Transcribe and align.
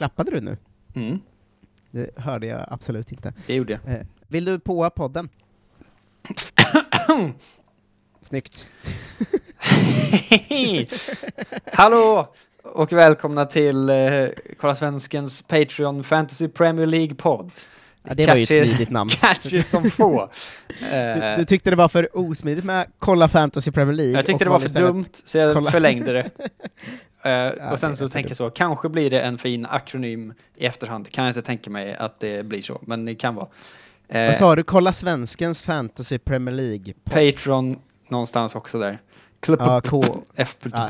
Klappade 0.00 0.30
du 0.30 0.40
nu? 0.40 0.56
Mm, 0.94 1.20
Det 1.90 2.18
hörde 2.18 2.46
jag 2.46 2.66
absolut 2.70 3.12
inte. 3.12 3.32
det 3.46 3.54
gjorde 3.54 3.72
jag. 3.84 3.94
Eh, 3.94 4.06
vill 4.28 4.44
du 4.44 4.58
påa 4.58 4.90
podden? 4.90 5.28
Snyggt. 8.20 8.70
Hallå 11.72 12.34
och 12.62 12.92
välkomna 12.92 13.44
till 13.44 13.88
eh, 13.90 14.24
Kolla 14.58 14.74
Svenskens 14.74 15.42
Patreon 15.42 16.04
Fantasy 16.04 16.48
Premier 16.48 16.86
League-podd. 16.86 17.50
Ja, 18.02 18.14
det 18.14 18.26
var 18.26 18.34
ju 18.36 18.42
ett 18.42 18.50
Catchy- 18.50 18.66
smidigt 18.66 18.90
namn. 18.90 19.10
Catchy 19.10 19.62
som 19.62 19.90
få. 19.90 20.30
Du, 20.80 20.96
Eh, 20.96 21.36
du 21.36 21.44
tyckte 21.44 21.70
det 21.70 21.76
var 21.76 21.88
för 21.88 22.08
osmidigt 22.18 22.64
med 22.64 22.86
Kolla 22.98 23.28
Fantasy 23.28 23.70
Premier 23.70 23.94
League? 23.96 24.12
jag 24.14 24.26
tyckte 24.26 24.44
det 24.44 24.50
var 24.50 24.58
för 24.58 24.68
dumt, 24.68 25.04
så 25.24 25.38
jag 25.38 25.54
kolla. 25.54 25.70
förlängde 25.70 26.12
det. 26.12 26.30
Ja, 27.22 27.72
och 27.72 27.80
sen 27.80 27.96
så 27.96 28.08
tänker 28.08 28.30
jag 28.30 28.36
så, 28.36 28.50
kanske 28.50 28.88
blir 28.88 29.10
det 29.10 29.20
en 29.20 29.38
fin 29.38 29.66
akronym 29.70 30.34
i 30.56 30.66
efterhand. 30.66 31.10
Kan 31.10 31.24
jag 31.24 31.30
inte 31.30 31.42
tänka 31.42 31.70
mig 31.70 31.94
att 31.96 32.20
det 32.20 32.46
blir 32.46 32.62
så, 32.62 32.80
men 32.82 33.04
det 33.04 33.14
kan 33.14 33.34
vara. 33.34 33.46
Vad 34.08 34.16
Eh, 34.28 34.32
sa 34.38 34.56
du? 34.56 34.62
Kolla 34.62 34.92
Svenskens 34.92 35.62
Fantasy 35.62 36.18
Premier 36.18 36.54
League? 36.54 36.94
Patreon 37.04 37.78
någonstans 38.08 38.54
också 38.54 38.78
där. 38.78 38.98
Klubb 39.40 39.60
Ja, 39.62 39.80
K... 39.80 40.02
F 40.36 40.56
Ja, 40.72 40.88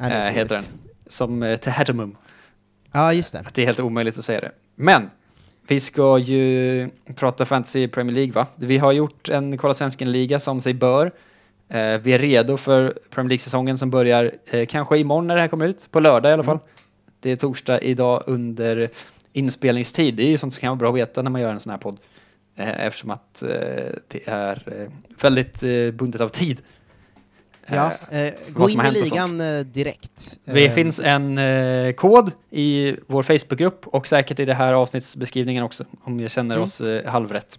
eh, 0.00 0.10
heter 0.32 0.54
den. 0.54 0.64
Som 1.06 1.42
eh, 1.42 1.56
Tehedumum. 1.56 2.16
Ja, 2.92 3.12
just 3.12 3.32
det. 3.32 3.38
Att 3.40 3.54
det 3.54 3.62
är 3.62 3.66
helt 3.66 3.80
omöjligt 3.80 4.18
att 4.18 4.24
säga 4.24 4.40
det. 4.40 4.50
Men 4.74 5.10
vi 5.66 5.80
ska 5.80 6.18
ju 6.18 6.88
prata 7.14 7.46
Fantasy 7.46 7.88
Premier 7.88 8.14
League 8.16 8.32
va? 8.32 8.46
Vi 8.56 8.78
har 8.78 8.92
gjort 8.92 9.28
en 9.28 9.58
Kolla 9.58 9.74
Svensken-liga 9.74 10.40
som 10.40 10.60
sig 10.60 10.74
bör. 10.74 11.12
Eh, 11.68 11.98
vi 11.98 12.12
är 12.12 12.18
redo 12.18 12.56
för 12.56 12.98
Premier 13.10 13.28
League-säsongen 13.28 13.78
som 13.78 13.90
börjar 13.90 14.32
eh, 14.50 14.66
kanske 14.66 14.98
imorgon 14.98 15.26
när 15.26 15.34
det 15.34 15.40
här 15.40 15.48
kommer 15.48 15.66
ut, 15.66 15.90
på 15.90 16.00
lördag 16.00 16.30
i 16.30 16.32
alla 16.32 16.42
fall. 16.42 16.56
Mm. 16.56 16.66
Det 17.20 17.30
är 17.30 17.36
torsdag 17.36 17.80
idag 17.80 18.22
under 18.26 18.88
inspelningstid. 19.32 20.14
Det 20.14 20.22
är 20.22 20.28
ju 20.28 20.38
sånt 20.38 20.54
som 20.54 20.60
kan 20.60 20.68
vara 20.68 20.76
bra 20.76 20.88
att 20.88 20.96
veta 20.96 21.22
när 21.22 21.30
man 21.30 21.40
gör 21.40 21.52
en 21.52 21.60
sån 21.60 21.70
här 21.70 21.78
podd. 21.78 21.98
Eh, 22.56 22.86
eftersom 22.86 23.10
att 23.10 23.42
eh, 23.42 23.48
det 24.08 24.20
är 24.26 24.80
eh, 24.80 24.92
väldigt 25.22 25.62
eh, 25.62 25.90
bundet 25.90 26.20
av 26.20 26.28
tid. 26.28 26.62
Ja, 27.70 27.92
Eh, 28.10 28.20
eh, 28.20 28.32
gå 28.52 28.68
in 28.68 28.80
i 28.80 28.90
ligan 28.90 29.40
eh, 29.40 29.60
direkt. 29.60 30.38
Det 30.44 30.66
Eh, 30.66 30.72
finns 30.72 31.00
en 31.00 31.38
eh, 31.38 31.92
kod 31.92 32.32
i 32.50 32.96
vår 33.06 33.22
Facebookgrupp 33.22 33.86
och 33.86 34.06
säkert 34.06 34.40
i 34.40 34.44
det 34.44 34.54
här 34.54 34.72
avsnittsbeskrivningen 34.72 35.64
också, 35.64 35.84
om 36.02 36.20
jag 36.20 36.30
känner 36.30 36.54
Mm. 36.54 36.62
oss 36.62 36.80
eh, 36.80 37.06
halvrätt. 37.10 37.58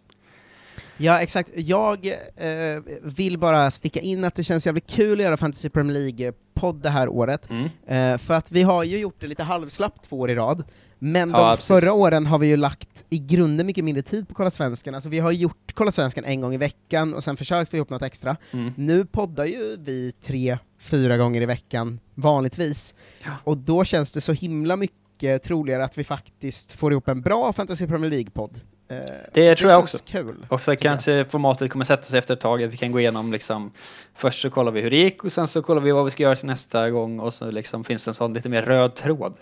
Ja, 0.97 1.19
exakt. 1.21 1.49
Jag 1.55 2.05
eh, 2.35 2.81
vill 3.03 3.37
bara 3.37 3.71
sticka 3.71 3.99
in 3.99 4.23
att 4.23 4.35
det 4.35 4.43
känns 4.43 4.65
jävligt 4.65 4.87
kul 4.87 5.19
att 5.19 5.23
göra 5.25 5.37
Fantasy 5.37 5.69
Premier 5.69 5.97
League-podd 5.99 6.81
det 6.81 6.89
här 6.89 7.09
året, 7.09 7.49
Mm. 7.49 8.13
eh, 8.13 8.17
för 8.17 8.33
att 8.33 8.51
vi 8.51 8.63
har 8.63 8.83
ju 8.83 8.97
gjort 8.97 9.15
det 9.19 9.27
lite 9.27 9.43
halvslappt 9.43 10.09
två 10.09 10.19
år 10.19 10.29
i 10.31 10.35
rad, 10.35 10.63
men 10.99 11.29
Ja, 11.29 11.37
de 11.49 11.55
precis. 11.55 11.67
förra 11.67 11.93
åren 11.93 12.25
har 12.25 12.39
vi 12.39 12.47
ju 12.47 12.57
lagt 12.57 13.05
i 13.09 13.19
grunden 13.19 13.65
mycket 13.67 13.83
mindre 13.83 14.01
tid 14.01 14.27
på 14.27 14.33
Kolla 14.33 14.51
Svensken, 14.51 14.95
alltså 14.95 15.09
vi 15.09 15.19
har 15.19 15.31
gjort 15.31 15.71
Kolla 15.73 15.91
Svensken 15.91 16.25
en 16.25 16.41
gång 16.41 16.53
i 16.53 16.57
veckan 16.57 17.13
och 17.13 17.23
sen 17.23 17.37
försökt 17.37 17.69
få 17.71 17.77
ihop 17.77 17.89
något 17.89 18.01
extra. 18.01 18.37
Mm. 18.51 18.73
Nu 18.77 19.05
poddar 19.05 19.45
ju 19.45 19.77
vi 19.79 20.11
tre, 20.21 20.57
fyra 20.79 21.17
gånger 21.17 21.41
i 21.41 21.45
veckan 21.45 21.99
vanligtvis, 22.15 22.95
Ja. 23.25 23.31
och 23.43 23.57
då 23.57 23.83
känns 23.85 24.11
det 24.11 24.21
så 24.21 24.33
himla 24.33 24.75
mycket 24.75 25.43
troligare 25.43 25.85
att 25.85 25.97
vi 25.97 26.03
faktiskt 26.03 26.71
får 26.71 26.91
ihop 26.91 27.07
en 27.07 27.21
bra 27.21 27.53
Fantasy 27.53 27.87
Premier 27.87 28.11
League-podd. 28.11 28.59
Eh, 28.89 28.97
Det 29.33 29.55
tror 29.55 29.71
jag 29.71 29.79
också. 29.79 29.97
kul. 30.05 30.45
Och 30.49 30.61
så 30.61 30.71
tycker 30.71 30.85
jag. 30.85 30.91
kanske 30.93 31.25
formatet 31.29 31.71
kommer 31.71 31.85
sätta 31.85 32.03
sig 32.03 32.19
efter 32.19 32.33
ett 32.33 32.39
tag, 32.39 32.63
att 32.63 32.71
vi 32.73 32.77
kan 32.77 32.91
gå 32.91 32.99
igenom 32.99 33.31
liksom, 33.31 33.71
först 34.15 34.41
så 34.41 34.49
kollar 34.49 34.71
vi 34.71 34.81
hur 34.81 34.89
det 34.91 34.97
gick 34.97 35.23
och 35.23 35.31
sen 35.31 35.47
så 35.47 35.61
kollar 35.61 35.81
vi 35.81 35.91
vad 35.91 36.05
vi 36.05 36.11
ska 36.11 36.23
göra 36.23 36.35
till 36.35 36.45
nästa 36.47 36.89
gång 36.89 37.19
och 37.19 37.33
så 37.33 37.51
liksom 37.51 37.83
finns 37.83 38.05
det 38.05 38.09
en 38.09 38.13
sån 38.13 38.33
lite 38.33 38.49
mer 38.49 38.61
röd 38.61 38.95
tråd. 38.95 39.33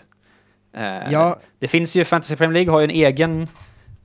Eh, 0.76 1.12
Ja, 1.12 1.38
Det 1.58 1.68
finns 1.68 1.96
ju, 1.96 2.04
Fantasy 2.04 2.36
Premier 2.36 2.52
League 2.54 2.72
har 2.72 2.80
ju 2.80 2.84
en 2.84 2.90
egen 2.90 3.48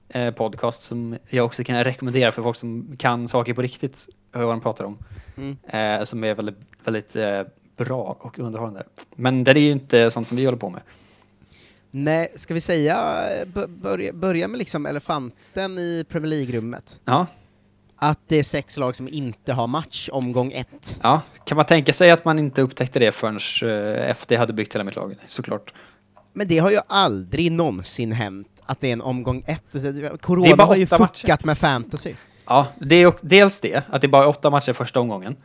eh, 0.09 0.31
podcast 0.33 0.83
som 0.83 1.17
jag 1.29 1.45
också 1.45 1.63
kan 1.63 1.83
rekommendera 1.83 2.31
för 2.31 2.41
folk 2.41 2.57
som 2.57 2.95
kan 2.99 3.27
saker 3.27 3.53
på 3.53 3.61
riktigt, 3.61 4.07
vad 4.31 4.43
de 4.43 4.61
pratar 4.61 4.83
om. 4.85 4.97
Mm. 5.37 5.57
eh, 5.99 6.03
som 6.03 6.23
är 6.23 6.35
väldigt, 6.35 6.57
väldigt 6.83 7.15
bra 7.77 8.17
och 8.19 8.39
underhållande. 8.39 8.83
Men 9.15 9.43
det 9.43 9.51
är 9.51 9.55
ju 9.55 9.71
inte 9.71 10.11
sånt 10.11 10.27
som 10.27 10.37
vi 10.37 10.45
håller 10.45 10.57
på 10.57 10.69
med. 10.69 10.81
Nej, 11.91 12.31
ska 12.35 12.53
vi 12.53 12.61
säga, 12.61 13.25
börja, 13.67 14.13
börja 14.13 14.47
med 14.47 14.57
liksom 14.57 14.85
elefanten 14.85 15.77
i 15.79 16.05
Premier 16.09 16.29
League-rummet? 16.29 16.99
Ja, 17.05 17.25
Att 17.95 18.19
det 18.27 18.35
är 18.35 18.43
sex 18.43 18.77
lag 18.77 18.95
som 18.95 19.07
inte 19.07 19.53
har 19.53 19.67
match 19.67 20.09
omgång 20.11 20.51
ett. 20.51 20.99
ja. 21.03 21.21
Kan 21.45 21.55
man 21.55 21.65
tänka 21.65 21.93
sig 21.93 22.11
att 22.11 22.25
man 22.25 22.39
inte 22.39 22.61
upptäckte 22.61 22.99
det 22.99 23.11
förrän 23.11 23.39
eh, 23.71 24.09
FD 24.09 24.35
hade 24.35 24.53
byggt 24.53 24.75
hela 24.75 24.83
mitt 24.83 24.95
lag? 24.95 25.15
Såklart. 25.27 25.73
Men 26.33 26.47
det 26.47 26.57
har 26.57 26.71
ju 26.71 26.79
aldrig 26.87 27.51
någonsin 27.51 28.11
hänt 28.11 28.61
att 28.65 28.81
det 28.81 28.87
är 28.87 28.93
en 28.93 29.01
omgång 29.01 29.43
ett. 29.47 29.75
Är 29.75 30.17
Corona 30.17 30.63
har 30.63 30.75
ju 30.75 30.87
fuckat 30.87 31.43
med 31.45 31.57
fantasy. 31.57 32.13
Ja, 32.47 32.67
det 32.79 32.95
är 32.95 33.13
dels 33.21 33.59
det, 33.59 33.83
att 33.89 34.01
det 34.01 34.07
är 34.07 34.09
bara 34.09 34.27
åtta 34.27 34.49
matcher 34.49 34.73
första 34.73 34.99
omgången. 34.99 35.35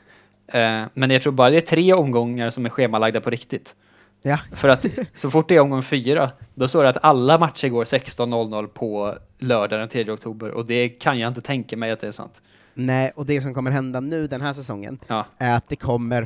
Eh, 0.49 0.83
men 0.95 1.11
jag 1.11 1.23
tror 1.23 1.33
bara 1.33 1.51
det 1.51 1.57
är 1.57 1.61
tre 1.61 1.93
omgångar 1.93 2.51
som 2.51 2.67
är 2.67 2.71
schemalagda 2.71 3.21
på 3.21 3.31
riktigt. 3.31 3.75
Ja. 4.23 4.39
För 4.53 4.69
att 4.69 4.87
så 5.15 5.31
fort 5.31 5.49
det 5.49 5.57
är 5.57 5.61
omgång 5.61 5.83
fyra, 5.83 6.31
då 6.55 6.69
står 6.69 6.83
det 6.83 6.89
att 6.89 7.05
alla 7.05 7.39
matcher 7.39 7.69
går 7.69 7.85
16.00 7.85 8.67
på 8.67 9.15
lördag 9.39 9.81
den 9.81 9.89
3 9.89 10.11
oktober 10.11 10.51
och 10.51 10.67
det 10.67 10.89
kan 10.89 11.19
jag 11.19 11.29
inte 11.29 11.41
tänka 11.41 11.77
mig 11.77 11.91
att 11.91 12.01
det 12.01 12.07
är 12.07 12.11
sant. 12.11 12.43
Nej, 12.75 13.13
och 13.17 13.27
det 13.27 13.41
som 13.41 13.55
kommer 13.55 13.71
hända 13.71 14.01
nu 14.01 14.27
den 14.27 14.41
här 14.41 14.53
säsongen 14.53 14.99
Ja. 15.07 15.25
är 15.39 15.57
att 15.57 15.69
det 15.69 15.77
kommer 15.77 16.25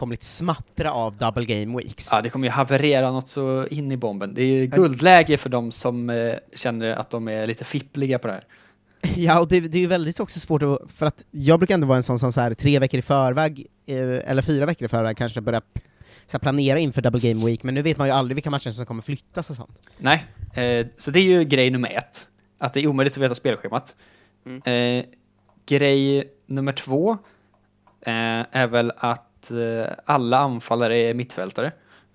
fullkomligt 0.00 0.22
smattra 0.22 0.92
av 0.92 1.16
double 1.16 1.44
game 1.44 1.78
weeks. 1.78 2.08
Ja, 2.12 2.22
det 2.22 2.30
kommer 2.30 2.46
ju 2.46 2.52
haverera 2.52 3.10
något 3.10 3.28
så 3.28 3.66
in 3.66 3.92
i 3.92 3.96
bomben. 3.96 4.34
Det 4.34 4.42
är 4.42 4.46
ju 4.46 4.66
guldläge 4.66 5.36
för 5.36 5.50
de 5.50 5.70
som 5.70 6.10
eh, 6.10 6.34
känner 6.54 6.90
att 6.90 7.10
de 7.10 7.28
är 7.28 7.46
lite 7.46 7.64
fippliga 7.64 8.18
på 8.18 8.26
det 8.26 8.32
här. 8.32 8.44
Ja, 9.16 9.40
och 9.40 9.48
det, 9.48 9.60
det 9.60 9.78
är 9.78 9.80
ju 9.80 9.86
väldigt 9.86 10.20
också 10.20 10.40
svårt 10.40 10.62
att, 10.62 10.78
för 10.96 11.06
att 11.06 11.24
jag 11.30 11.58
brukar 11.58 11.74
ändå 11.74 11.86
vara 11.86 11.96
en 11.96 12.02
sån 12.02 12.18
som 12.18 12.32
så 12.32 12.40
här, 12.40 12.54
tre 12.54 12.78
veckor 12.78 12.98
i 12.98 13.02
förväg, 13.02 13.66
eh, 13.86 14.30
eller 14.30 14.42
fyra 14.42 14.66
veckor 14.66 14.84
i 14.84 14.88
förväg 14.88 15.16
kanske 15.16 15.40
börjar 15.40 15.62
så 16.26 16.32
här, 16.32 16.38
planera 16.38 16.78
inför 16.78 17.02
double 17.02 17.20
game 17.20 17.46
week, 17.46 17.62
men 17.62 17.74
nu 17.74 17.82
vet 17.82 17.98
man 17.98 18.08
ju 18.08 18.14
aldrig 18.14 18.34
vilka 18.34 18.50
matcher 18.50 18.70
som 18.70 18.86
kommer 18.86 19.02
flyttas 19.02 19.50
och 19.50 19.56
sånt. 19.56 19.78
Nej, 19.98 20.24
eh, 20.54 20.86
så 20.98 21.10
det 21.10 21.18
är 21.18 21.24
ju 21.24 21.44
grej 21.44 21.70
nummer 21.70 21.88
ett. 21.88 22.28
Att 22.58 22.74
det 22.74 22.80
är 22.80 22.86
omöjligt 22.86 23.16
att 23.16 23.22
veta 23.22 23.34
spelschemat. 23.34 23.96
Mm. 24.46 24.62
Eh, 24.64 25.04
grej 25.66 26.24
nummer 26.46 26.72
två 26.72 27.18
är 28.52 28.66
väl 28.66 28.92
att 28.96 29.29
eh, 29.50 29.86
alla 30.06 30.38
anfallare 30.38 30.98
är 30.98 31.14
mittfältare. 31.14 31.72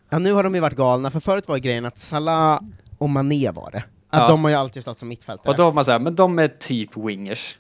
Ja, 0.09 0.19
nu 0.19 0.33
har 0.33 0.43
de 0.43 0.55
ju 0.55 0.61
varit 0.61 0.77
galna, 0.77 1.11
för 1.11 1.19
förut 1.19 1.47
var 1.47 1.57
grejen 1.57 1.85
att 1.85 1.97
Salah 1.97 2.59
och 2.97 3.09
Mané 3.09 3.51
var 3.51 3.71
det. 3.71 3.83
Att 4.09 4.19
Ja. 4.21 4.27
de 4.27 4.43
har 4.43 4.49
ju 4.51 4.55
alltid 4.57 4.81
stått 4.81 4.97
som 4.97 5.07
mittfältare. 5.07 5.51
Och 5.51 5.57
då 5.57 5.63
har 5.63 5.71
man 5.73 5.85
såhär, 5.85 5.99
men 5.99 6.15
de 6.15 6.39
är 6.39 6.47
typ 6.47 6.97
wingers. 6.97 7.57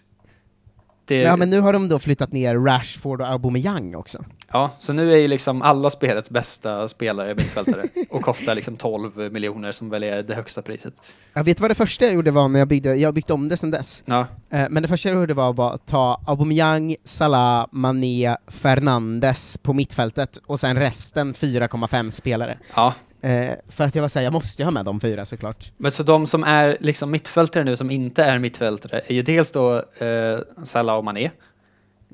Det, 1.05 1.21
Ja, 1.21 1.35
men 1.35 1.49
nu 1.49 1.59
har 1.59 1.73
de 1.73 1.87
då 1.89 1.99
flyttat 1.99 2.31
ner 2.31 2.55
Rashford 2.57 3.21
och 3.21 3.27
Aubameyang 3.27 3.95
också. 3.95 4.23
Ja, 4.51 4.71
så 4.79 4.93
nu 4.93 5.13
är 5.13 5.17
ju 5.17 5.27
liksom 5.27 5.61
alla 5.61 5.89
spelets 5.89 6.29
bästa 6.29 6.87
spelare 6.87 7.35
mittfältare 7.35 7.83
och 8.09 8.21
kostar 8.21 8.55
liksom 8.55 8.77
12 8.77 9.31
miljoner 9.31 9.71
som 9.71 9.89
väl 9.89 10.03
är 10.03 10.23
det 10.23 10.35
högsta 10.35 10.61
priset. 10.61 10.93
Jag 11.33 11.43
vet 11.43 11.59
vad 11.59 11.71
det 11.71 11.75
första 11.75 12.05
jag 12.05 12.13
gjorde 12.13 12.31
var 12.31 12.47
när 12.47 12.59
jag 12.59 12.67
byggde, 12.67 12.95
jag 12.95 13.07
har 13.07 13.13
byggt 13.13 13.29
om 13.29 13.49
det 13.49 13.57
sen 13.57 13.71
dess. 13.71 14.03
Ja, 14.05 14.27
Eh, 14.49 14.67
men 14.69 14.83
det 14.83 14.89
första 14.89 15.09
jag 15.09 15.15
gjorde 15.19 15.33
var 15.33 15.53
bara 15.53 15.71
att 15.71 15.85
ta 15.85 16.21
Aubameyang, 16.27 16.95
Salah, 17.03 17.67
Mané, 17.71 18.35
Fernandes 18.47 19.57
på 19.57 19.73
mittfältet, 19.73 20.37
och 20.45 20.59
sen 20.59 20.79
resten 20.79 21.33
4,5 21.33 22.11
spelare. 22.11 22.57
ja. 22.75 22.93
Eh, 23.21 23.51
för 23.69 23.83
att 23.83 23.95
jag 23.95 24.01
var 24.01 24.09
såhär, 24.09 24.23
jag 24.23 24.33
måste 24.33 24.61
ju 24.61 24.65
ha 24.65 24.71
med 24.71 24.85
de 24.85 24.99
fyra 24.99 25.25
såklart. 25.25 25.71
Men 25.77 25.91
så 25.91 26.03
de 26.03 26.27
som 26.27 26.43
är 26.43 26.77
liksom 26.79 27.11
mittfältare 27.11 27.63
nu 27.63 27.75
som 27.75 27.91
inte 27.91 28.23
är 28.23 28.39
mittfältare 28.39 29.01
är 29.07 29.13
ju 29.13 29.21
dels 29.21 29.51
då 29.51 29.75
eh, 29.77 30.39
Salah 30.63 30.95
och 30.95 31.03
Mané. 31.03 31.31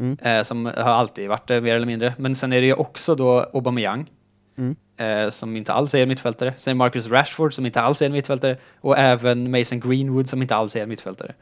Mm. 0.02 0.18
Eh, 0.22 0.44
som 0.44 0.66
har 0.66 0.74
alltid 0.74 1.30
varit 1.30 1.48
det 1.48 1.62
mer 1.62 1.76
eller 1.76 1.86
mindre. 1.86 2.14
Men 2.18 2.36
sen 2.36 2.54
är 2.54 2.62
det 2.62 2.68
ju 2.68 2.74
också 2.74 3.16
då 3.16 3.40
Aubameyang. 3.54 4.10
Mm. 4.58 4.76
Eh, 4.98 5.30
som 5.30 5.56
inte 5.56 5.74
alls 5.74 5.94
är 5.94 6.04
en 6.04 6.10
mittfältare. 6.10 6.54
Sen 6.58 6.78
Marcus 6.78 7.08
Rashford 7.08 7.54
som 7.54 7.66
inte 7.66 7.82
alls 7.82 8.02
är 8.02 8.06
en 8.06 8.12
mittfältare. 8.12 8.58
Och 8.82 8.98
även 8.98 9.52
Mason 9.52 9.80
Greenwood 9.80 10.30
som 10.30 10.42
inte 10.42 10.56
alls 10.56 10.76
är 10.76 10.84
en 10.84 10.90
mittfältare. 10.90 11.34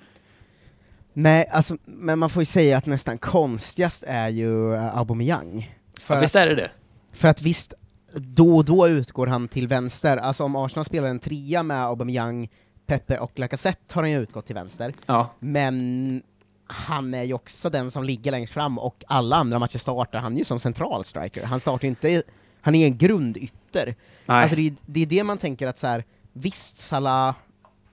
Nej, 1.14 1.48
alltså, 1.52 1.78
men 1.86 2.20
man 2.20 2.30
får 2.30 2.42
ju 2.42 2.46
säga 2.46 2.78
att 2.78 2.86
nästan 2.86 3.18
konstigast 3.18 4.04
är 4.08 4.30
ju 4.30 4.74
uh, 4.74 4.98
Aubameyang. 4.98 5.76
För, 6.00 6.16
Ja, 6.16 6.22
visst 6.22 6.36
är 6.36 6.50
det 6.50 6.56
det? 6.56 6.72
för 7.14 7.28
att 7.28 7.42
visst, 7.42 7.74
då 8.14 8.58
och 8.58 8.66
då 8.66 8.88
utgår 8.88 9.28
han 9.28 9.48
till 9.48 9.68
vänster, 9.68 10.18
alltså 10.18 10.44
om 10.44 10.56
Arsenal 10.56 10.86
spelar 10.86 11.08
en 11.08 11.20
trea 11.20 11.64
med 11.64 11.86
Aubameyang, 11.86 12.50
Pepe 12.86 13.18
och 13.18 13.40
Lacazette 13.40 13.96
har 13.96 14.02
han 14.02 14.12
ju 14.12 14.22
utgått 14.22 14.46
till 14.46 14.56
vänster. 14.56 14.94
Ja. 15.06 15.30
Men 15.40 16.24
han 16.70 17.14
är 17.14 17.24
ju 17.24 17.34
också 17.34 17.70
den 17.70 17.92
som 17.92 18.04
ligger 18.04 18.32
längst 18.32 18.54
fram, 18.54 18.78
och 18.80 19.04
alla 19.08 19.36
andra 19.36 19.60
matcher 19.60 19.78
startar 19.78 20.20
han 20.20 20.38
ju 20.38 20.46
som 20.46 20.60
central 20.60 21.06
striker. 21.06 21.44
Han 21.44 21.60
startar 21.60 21.88
inte, 21.88 22.24
han 22.62 22.76
är 22.76 22.86
en 22.86 22.98
grundytter. 22.98 23.96
Nej. 24.26 24.42
Alltså 24.44 24.56
det, 24.56 24.68
är- 24.68 24.76
det 24.86 25.02
är 25.02 25.06
det 25.06 25.24
man 25.24 25.38
tänker 25.38 25.68
att 25.68 25.78
så 25.78 25.88
här, 25.88 26.04
visst 26.34 26.78
Salah, 26.78 27.36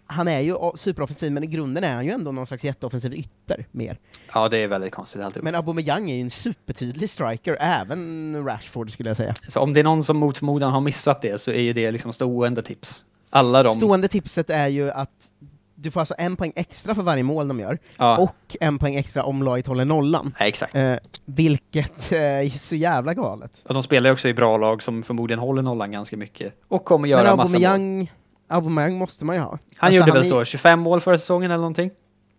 han 0.06 0.28
är 0.28 0.40
ju 0.40 0.56
superoffensiv, 0.74 1.32
men 1.32 1.44
i 1.44 1.46
grunden 1.46 1.84
är 1.84 1.94
han 1.94 2.04
ju 2.04 2.10
ändå 2.10 2.32
någon 2.32 2.46
slags 2.46 2.64
jätteoffensiv 2.64 3.14
ytter, 3.14 3.66
mer. 3.70 3.98
ja, 4.34 4.48
det 4.48 4.58
är 4.58 4.68
väldigt 4.68 4.92
konstigt 4.92 5.22
alltihop. 5.22 5.44
Men 5.44 5.54
Aubameyang 5.54 6.10
är 6.10 6.14
ju 6.14 6.20
en 6.20 6.30
supertydlig 6.30 7.10
striker, 7.10 7.56
även 7.60 8.44
Rashford 8.44 8.90
skulle 8.90 9.10
jag 9.10 9.16
säga. 9.16 9.34
Så 9.48 9.60
om 9.60 9.72
det 9.72 9.80
är 9.80 9.84
någon 9.84 10.02
som 10.02 10.16
mot 10.16 10.38
förmodan 10.38 10.72
har 10.72 10.80
missat 10.80 11.22
det 11.22 11.40
så 11.40 11.50
är 11.50 11.60
ju 11.60 11.72
det 11.72 11.90
liksom 11.90 12.12
stående 12.12 12.62
tips. 12.62 13.04
Alla 13.30 13.62
de. 13.62 13.72
Stående 13.74 14.08
tipset 14.08 14.50
är 14.50 14.68
ju 14.68 14.90
att 14.90 15.10
du 15.78 15.90
får 15.90 16.00
alltså 16.00 16.14
en 16.18 16.36
poäng 16.36 16.52
extra 16.56 16.94
för 16.94 17.02
varje 17.02 17.22
mål 17.22 17.48
de 17.48 17.60
gör, 17.60 17.78
Ja, 17.98 18.18
och 18.18 18.56
en 18.60 18.78
poäng 18.78 18.94
extra 18.94 19.22
om 19.22 19.42
laget 19.42 19.66
håller 19.66 19.84
nollan. 19.84 20.34
nej, 20.40 20.48
exakt. 20.48 20.74
Eh, 20.74 20.94
vilket 21.24 22.12
eh, 22.12 22.18
är 22.20 22.58
så 22.58 22.76
jävla 22.76 23.14
galet. 23.14 23.62
Och 23.68 23.74
de 23.74 23.82
spelar 23.82 24.10
ju 24.10 24.12
också 24.14 24.28
i 24.28 24.34
bra 24.34 24.56
lag 24.56 24.82
som 24.82 25.02
förmodligen 25.02 25.38
håller 25.40 25.62
nollan 25.62 25.90
ganska 25.92 26.16
mycket. 26.16 26.54
Och 26.68 26.84
kommer 26.84 27.08
göra 27.08 27.22
Men 27.28 27.36
massa 27.36 27.58
mål. 27.78 28.06
Aubameyang, 28.48 28.98
måste 28.98 29.24
man 29.24 29.36
ju 29.36 29.42
ha. 29.42 29.48
Han 29.50 29.58
Alltså, 29.78 29.96
gjorde 29.96 30.12
väl 30.12 30.20
är- 30.20 30.24
så, 30.24 30.44
25 30.44 30.80
mål 30.80 31.00
förra 31.00 31.18
säsongen 31.18 31.50
eller 31.50 31.58
någonting? 31.60 31.90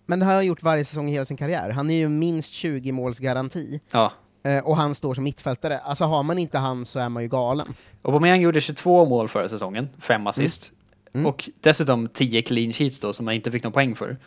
Men 0.06 0.20
det 0.20 0.26
har 0.26 0.34
han 0.34 0.46
gjort 0.46 0.64
varje 0.64 0.86
säsong 0.86 1.10
i 1.10 1.12
hela 1.12 1.26
sin 1.26 1.38
karriär. 1.38 1.70
Han 1.70 1.90
är 1.90 1.96
ju 1.96 2.10
minst 2.10 2.54
20 2.54 2.92
måls 2.92 3.20
garanti. 3.20 3.80
Ja. 3.92 4.12
Eh, 4.44 4.60
och 4.64 4.78
han 4.78 4.96
står 4.96 5.14
som 5.14 5.24
mittfältare. 5.24 5.80
Alltså 5.80 6.04
har 6.04 6.24
man 6.24 6.38
inte 6.38 6.58
han 6.58 6.86
så 6.86 7.00
är 7.00 7.10
man 7.10 7.24
ju 7.24 7.30
galen. 7.30 7.68
Aubameyang 8.04 8.42
gjorde 8.42 8.62
22 8.62 9.06
mål 9.06 9.30
förra 9.30 9.50
säsongen, 9.50 9.90
5 10.00 10.28
assist. 10.28 10.70
Mm. 10.72 10.77
Och 11.26 11.50
dessutom 11.62 12.08
10 12.14 12.42
clean 12.42 12.74
sheets 12.74 13.00
då, 13.00 13.14
som 13.14 13.26
man 13.26 13.34
inte 13.34 13.52
fick 13.52 13.64
någon 13.64 13.74
poäng 13.74 13.96
för. 13.96 14.18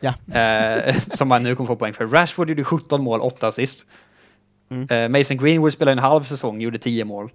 Ja. 0.00 0.14
Eh, 0.40 0.96
som 1.14 1.28
man 1.28 1.42
nu 1.42 1.56
kommer 1.56 1.66
få 1.66 1.76
poäng 1.76 1.94
för. 1.94 2.06
Rashford 2.06 2.48
gjorde 2.48 2.64
17 2.64 3.02
mål, 3.02 3.20
8 3.20 3.46
assist. 3.48 3.86
Mm. 4.70 4.88
Eh, 5.14 5.18
Mason 5.18 5.36
Greenwood 5.36 5.72
spelade 5.72 5.92
en 5.92 5.98
halv 5.98 6.22
säsong, 6.22 6.60
gjorde 6.60 6.78
10 6.78 7.04
mål. 7.04 7.30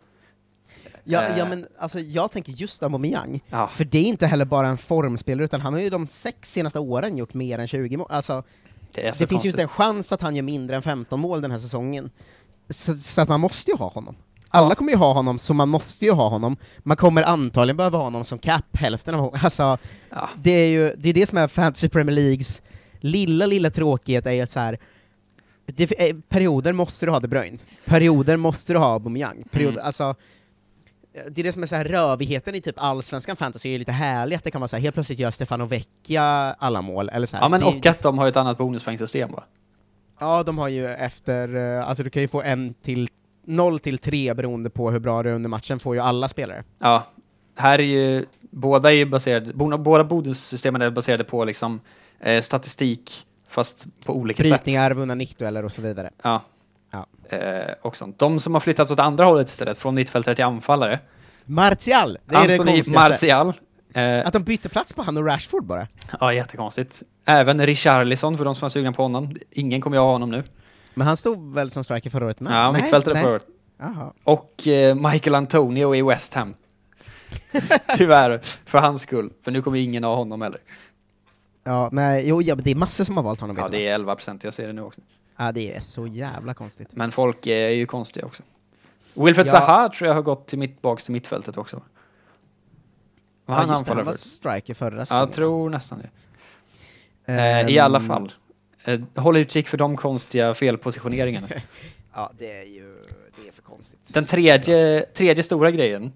Ja, 1.04 1.24
Eh. 1.24 1.38
ja 1.38 1.46
men 1.50 1.68
alltså 1.78 2.00
jag 2.00 2.32
tänker 2.32 2.52
just 2.52 2.84
Aubameyang, 2.84 3.40
Ja. 3.50 3.68
för 3.68 3.84
det 3.86 3.98
är 3.98 4.04
inte 4.04 4.28
heller 4.28 4.46
bara 4.46 4.68
en 4.68 4.78
formspelare, 4.78 5.46
utan 5.46 5.62
han 5.62 5.74
har 5.74 5.80
ju 5.80 5.90
de 5.90 6.08
sex 6.08 6.52
senaste 6.54 6.80
åren 6.80 7.18
gjort 7.18 7.34
mer 7.34 7.60
än 7.60 7.68
20 7.68 7.98
mål. 7.98 8.08
Alltså, 8.10 8.44
Det 8.94 9.20
det 9.20 9.28
finns 9.28 9.46
ju 9.46 9.50
inte 9.50 9.62
en 9.62 9.68
chans 9.68 10.12
att 10.12 10.22
han 10.22 10.36
gör 10.36 10.44
mindre 10.44 10.76
än 10.76 10.82
15 10.82 11.20
mål 11.20 11.42
den 11.42 11.52
här 11.52 11.60
säsongen. 11.60 12.10
Så, 12.70 12.98
så 12.98 13.22
att 13.22 13.30
man 13.30 13.40
måste 13.40 13.72
ju 13.72 13.78
ha 13.78 13.90
honom. 13.90 14.16
Alla 14.50 14.76
kommer 14.76 14.92
ju 14.92 14.98
ha 14.98 15.14
honom, 15.14 15.40
så 15.40 15.54
man 15.54 15.70
måste 15.70 16.06
ju 16.06 16.12
ha 16.12 16.30
honom. 16.30 16.58
Man 16.80 16.98
kommer 16.98 17.24
antagligen 17.24 17.78
behöva 17.78 17.98
ha 17.98 18.04
honom 18.04 18.24
som 18.26 18.38
cap 18.40 18.66
hälften 18.74 19.16
av 19.16 19.36
Alltså, 19.44 19.78
Ja. 20.10 20.30
det 20.42 20.52
är 20.52 20.70
ju 20.70 20.96
det, 20.98 21.10
är 21.10 21.14
det 21.14 21.28
som 21.28 21.38
är 21.38 21.48
Fantasy 21.48 21.90
Premier 21.90 22.16
Leagues 22.16 22.62
lilla, 23.00 23.46
lilla 23.46 23.70
tråkighet, 23.72 24.26
är 24.26 24.32
ju 24.32 24.42
att 24.42 24.50
så 24.52 24.60
här, 24.60 24.78
det, 25.66 26.10
eh, 26.10 26.16
perioder 26.30 26.74
måste 26.74 27.06
du 27.06 27.12
ha 27.12 27.20
De 27.20 27.28
Bruyne, 27.28 27.58
perioder 27.86 28.38
måste 28.38 28.74
du 28.74 28.80
ha 28.80 28.94
Aubameyang, 28.94 29.44
perioder, 29.52 29.74
Mm. 29.78 29.86
alltså 29.86 30.16
det 31.32 31.42
är 31.42 31.44
det 31.44 31.52
som 31.54 31.64
är 31.64 31.68
så 31.68 31.76
här 31.76 31.86
rövigheten 31.86 32.56
i 32.56 32.62
typ 32.62 32.76
allsvenskan 32.78 33.36
fantasy, 33.36 33.70
är 33.76 33.80
lite 33.80 33.92
härligt 33.92 34.38
att 34.38 34.44
det 34.44 34.52
kan 34.52 34.62
vara 34.62 34.68
så 34.68 34.76
här, 34.76 34.82
helt 34.84 34.94
plötsligt 34.94 35.20
gör 35.20 35.32
Stefano 35.32 35.66
Vecchia 35.66 36.24
alla 36.60 36.82
mål, 36.82 37.10
eller 37.10 37.28
så 37.28 37.36
här. 37.36 37.44
Ja, 37.44 37.50
men 37.50 37.60
det, 37.60 37.66
och 37.66 37.86
att 37.86 38.02
de 38.02 38.18
har 38.18 38.28
ett 38.28 38.36
annat 38.38 38.58
bonuspoängsystem 38.58 39.32
va? 39.32 39.44
Ja, 40.20 40.44
de 40.44 40.58
har 40.58 40.68
ju 40.68 40.88
efter, 40.90 41.56
eh, 41.56 41.90
alltså 41.90 42.04
du 42.04 42.10
kan 42.10 42.22
ju 42.22 42.28
få 42.28 42.42
en 42.42 42.74
till, 42.74 43.10
0 43.50 43.80
till 43.80 43.98
3 43.98 44.34
beroende 44.34 44.70
på 44.70 44.92
hur 44.92 45.00
bra 45.00 45.24
du 45.24 45.30
är 45.30 45.34
under 45.34 45.50
matchen, 45.50 45.80
får 45.80 45.96
ju 45.96 46.02
alla 46.02 46.28
spelare. 46.28 46.64
Ja, 46.80 47.08
här 47.58 47.80
är 47.80 47.84
ju, 47.84 48.26
båda 48.42 48.90
är 48.90 48.96
ju 48.96 49.06
baserade, 49.06 49.54
båda, 49.78 50.04
bonussystemen 50.04 50.82
är 50.82 50.90
baserade 50.90 51.24
på 51.24 51.46
liksom 51.46 51.82
eh, 52.20 52.42
statistik, 52.42 53.26
fast 53.50 53.86
på 54.06 54.14
olika 54.14 54.44
sätt. 54.44 54.52
Brytningar, 54.52 54.92
vunna 54.92 55.16
nickdueller 55.16 55.66
och 55.66 55.72
så 55.72 55.82
vidare. 55.82 56.10
Ja. 56.24 56.42
Ja. 56.92 57.06
Eh, 57.38 57.74
och 57.82 57.98
sånt. 57.98 58.20
De 58.20 58.40
som 58.40 58.54
har 58.54 58.62
flyttats 58.62 58.92
åt 58.92 59.00
andra 59.00 59.26
hållet 59.26 59.50
istället, 59.50 59.78
från 59.78 59.96
mittfältare 59.96 60.36
till 60.36 60.46
anfallare. 60.46 61.00
Martial! 61.46 62.18
Det 62.26 62.36
är 62.36 62.48
det 62.48 62.54
Anthony 62.54 62.72
konstigaste. 62.72 63.36
Martial. 63.36 63.54
Eh, 63.94 64.28
Att 64.28 64.34
de 64.34 64.44
bytte 64.44 64.70
plats 64.70 64.94
på 64.94 65.02
han 65.02 65.18
och 65.18 65.26
Rashford 65.26 65.64
bara. 65.66 65.88
ja, 66.20 66.34
jättekonstigt. 66.34 67.04
Även 67.26 67.66
Richarlison, 67.66 68.38
för 68.38 68.46
de 68.46 68.56
som 68.56 68.62
var 68.62 68.70
sugna 68.70 68.92
på 68.92 69.02
honom. 69.02 69.36
Ingen 69.52 69.82
kommer 69.82 69.98
jag 69.98 70.04
ha 70.04 70.12
honom 70.12 70.32
nu. 70.32 70.44
Men 71.00 71.08
han 71.08 71.18
stod 71.18 71.54
väl 71.54 71.72
som 71.72 71.84
striker 71.84 72.10
förra 72.10 72.26
året 72.26 72.40
med? 72.40 72.54
Ja, 72.54 72.72
mittfältare 72.72 73.16
förra 73.16 73.32
året. 73.32 73.46
Och 74.24 74.68
eh, 74.68 74.96
Michael 75.12 75.36
Antonio 75.36 75.96
i 75.96 76.02
West 76.02 76.34
Ham. 76.34 76.54
Tyvärr, 77.98 78.40
för 78.66 78.78
hans 78.78 79.02
skull. 79.02 79.34
För 79.44 79.52
nu 79.52 79.62
kommer 79.62 79.78
ingen 79.78 80.04
ha 80.04 80.16
honom 80.16 80.42
heller. 80.42 80.60
Ja, 81.64 81.90
nej, 81.92 82.28
jo, 82.30 82.42
ja, 82.42 82.56
men 82.56 82.64
det 82.64 82.72
är 82.72 82.76
massor 82.76 83.04
som 83.04 83.18
har 83.18 83.24
valt 83.24 83.40
honom, 83.40 83.58
Ja, 83.58 83.68
det 83.68 83.88
är 83.88 83.94
11 83.96 84.16
procent, 84.16 84.44
jag 84.44 84.54
ser 84.54 84.68
det 84.68 84.74
nu 84.74 84.82
också. 84.82 85.02
Ja, 85.38 85.52
det 85.52 85.76
är 85.76 85.80
så 85.80 86.08
jävla 86.08 86.54
konstigt. 86.54 86.88
Men 86.92 87.12
folk 87.12 87.48
är 87.48 87.70
ju 87.70 87.86
konstiga 87.86 88.26
också. 88.26 88.44
Wilfred 89.14 89.48
Ja. 89.48 89.52
Zaha 89.52 89.90
tror 89.90 90.08
jag 90.08 90.16
har 90.16 90.22
gått 90.22 90.48
till 90.48 90.60
mittbaks 90.60 91.04
till 91.04 91.14
mittfältet 91.14 91.58
också. 91.58 91.82
Han 93.46 93.68
ja, 93.70 93.74
just 93.74 93.86
det, 93.88 93.94
han 93.94 94.06
var 94.06 94.14
striker 94.14 94.74
förra 94.74 94.96
Ja, 94.98 95.06
säsongen. 95.06 95.22
jag 95.22 95.32
tror 95.34 95.70
nästan 95.70 96.00
det. 96.00 96.10
Eh, 97.34 97.70
I 97.70 97.80
alla 97.80 98.00
Ehm, 98.00 98.08
fall. 98.08 98.32
Eh, 98.86 99.00
håll 99.16 99.38
utkik 99.38 99.68
för 99.68 99.78
de 99.78 99.98
konstiga 99.98 100.54
felpositioneringarna. 100.54 101.50
Ja, 102.14 102.32
det 102.38 102.52
är 102.52 102.66
ju, 102.66 103.02
det 103.42 103.48
är 103.48 103.52
för 103.52 103.62
konstigt. 103.62 104.00
Den 104.14 104.26
tredje, 104.26 105.06
tredje 105.14 105.44
stora 105.44 105.72
grejen 105.72 106.14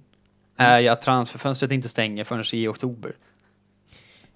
är 0.58 0.80
ju 0.80 0.88
att 0.88 1.02
transferfönstret 1.02 1.72
inte 1.72 1.90
stänger 1.90 2.24
förrän 2.24 2.44
i 2.54 2.68
oktober. 2.68 3.14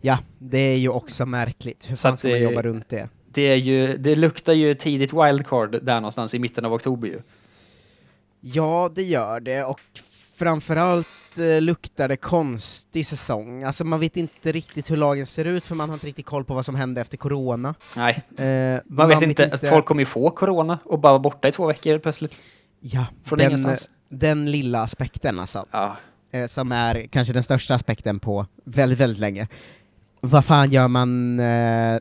Ja, 0.02 0.20
det 0.40 0.58
är 0.58 0.78
ju 0.78 0.90
också 0.90 1.26
märkligt. 1.26 1.90
Hur 1.90 1.96
Så 1.96 2.02
fan 2.02 2.14
att 2.14 2.20
ska 2.20 2.28
man 2.28 2.42
jobba 2.42 2.62
runt 2.62 2.90
det? 2.90 3.10
Det, 3.32 3.42
är 3.42 3.56
ju, 3.56 3.98
det 3.98 4.16
luktar 4.16 4.54
ju 4.54 4.74
tidigt 4.74 5.14
wildcard 5.14 5.84
där 5.84 5.96
någonstans 5.96 6.34
i 6.34 6.40
mitten 6.40 6.66
av 6.66 6.74
oktober 6.74 7.08
ju. 7.08 7.20
Ja, 8.42 8.92
det 8.96 9.04
gör 9.04 9.40
det, 9.40 9.64
och 9.64 9.82
framförallt 10.38 11.08
luktar 11.38 12.08
det 12.08 12.18
konstig 12.18 13.08
säsong. 13.08 13.64
Alltså 13.64 13.84
man 13.86 14.00
vet 14.00 14.18
inte 14.18 14.52
riktigt 14.52 14.92
hur 14.92 14.98
lagen 14.98 15.26
ser 15.26 15.46
ut, 15.46 15.66
för 15.66 15.76
man 15.76 15.90
har 15.90 15.96
inte 15.96 16.08
riktigt 16.08 16.26
koll 16.26 16.46
på 16.46 16.54
vad 16.54 16.66
som 16.66 16.76
hände 16.76 17.02
efter 17.02 17.18
corona. 17.18 17.76
Nej, 17.96 18.24
Eh, 18.38 18.80
man, 18.86 19.10
vet 19.10 19.22
inte, 19.22 19.50
att 19.54 19.70
folk 19.70 19.86
kommer 19.86 20.02
ju 20.02 20.06
få 20.06 20.30
corona 20.30 20.80
och 20.86 21.00
bara 21.00 21.12
vara 21.12 21.20
borta 21.20 21.48
i 21.48 21.52
två 21.52 21.66
veckor 21.68 22.00
plötsligt. 22.00 22.36
Ja, 22.80 23.06
Från 23.26 23.40
den, 23.40 23.48
ingenstans. 23.48 23.90
den 24.10 24.52
lilla 24.52 24.82
aspekten 24.82 25.40
alltså, 25.40 25.66
Ja, 25.72 25.96
eh, 26.32 26.48
som 26.48 26.72
är 26.72 27.08
kanske 27.12 27.34
den 27.34 27.44
största 27.44 27.76
aspekten 27.76 28.20
på 28.20 28.46
väldigt, 28.64 29.00
väldigt 29.00 29.20
länge. 29.20 29.48
Vad 30.22 30.46
fan 30.46 30.72
gör 30.72 30.88
man, 30.88 31.40
eh, 31.40 32.00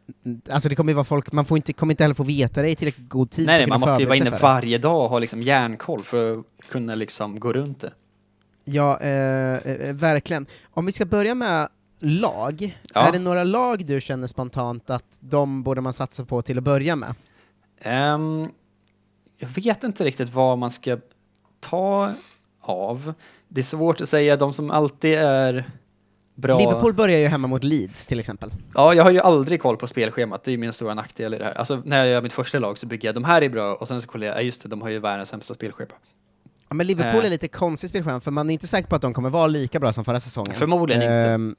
alltså 0.50 0.68
det 0.68 0.74
kommer 0.74 0.90
ju 0.92 0.94
vara 0.94 1.04
folk, 1.04 1.32
man 1.32 1.44
får 1.44 1.56
inte, 1.56 1.72
kommer 1.72 1.92
inte 1.92 2.04
heller 2.04 2.14
få 2.14 2.22
veta 2.22 2.62
det 2.62 2.70
i 2.70 2.76
tillräckligt 2.76 3.08
god 3.08 3.30
tid 3.30 3.46
nej, 3.46 3.58
nej, 3.58 3.68
man 3.68 3.80
måste 3.80 4.02
ju 4.02 4.06
vara 4.06 4.16
inne 4.16 4.30
varje 4.30 4.78
dag 4.78 5.04
och 5.04 5.10
ha 5.10 5.18
liksom 5.18 5.42
järnkoll 5.42 6.02
för 6.02 6.32
att 6.32 6.44
kunna 6.68 6.94
liksom 6.94 7.40
gå 7.40 7.52
runt 7.52 7.80
det. 7.80 7.92
Ja, 8.68 9.00
eh, 9.00 9.56
eh, 9.56 9.94
verkligen. 9.94 10.46
Om 10.70 10.86
vi 10.86 10.92
ska 10.92 11.04
börja 11.04 11.34
med 11.34 11.68
lag, 12.00 12.78
Ja. 12.94 13.08
är 13.08 13.12
det 13.12 13.18
några 13.18 13.44
lag 13.44 13.86
du 13.86 14.00
känner 14.00 14.26
spontant 14.26 14.90
att 14.90 15.04
de 15.20 15.62
borde 15.62 15.80
man 15.80 15.92
satsa 15.92 16.24
på 16.24 16.42
till 16.42 16.58
att 16.58 16.64
börja 16.64 16.96
med? 16.96 17.14
Ehm, 17.80 18.48
jag 19.38 19.48
vet 19.48 19.84
inte 19.84 20.04
riktigt 20.04 20.30
vad 20.34 20.58
man 20.58 20.70
ska 20.70 20.98
ta 21.60 22.12
av. 22.60 23.14
Det 23.48 23.60
är 23.60 23.62
svårt 23.62 24.00
att 24.00 24.08
säga, 24.08 24.36
de 24.36 24.52
som 24.52 24.70
alltid 24.70 25.18
är 25.18 25.70
bra. 26.34 26.58
Liverpool 26.58 26.94
börjar 26.94 27.18
ju 27.18 27.26
hemma 27.26 27.48
mot 27.48 27.64
Leeds 27.64 28.06
till 28.06 28.20
exempel. 28.20 28.50
Ja, 28.74 28.94
jag 28.94 29.04
har 29.04 29.10
ju 29.10 29.20
aldrig 29.20 29.62
koll 29.62 29.76
på 29.76 29.86
spelschemat, 29.86 30.44
det 30.44 30.50
är 30.50 30.52
ju 30.52 30.58
min 30.58 30.72
stora 30.72 30.94
nackdel 30.94 31.34
i 31.34 31.38
det 31.38 31.44
här. 31.44 31.52
Alltså 31.54 31.82
när 31.84 31.96
jag 31.98 32.06
gör 32.06 32.22
mitt 32.22 32.32
första 32.32 32.58
lag 32.58 32.78
så 32.78 32.86
bygger 32.86 33.08
jag, 33.08 33.14
de 33.14 33.24
här 33.24 33.42
är 33.42 33.48
bra, 33.48 33.74
och 33.74 33.88
sen 33.88 34.00
så 34.00 34.08
kollar 34.08 34.26
jag, 34.26 34.36
ja 34.36 34.40
just 34.40 34.62
det, 34.62 34.68
de 34.68 34.82
har 34.82 34.88
ju 34.88 34.98
världens 34.98 35.28
sämsta 35.28 35.54
spelschema. 35.54 35.94
Ja, 36.68 36.74
men 36.74 36.86
Liverpool 36.86 37.20
Eh. 37.20 37.26
är 37.26 37.30
lite 37.30 37.48
konstigt 37.48 37.90
spelschema, 37.90 38.20
för 38.20 38.30
man 38.30 38.50
är 38.50 38.54
inte 38.54 38.66
säker 38.66 38.88
på 38.88 38.96
att 38.96 39.02
de 39.02 39.14
kommer 39.14 39.30
vara 39.30 39.46
lika 39.46 39.80
bra 39.80 39.92
som 39.92 40.04
förra 40.04 40.20
säsongen. 40.20 40.54
Förmodligen 40.54 41.02
inte. 41.02 41.28
Ehm, 41.28 41.56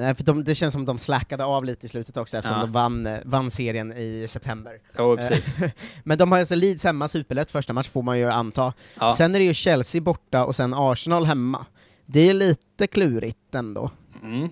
Nej, 0.00 0.14
för 0.14 0.24
de, 0.24 0.44
det 0.44 0.54
känns 0.54 0.72
som 0.72 0.84
de 0.84 0.98
slackade 0.98 1.44
av 1.44 1.64
lite 1.64 1.86
i 1.86 1.88
slutet 1.88 2.16
också, 2.16 2.36
eftersom 2.36 2.56
Ja. 2.58 2.62
de 2.66 2.72
vann, 2.72 3.06
eh, 3.06 3.18
vann 3.24 3.50
serien 3.50 3.92
i 3.92 4.26
september. 4.30 4.72
Jo, 4.98 5.16
precis. 5.16 5.56
Men 6.04 6.18
de 6.18 6.32
har 6.32 6.38
alltså 6.38 6.54
Leeds 6.54 6.84
hemma, 6.84 7.08
superlätt 7.08 7.50
första 7.50 7.72
match 7.72 7.88
får 7.88 8.02
man 8.02 8.18
ju 8.18 8.30
anta. 8.30 8.72
Ja. 9.00 9.14
Sen 9.16 9.34
är 9.34 9.38
det 9.38 9.44
ju 9.44 9.54
Chelsea 9.54 10.00
borta 10.00 10.44
och 10.44 10.56
sen 10.56 10.74
Arsenal 10.74 11.24
hemma. 11.26 11.66
Det 12.06 12.28
är 12.28 12.34
lite 12.34 12.86
klurigt 12.86 13.54
ändå. 13.54 13.90
Mm. 14.22 14.48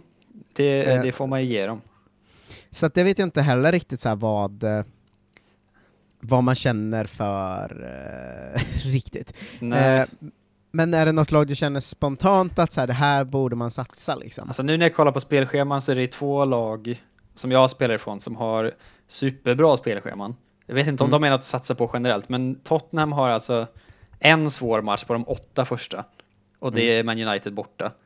Det, 0.56 0.84
Eh. 0.92 1.02
det 1.02 1.12
får 1.12 1.26
man 1.26 1.42
ju 1.44 1.48
ge 1.52 1.66
dem. 1.66 1.80
Så 2.70 2.86
att 2.86 2.94
det 2.94 3.02
vet 3.04 3.18
jag 3.18 3.26
inte 3.26 3.42
heller 3.42 3.72
riktigt 3.72 4.00
så 4.00 4.14
vad, 4.14 4.64
vad 6.20 6.44
man 6.44 6.54
känner 6.54 7.04
för 7.04 7.84
eh, 8.54 8.60
riktigt. 8.92 9.32
Eh, 9.60 10.04
men 10.72 10.94
är 10.94 11.06
det 11.06 11.12
något 11.12 11.30
lag 11.30 11.46
du 11.46 11.54
känner 11.54 11.80
spontant 11.80 12.58
att 12.58 12.72
så 12.72 12.80
här, 12.80 12.86
det 12.86 12.92
här 12.92 13.24
borde 13.24 13.56
man 13.56 13.70
satsa 13.70 14.14
liksom? 14.14 14.48
Alltså 14.48 14.62
nu 14.62 14.76
när 14.76 14.86
jag 14.86 14.94
kollar 14.94 15.12
på 15.12 15.20
spelscheman 15.20 15.80
så 15.80 15.92
är 15.92 15.96
det 15.96 16.06
två 16.06 16.44
lag 16.44 17.02
som 17.34 17.52
jag 17.52 17.70
spelar 17.70 17.94
ifrån 17.94 18.20
som 18.20 18.36
har 18.36 18.72
superbra 19.06 19.76
spelscheman. 19.76 20.36
Jag 20.66 20.74
vet 20.74 20.86
inte 20.86 21.02
om 21.04 21.10
Mm. 21.10 21.20
de 21.22 21.26
är 21.26 21.30
något 21.30 21.38
att 21.38 21.44
satsa 21.44 21.74
på 21.74 21.90
generellt, 21.92 22.28
men 22.28 22.54
Tottenham 22.54 23.12
har 23.12 23.28
alltså 23.28 23.66
en 24.18 24.50
svår 24.50 24.82
match 24.82 25.04
på 25.04 25.12
de 25.12 25.24
åtta 25.28 25.64
första. 25.64 26.04
Och 26.58 26.72
det 26.72 26.82
är 26.82 27.04
Man 27.04 27.18
United 27.28 27.54
borta. 27.54 27.84
Mm. 27.84 27.96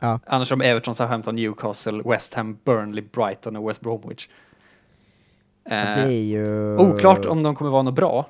Ja. 0.00 0.20
Annars 0.26 0.50
har 0.50 0.56
de 0.56 0.64
Everton, 0.64 0.94
Southampton, 0.94 1.36
Newcastle, 1.36 2.02
West 2.04 2.34
Ham, 2.34 2.58
Burnley, 2.64 3.04
Brighton 3.12 3.56
och 3.56 3.68
West 3.68 3.80
Bromwich. 3.80 4.28
Det 5.64 6.02
Eh, 6.02 6.10
ju... 6.10 6.76
Oklart 6.78 7.24
om 7.26 7.42
de 7.42 7.54
kommer 7.54 7.70
vara 7.70 7.82
något 7.82 7.94
bra, 7.94 8.28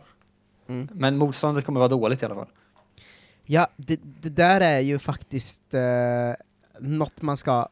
Mm. 0.68 0.88
men 0.92 1.16
motståndet 1.18 1.64
kommer 1.64 1.80
vara 1.80 1.88
dåligt 1.88 2.22
i 2.22 2.26
alla 2.26 2.34
fall. 2.34 2.46
Ja, 3.46 3.68
det, 3.76 4.00
det 4.02 4.28
där 4.28 4.60
är 4.60 4.80
ju 4.80 4.98
faktiskt 4.98 5.74
eh, 5.74 5.80
något 6.80 7.22
man 7.22 7.36
ska... 7.36 7.68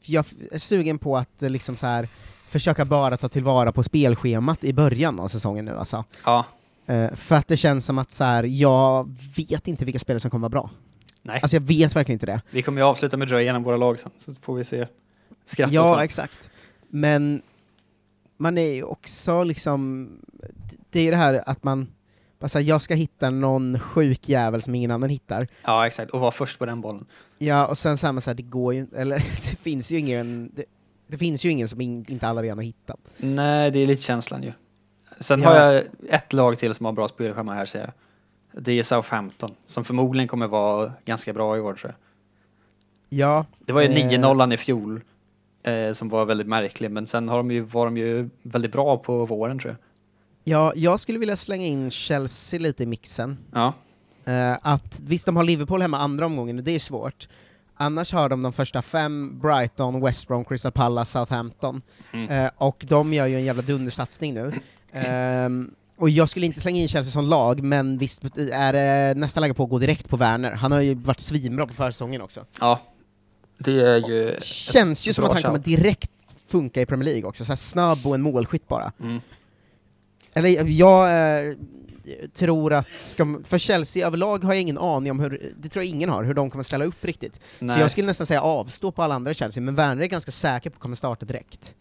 Jag 0.00 0.24
är 0.52 0.58
sugen 0.58 0.98
på 0.98 1.16
att 1.16 1.42
liksom 1.42 1.76
så 1.76 1.86
här 1.86 2.08
försöka 2.48 2.84
bara 2.84 3.16
ta 3.16 3.28
tillvara 3.28 3.72
på 3.72 3.82
spelschemat 3.82 4.64
i 4.64 4.72
början 4.72 5.20
av 5.20 5.28
säsongen 5.28 5.64
nu 5.64 5.76
alltså. 5.78 6.04
Ja, 6.24 6.44
Eh, 6.86 7.14
för 7.14 7.36
att 7.36 7.48
det 7.48 7.56
känns 7.56 7.84
som 7.86 7.98
att 7.98 8.12
så 8.12 8.24
här, 8.24 8.44
jag 8.44 9.16
vet 9.36 9.68
inte 9.68 9.84
vilka 9.84 9.98
spelare 9.98 10.20
som 10.20 10.30
kommer 10.30 10.42
vara 10.48 10.62
bra. 10.62 10.70
Nej, 11.22 11.40
Alltså 11.42 11.56
jag 11.56 11.60
vet 11.60 11.96
verkligen 11.96 12.14
inte 12.16 12.26
det. 12.26 12.40
vi 12.50 12.62
kommer 12.62 12.80
ju 12.80 12.86
avsluta 12.86 13.16
med 13.16 13.26
att 13.26 13.30
dra 13.30 13.40
igenom 13.42 13.62
våra 13.62 13.76
lag 13.76 13.98
sen, 13.98 14.10
så 14.18 14.34
får 14.40 14.54
vi 14.54 14.64
se. 14.64 14.86
Skratta 15.44 15.72
Ja, 15.74 16.04
exakt. 16.04 16.50
Men 16.88 17.42
man 18.40 18.58
är 18.58 18.74
ju 18.74 18.82
också 18.82 19.44
liksom, 19.44 20.08
det 20.90 21.00
är 21.00 21.04
ju 21.04 21.10
det 21.10 21.16
här 21.16 21.42
att 21.46 21.64
man, 21.64 21.88
bara 22.38 22.48
så 22.48 22.58
här, 22.58 22.64
jag 22.66 22.82
ska 22.82 22.94
hitta 22.94 23.30
någon 23.30 23.78
sjuk 23.80 24.28
jävel 24.28 24.62
som 24.62 24.74
ingen 24.74 24.90
annan 24.90 25.10
hittar. 25.10 25.46
ja, 25.64 25.86
exakt. 25.86 26.10
Och 26.10 26.20
vara 26.20 26.30
först 26.30 26.58
på 26.58 26.66
den 26.66 26.80
bollen. 26.80 27.06
Ja, 27.38 27.66
och 27.66 27.78
sen 27.78 27.98
men 28.02 28.20
så 28.20 28.30
här, 28.30 28.34
det 28.34 28.42
går 28.42 28.74
ju 28.74 28.86
eller 28.96 29.16
det 29.50 29.56
finns 29.56 29.90
ju 29.92 29.98
ingen, 29.98 30.50
det, 30.54 30.64
det 31.06 31.18
finns 31.18 31.44
ju 31.44 31.50
ingen 31.50 31.68
som 31.68 31.80
in, 31.80 32.04
inte 32.08 32.28
alla 32.28 32.42
redan 32.42 32.58
har 32.58 32.62
hittat. 32.64 33.00
Nej, 33.16 33.70
det 33.70 33.78
är 33.78 33.86
lite 33.86 34.02
känslan 34.02 34.42
ju. 34.42 34.52
Sen 35.20 35.42
Ja. 35.42 35.48
har 35.48 35.56
jag 35.56 35.84
ett 36.08 36.32
lag 36.32 36.58
till 36.58 36.74
som 36.74 36.86
har 36.86 36.92
bra 36.92 37.08
spelschema 37.08 37.54
här, 37.54 37.64
ser 37.64 37.80
jag. 37.80 37.92
Det 38.64 38.72
är 38.72 38.82
Southampton, 38.82 39.54
som 39.66 39.84
förmodligen 39.84 40.28
kommer 40.28 40.46
vara 40.46 40.92
ganska 41.04 41.32
bra 41.32 41.56
i 41.56 41.60
år, 41.60 41.74
tror 41.74 41.92
jag. 41.92 41.96
Ja. 43.18 43.46
Det 43.58 43.72
var 43.72 43.80
ju 43.82 43.88
Eh. 43.88 44.08
9-0 44.08 44.54
i 44.54 44.56
fjol, 44.56 45.00
eh, 45.62 45.92
som 45.92 46.08
var 46.08 46.24
väldigt 46.24 46.46
märklig, 46.46 46.90
men 46.90 47.06
sen 47.06 47.28
har 47.28 47.36
de 47.36 47.50
ju, 47.50 47.60
var 47.60 47.84
de 47.84 47.96
ju 47.96 48.30
väldigt 48.42 48.72
bra 48.72 48.96
på 48.96 49.26
våren, 49.26 49.58
tror 49.58 49.70
jag. 49.70 49.78
Ja, 50.44 50.72
jag 50.76 51.00
skulle 51.00 51.18
vilja 51.18 51.36
slänga 51.36 51.66
in 51.66 51.90
Chelsea 51.90 52.60
lite 52.60 52.82
i 52.82 52.86
mixen. 52.86 53.38
Ja, 53.52 53.72
Eh, 54.24 54.58
att 54.62 55.00
visst, 55.06 55.26
de 55.26 55.36
har 55.36 55.44
Liverpool 55.44 55.82
hemma 55.82 55.98
andra 55.98 56.26
omgången, 56.26 56.58
och 56.58 56.64
det 56.64 56.74
är 56.74 56.78
svårt. 56.78 57.28
Annars 57.74 58.12
har 58.12 58.28
de 58.28 58.42
de 58.42 58.52
första 58.52 58.82
fem, 58.82 59.38
Brighton, 59.42 60.00
West 60.00 60.28
Brom, 60.28 60.44
Crystal 60.44 60.72
Palace, 60.72 61.12
Southampton. 61.12 61.82
Mm. 62.12 62.28
Eh, 62.30 62.50
och 62.56 62.84
de 62.88 63.12
gör 63.12 63.26
ju 63.26 63.36
en 63.36 63.44
jävla 63.44 63.62
dundersatsning 63.62 64.34
nu. 64.34 64.52
Ehm, 64.92 65.70
och 65.96 66.10
jag 66.10 66.28
skulle 66.28 66.46
inte 66.46 66.60
slänga 66.60 66.80
in 66.80 66.88
Chelsea 66.88 67.10
som 67.10 67.24
lag, 67.24 67.62
men 67.62 67.98
visst 67.98 68.22
är 68.52 68.72
det 68.72 69.14
nästan 69.20 69.40
läge 69.40 69.54
på 69.54 69.64
att 69.64 69.70
gå 69.70 69.78
direkt 69.78 70.08
på 70.08 70.16
Werner. 70.16 70.52
Han 70.52 70.72
har 70.72 70.80
ju 70.80 70.94
varit 70.94 71.20
svinbra 71.20 71.66
på 71.66 71.74
försäsongen 71.74 72.20
också. 72.22 72.44
ja. 72.60 72.80
Det 73.64 73.80
är 73.80 74.08
ju... 74.08 74.36
Känns 74.40 75.08
ju 75.08 75.12
som 75.12 75.24
att 75.24 75.32
han 75.32 75.42
kommer 75.42 75.58
direkt 75.58 76.10
funka 76.46 76.80
i 76.80 76.86
Premier 76.86 77.04
League 77.04 77.28
också, 77.28 77.44
så 77.44 77.56
snabb 77.56 77.98
och 78.06 78.14
en 78.14 78.22
målskytt 78.22 78.68
bara. 78.68 78.92
Mm. 79.00 79.20
Eller 80.32 80.64
jag 80.70 81.10
eh, 81.48 81.54
tror 82.34 82.72
att, 82.72 82.86
ska, 83.02 83.38
för 83.44 83.58
Chelsea 83.58 84.06
överlag 84.06 84.44
har 84.44 84.52
jag 84.52 84.60
ingen 84.60 84.78
aning 84.78 85.10
om 85.10 85.20
hur, 85.20 85.52
det 85.56 85.68
tror 85.68 85.84
jag 85.84 85.90
ingen 85.90 86.08
har, 86.08 86.24
hur 86.24 86.34
de 86.34 86.50
kommer 86.50 86.64
ställa 86.64 86.84
upp 86.84 87.04
riktigt. 87.04 87.40
Nej. 87.58 87.76
Så 87.76 87.80
jag 87.80 87.90
skulle 87.90 88.06
nästan 88.06 88.26
säga 88.26 88.42
avstå 88.42 88.92
på 88.92 89.02
alla 89.02 89.14
andra 89.14 89.34
Chelsea, 89.34 89.62
men 89.62 89.74
Werner 89.74 90.02
är 90.02 90.06
ganska 90.06 90.30
säker 90.30 90.70
på 90.70 90.74
att 90.74 90.80
kommer 90.80 90.96
starta 90.96 91.26
direkt. 91.26 91.74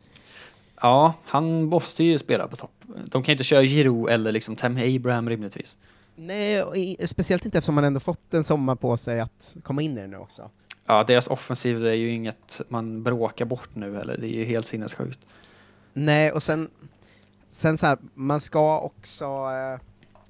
Ja, 0.81 1.13
han 1.25 1.63
måste 1.63 2.03
ju 2.03 2.17
spela 2.17 2.48
på 2.48 2.55
topp. 2.55 2.71
De 2.86 3.24
kan 3.24 3.31
ju 3.31 3.31
inte 3.31 3.43
köra 3.43 3.63
Giroud 3.63 4.09
eller 4.09 4.31
liksom 4.31 4.55
Tammy 4.55 4.95
Abraham 4.95 5.29
rimligtvis. 5.29 5.77
Nej, 6.15 6.98
speciellt 7.05 7.45
inte 7.45 7.57
eftersom 7.57 7.75
man 7.75 7.83
ändå 7.83 8.00
fått 8.00 8.33
en 8.33 8.43
sommar 8.43 8.75
på 8.75 8.98
sig 8.98 9.19
att 9.19 9.55
komma 9.63 9.81
in 9.81 9.98
i 9.98 10.01
det 10.01 10.07
nu 10.07 10.17
också. 10.17 10.50
Ja, 10.91 11.03
deras 11.03 11.27
offensiv 11.27 11.88
är 11.88 11.93
ju 11.93 12.10
inget 12.12 12.62
man 12.69 13.03
bråkar 13.03 13.46
bort 13.46 13.69
nu 13.74 13.96
heller. 13.98 14.17
Det 14.17 14.27
är 14.27 14.39
ju 14.39 14.46
helt 14.46 14.65
sinnessjukt. 14.65 15.19
Nej, 15.93 16.31
och 16.31 16.43
sen, 16.43 16.69
sen 17.51 17.77
så 17.77 17.86
här, 17.86 17.98
man 18.13 18.39
ska 18.39 18.79
också... 18.79 19.25
Eh, 19.25 19.79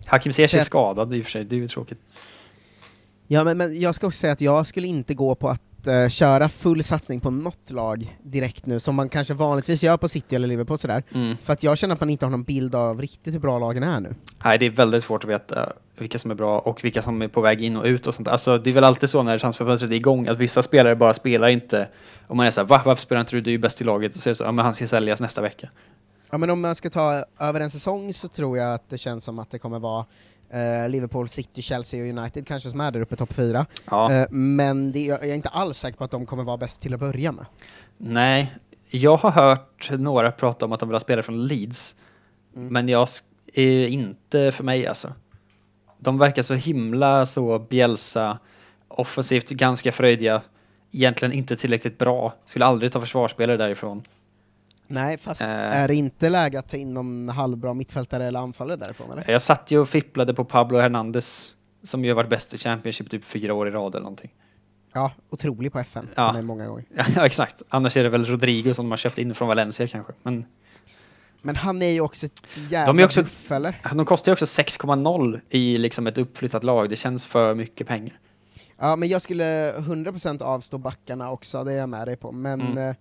Hakim 0.05 0.33
Ziyech 0.33 0.53
är 0.53 0.57
Sätt- 0.57 0.65
skadad 0.65 1.13
i 1.13 1.19
och 1.19 1.23
för 1.23 1.31
sig, 1.31 1.43
det 1.45 1.55
är 1.55 1.57
ju 1.57 1.67
tråkigt. 1.67 1.99
ja, 3.27 3.43
men, 3.43 3.57
men 3.57 3.79
jag 3.79 3.95
ska 3.95 4.07
också 4.07 4.19
säga 4.19 4.33
att 4.33 4.41
jag 4.41 4.67
skulle 4.67 4.87
inte 4.87 5.13
gå 5.13 5.35
på 5.35 5.49
att 5.49 5.87
eh, 5.87 6.09
köra 6.09 6.49
full 6.49 6.83
satsning 6.83 7.19
på 7.19 7.31
något 7.31 7.69
lag 7.71 8.17
direkt 8.23 8.65
nu, 8.65 8.79
som 8.79 8.95
man 8.95 9.09
kanske 9.09 9.33
vanligtvis 9.33 9.83
gör 9.83 9.97
på 9.97 10.09
City 10.09 10.35
eller 10.35 10.47
Liverpool 10.47 10.77
sådär. 10.79 11.03
Mm. 11.15 11.37
För 11.41 11.53
att 11.53 11.63
jag 11.63 11.77
känner 11.77 11.93
att 11.95 11.99
man 11.99 12.09
inte 12.09 12.25
har 12.25 12.31
någon 12.31 12.43
bild 12.43 12.75
av 12.75 13.01
riktigt 13.01 13.33
hur 13.33 13.39
bra 13.39 13.59
lagen 13.59 13.83
är 13.83 13.99
nu. 13.99 14.15
Nej, 14.45 14.57
det 14.57 14.65
är 14.65 14.69
väldigt 14.69 15.03
svårt 15.03 15.23
att 15.23 15.29
veta 15.29 15.73
vilka 16.01 16.19
som 16.19 16.31
är 16.31 16.35
bra 16.35 16.59
och 16.59 16.83
vilka 16.83 17.01
som 17.01 17.21
är 17.21 17.27
på 17.27 17.41
väg 17.41 17.61
in 17.61 17.77
och 17.77 17.85
ut 17.85 18.07
och 18.07 18.13
sånt. 18.13 18.27
Alltså, 18.27 18.57
det 18.57 18.69
är 18.69 18.73
väl 18.73 18.83
alltid 18.83 19.09
så 19.09 19.23
när 19.23 19.39
transferfönstret 19.39 19.91
är 19.91 19.95
igång 19.95 20.27
att 20.27 20.37
vissa 20.37 20.61
spelare 20.61 20.95
bara 20.95 21.13
spelar 21.13 21.47
inte 21.47 21.87
och 22.27 22.35
man 22.35 22.45
är 22.45 22.51
såhär, 22.51 22.67
va? 22.67 22.81
Varför 22.85 23.01
spelar 23.01 23.19
inte 23.19 23.35
du? 23.35 23.41
Du 23.41 23.49
är 23.49 23.51
ju 23.51 23.57
bäst 23.57 23.81
i 23.81 23.83
laget. 23.83 24.15
Och 24.15 24.21
så 24.21 24.29
är 24.29 24.31
det 24.31 24.35
så, 24.35 24.43
ja 24.43 24.51
men 24.51 24.65
han 24.65 24.75
ska 24.75 24.87
säljas 24.87 25.21
nästa 25.21 25.41
vecka. 25.41 25.69
Ja, 26.31 26.37
men 26.37 26.49
om 26.49 26.61
man 26.61 26.75
ska 26.75 26.89
ta 26.89 27.23
över 27.39 27.59
en 27.59 27.69
säsong 27.69 28.13
så 28.13 28.27
tror 28.27 28.57
jag 28.57 28.73
att 28.73 28.89
det 28.89 28.97
känns 28.97 29.23
som 29.23 29.39
att 29.39 29.51
det 29.51 29.59
kommer 29.59 29.79
vara 29.79 30.05
eh, 30.49 30.89
Liverpool, 30.89 31.29
City, 31.29 31.61
Chelsea 31.61 32.03
och 32.03 32.09
United 32.19 32.47
kanske 32.47 32.69
som 32.69 32.81
är 32.81 32.91
där 32.91 33.01
uppe 33.01 33.15
topp 33.15 33.33
fyra. 33.33 33.65
Ja. 33.91 34.13
Eh, 34.13 34.27
men 34.29 34.91
det, 34.91 34.99
jag 34.99 35.25
är 35.25 35.35
inte 35.35 35.49
alls 35.49 35.77
säker 35.77 35.97
på 35.97 36.03
att 36.03 36.11
de 36.11 36.25
kommer 36.25 36.43
vara 36.43 36.57
bäst 36.57 36.81
till 36.81 36.93
att 36.93 36.99
börja 36.99 37.31
med. 37.31 37.45
Nej, 37.97 38.55
jag 38.89 39.17
har 39.17 39.31
hört 39.31 39.91
några 39.91 40.31
prata 40.31 40.65
om 40.65 40.71
att 40.71 40.79
de 40.79 40.89
vill 40.89 40.95
ha 40.95 40.99
spelare 40.99 41.23
från 41.23 41.47
Leeds. 41.47 41.95
Mm. 42.55 42.73
Men 42.73 42.89
jag 42.89 43.07
är 43.53 43.87
inte 43.87 44.51
för 44.51 44.63
mig 44.63 44.87
alltså. 44.87 45.13
De 45.99 46.17
verkar 46.17 46.41
så 46.41 46.53
himla 46.53 47.25
så 47.25 47.59
Bielsa, 47.59 48.39
offensivt 48.87 49.49
ganska 49.49 49.91
fröjdiga, 49.91 50.41
egentligen 50.91 51.31
inte 51.33 51.55
tillräckligt 51.55 51.97
bra. 51.97 52.33
Skulle 52.45 52.65
aldrig 52.65 52.91
ta 52.91 52.99
försvarsspelare 53.01 53.57
därifrån. 53.57 54.03
Nej, 54.87 55.17
fast 55.17 55.41
Eh. 55.41 55.47
är 55.49 55.87
det 55.87 55.95
inte 55.95 56.29
läge 56.29 56.59
att 56.59 56.69
ta 56.69 56.77
in 56.77 56.93
någon 56.93 57.29
halvbra 57.29 57.73
mittfältare 57.73 58.25
eller 58.25 58.39
anfallare 58.39 58.77
därifrån 58.77 59.11
eller? 59.11 59.31
Jag 59.31 59.41
satt 59.41 59.71
ju 59.71 59.79
och 59.79 59.89
fipplade 59.89 60.33
på 60.33 60.45
Pablo 60.45 60.79
Hernandez 60.79 61.55
som 61.83 62.05
ju 62.05 62.11
har 62.11 62.15
varit 62.15 62.29
bäst 62.29 62.53
i 62.53 62.57
Championship 62.57 63.09
typ 63.09 63.23
fyra 63.23 63.53
år 63.53 63.67
i 63.67 63.71
rad 63.71 63.95
eller 63.95 64.03
någonting. 64.03 64.33
Ja, 64.93 65.11
otrolig 65.29 65.71
på 65.71 65.79
FN 65.79 66.07
Ja. 66.15 66.41
många 66.41 66.67
gånger. 66.67 66.85
Ja, 67.15 67.25
exakt. 67.25 67.61
Annars 67.69 67.97
är 67.97 68.03
det 68.03 68.09
väl 68.09 68.25
Rodrigo 68.25 68.73
som 68.73 68.85
de 68.85 68.91
har 68.91 68.97
köpt 68.97 69.17
in 69.17 69.35
från 69.35 69.47
Valencia 69.47 69.87
kanske. 69.87 70.13
Men 70.23 70.45
Men 71.41 71.55
han 71.55 71.81
är 71.81 71.89
ju 71.89 72.01
också 72.01 72.25
ett 72.25 72.43
jävla 72.69 72.93
De 72.93 73.03
också- 73.03 73.21
buff, 73.21 73.51
eller? 73.51 73.75
de 73.95 74.05
kostar 74.05 74.31
ju 74.31 74.33
också 74.33 74.45
6,0 74.45 75.39
i 75.49 75.77
liksom 75.77 76.07
ett 76.07 76.17
uppflyttat 76.17 76.63
lag. 76.63 76.89
Det 76.89 76.95
känns 76.95 77.25
för 77.25 77.55
mycket 77.55 77.87
pengar. 77.87 78.19
Ja, 78.77 78.95
men 78.95 79.09
jag 79.09 79.21
skulle 79.21 79.73
100% 79.77 80.41
avstå 80.41 80.77
backarna 80.77 81.31
också, 81.31 81.63
det 81.63 81.73
är 81.73 81.77
jag 81.77 81.89
med 81.89 82.07
dig 82.07 82.15
på. 82.15 82.31
Men 82.31 82.61
Mm. 82.61 82.77
eh, 82.89 82.95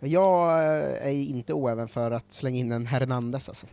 jag 0.00 0.48
eh, 0.64 1.06
är 1.06 1.10
inte 1.10 1.52
oäven 1.52 1.88
för 1.88 2.10
att 2.10 2.32
slänga 2.32 2.58
in 2.58 2.72
en 2.72 2.86
Hernandez 2.86 3.48
alltså. 3.48 3.66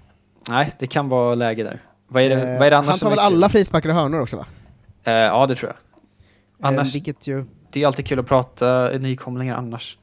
Nej, 0.50 0.72
det 0.80 0.88
kan 0.88 1.10
vara 1.10 1.36
läge 1.36 1.64
där. 1.64 1.84
Vad 2.08 2.24
är 2.24 2.30
det, 2.30 2.36
Eh, 2.36 2.58
vad 2.60 2.68
är 2.68 2.72
det 2.72 2.78
annars 2.78 2.90
han 2.90 3.00
tar 3.00 3.10
väl 3.10 3.20
alla 3.20 3.50
frisparkar 3.50 3.90
och 3.90 3.96
hörnor 3.96 4.20
också 4.22 4.38
va? 4.38 4.46
Eh, 5.04 5.14
ja, 5.14 5.48
det 5.48 5.56
tror 5.56 5.72
jag. 5.72 5.78
Annars, 6.68 6.96
Eh, 6.96 7.14
ju, 7.24 7.46
det 7.72 7.84
är 7.84 7.88
alltid 7.88 8.06
kul 8.08 8.20
att 8.20 8.28
prata 8.28 8.90
nykomlingar 9.00 9.56
annars. 9.58 9.98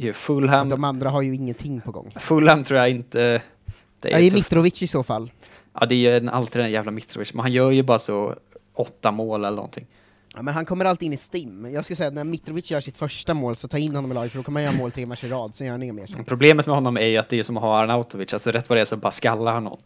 Ju 0.00 0.12
Fulham, 0.12 0.68
de 0.68 0.84
andra 0.84 1.10
har 1.10 1.22
ju 1.22 1.34
ingenting 1.34 1.80
på 1.80 1.90
gång. 1.92 2.14
Fulham 2.16 2.64
tror 2.64 2.80
jag 2.80 2.90
inte... 2.90 3.42
Det 4.00 4.12
är 4.12 4.20
tufft. 4.20 4.34
Mitrovic 4.34 4.82
i 4.82 4.86
så 4.86 5.02
fall. 5.02 5.30
Ja, 5.80 5.86
det 5.86 5.94
är 5.94 5.96
ju 5.96 6.16
en- 6.16 6.28
alltid 6.28 6.62
den 6.62 6.70
jävla 6.70 6.90
Mitrovic, 6.90 7.34
men 7.34 7.40
han 7.42 7.52
gör 7.52 7.70
ju 7.70 7.82
bara 7.82 7.98
så 7.98 8.34
åtta 8.74 9.10
mål 9.10 9.44
eller 9.44 9.56
någonting. 9.56 9.86
Ja, 10.34 10.42
men 10.42 10.54
han 10.54 10.64
kommer 10.66 10.84
alltid 10.84 11.06
in 11.06 11.12
i 11.12 11.16
stim. 11.16 11.70
Jag 11.72 11.84
skulle 11.84 11.96
säga 11.96 12.08
att 12.08 12.14
när 12.14 12.24
Mitrovic 12.24 12.70
gör 12.70 12.80
sitt 12.80 12.96
första 12.96 13.34
mål 13.34 13.56
så 13.56 13.68
ta 13.68 13.78
in 13.78 13.94
honom 13.96 14.10
i 14.10 14.14
laget, 14.14 14.30
för 14.32 14.38
då 14.38 14.42
kommer 14.42 14.60
han 14.64 14.72
göra 14.72 14.82
mål 14.82 14.90
tre 14.90 15.06
matcher 15.06 15.26
i 15.26 15.30
rad, 15.30 15.54
sen 15.54 15.66
gör 15.66 15.74
han 15.74 15.82
inga 15.82 15.92
mer. 15.92 16.06
Problemet 16.26 16.66
med 16.66 16.74
honom 16.74 16.96
är 16.96 17.06
ju 17.06 17.16
att 17.16 17.28
det 17.28 17.38
är 17.38 17.42
som 17.42 17.56
att 17.56 17.62
ha 17.62 17.78
Arnautovic, 17.78 18.32
alltså 18.32 18.50
rätt 18.50 18.68
vad 18.68 18.76
det 18.78 18.80
är 18.80 18.84
så 18.84 18.96
bara 18.96 19.10
skallar 19.10 19.52
han 19.52 19.64
någon. 19.64 19.78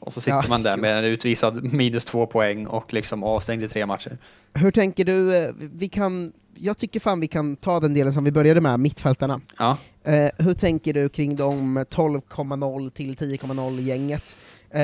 Och 0.00 0.12
så 0.12 0.20
sitter 0.20 0.42
Ja, 0.42 0.48
man 0.48 0.62
där 0.62 0.76
med 0.76 0.98
en 0.98 1.04
utvisad 1.04 1.64
minus 1.64 2.04
två 2.04 2.26
poäng 2.26 2.66
och 2.66 2.92
liksom 2.92 3.24
avstängd 3.24 3.62
i 3.62 3.68
tre 3.68 3.86
matcher. 3.86 4.18
Hur 4.54 4.70
tänker 4.70 5.04
du, 5.04 5.36
eh, 5.36 5.50
vi 5.58 5.88
kan, 5.88 6.32
jag 6.54 6.78
tycker 6.78 7.00
fan 7.00 7.20
vi 7.20 7.28
kan 7.28 7.56
ta 7.56 7.80
den 7.80 7.94
delen 7.94 8.12
som 8.12 8.24
vi 8.24 8.32
började 8.32 8.60
med, 8.60 8.80
mittfältarna. 8.80 9.40
Ja, 9.58 9.76
Eh, 10.08 10.30
hur 10.38 10.54
tänker 10.54 10.92
du 10.92 11.08
kring 11.08 11.36
de 11.36 11.78
12,0 11.78 12.90
till 12.90 13.16
10,0 13.16 13.80
gänget? 13.80 14.36
Eh, 14.70 14.80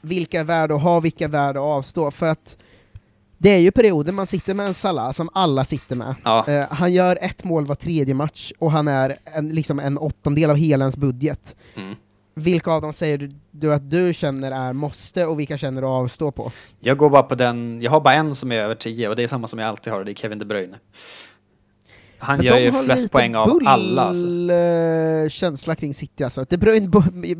vilka 0.00 0.40
är 0.40 0.44
värda 0.44 0.74
att 0.74 0.82
ha, 0.82 1.00
vilka 1.00 1.24
är 1.24 1.28
värda 1.28 1.60
att 1.60 1.66
avstå? 1.66 2.10
För 2.10 2.26
att 2.26 2.56
det 3.38 3.50
är 3.50 3.58
ju 3.58 3.70
perioder 3.70 4.12
man 4.12 4.26
sitter 4.26 4.54
med 4.54 4.66
en 4.66 4.74
Salah 4.74 5.12
som 5.12 5.28
alla 5.32 5.64
sitter 5.64 5.96
med. 5.96 6.14
ja. 6.24 6.46
Eh, 6.48 6.66
han 6.70 6.92
gör 6.92 7.18
ett 7.20 7.44
mål 7.44 7.66
var 7.66 7.74
tredje 7.74 8.14
match 8.14 8.52
och 8.58 8.72
han 8.72 8.88
är 8.88 9.16
en, 9.24 9.48
liksom 9.48 9.78
en 9.78 9.98
åttondel 9.98 10.50
av 10.50 10.56
hela 10.56 10.84
ens 10.84 10.96
budget. 10.96 11.56
Mm. 11.76 11.94
Vilka 12.34 12.70
av 12.70 12.82
dem 12.82 12.92
säger 12.92 13.18
du, 13.18 13.30
du 13.50 13.74
att 13.74 13.90
du 13.90 14.14
känner 14.14 14.52
är 14.52 14.72
måste 14.72 15.26
och 15.26 15.38
vilka 15.40 15.58
känner 15.58 15.80
du 15.82 15.86
avstå 15.88 16.30
på? 16.30 16.52
Jag 16.80 16.96
går 16.96 17.10
bara 17.10 17.22
på 17.22 17.34
den, 17.34 17.80
jag 17.82 17.90
har 17.90 18.00
bara 18.00 18.14
en 18.14 18.34
som 18.34 18.52
är 18.52 18.56
över 18.56 18.74
10 18.74 19.08
och 19.08 19.16
det 19.16 19.22
är 19.22 19.26
samma 19.26 19.46
som 19.46 19.58
jag 19.58 19.68
alltid 19.68 19.92
har 19.92 20.00
och 20.00 20.04
det 20.06 20.12
är 20.12 20.14
Kevin 20.14 20.38
De 20.38 20.44
Bruyne. 20.44 20.76
Han 22.18 22.36
Men 22.36 22.46
gör 22.46 22.58
ju 22.58 22.72
flest 22.72 23.12
poäng 23.12 23.34
av 23.36 23.58
alla 23.66 24.02
alltså. 24.02 24.26
bull, 24.26 24.50
eh, 24.50 25.28
känsla 25.28 25.74
kring 25.74 25.94
City 25.94 26.24
alltså. 26.24 26.44
De 26.48 26.56
Bruyne, 26.56 26.88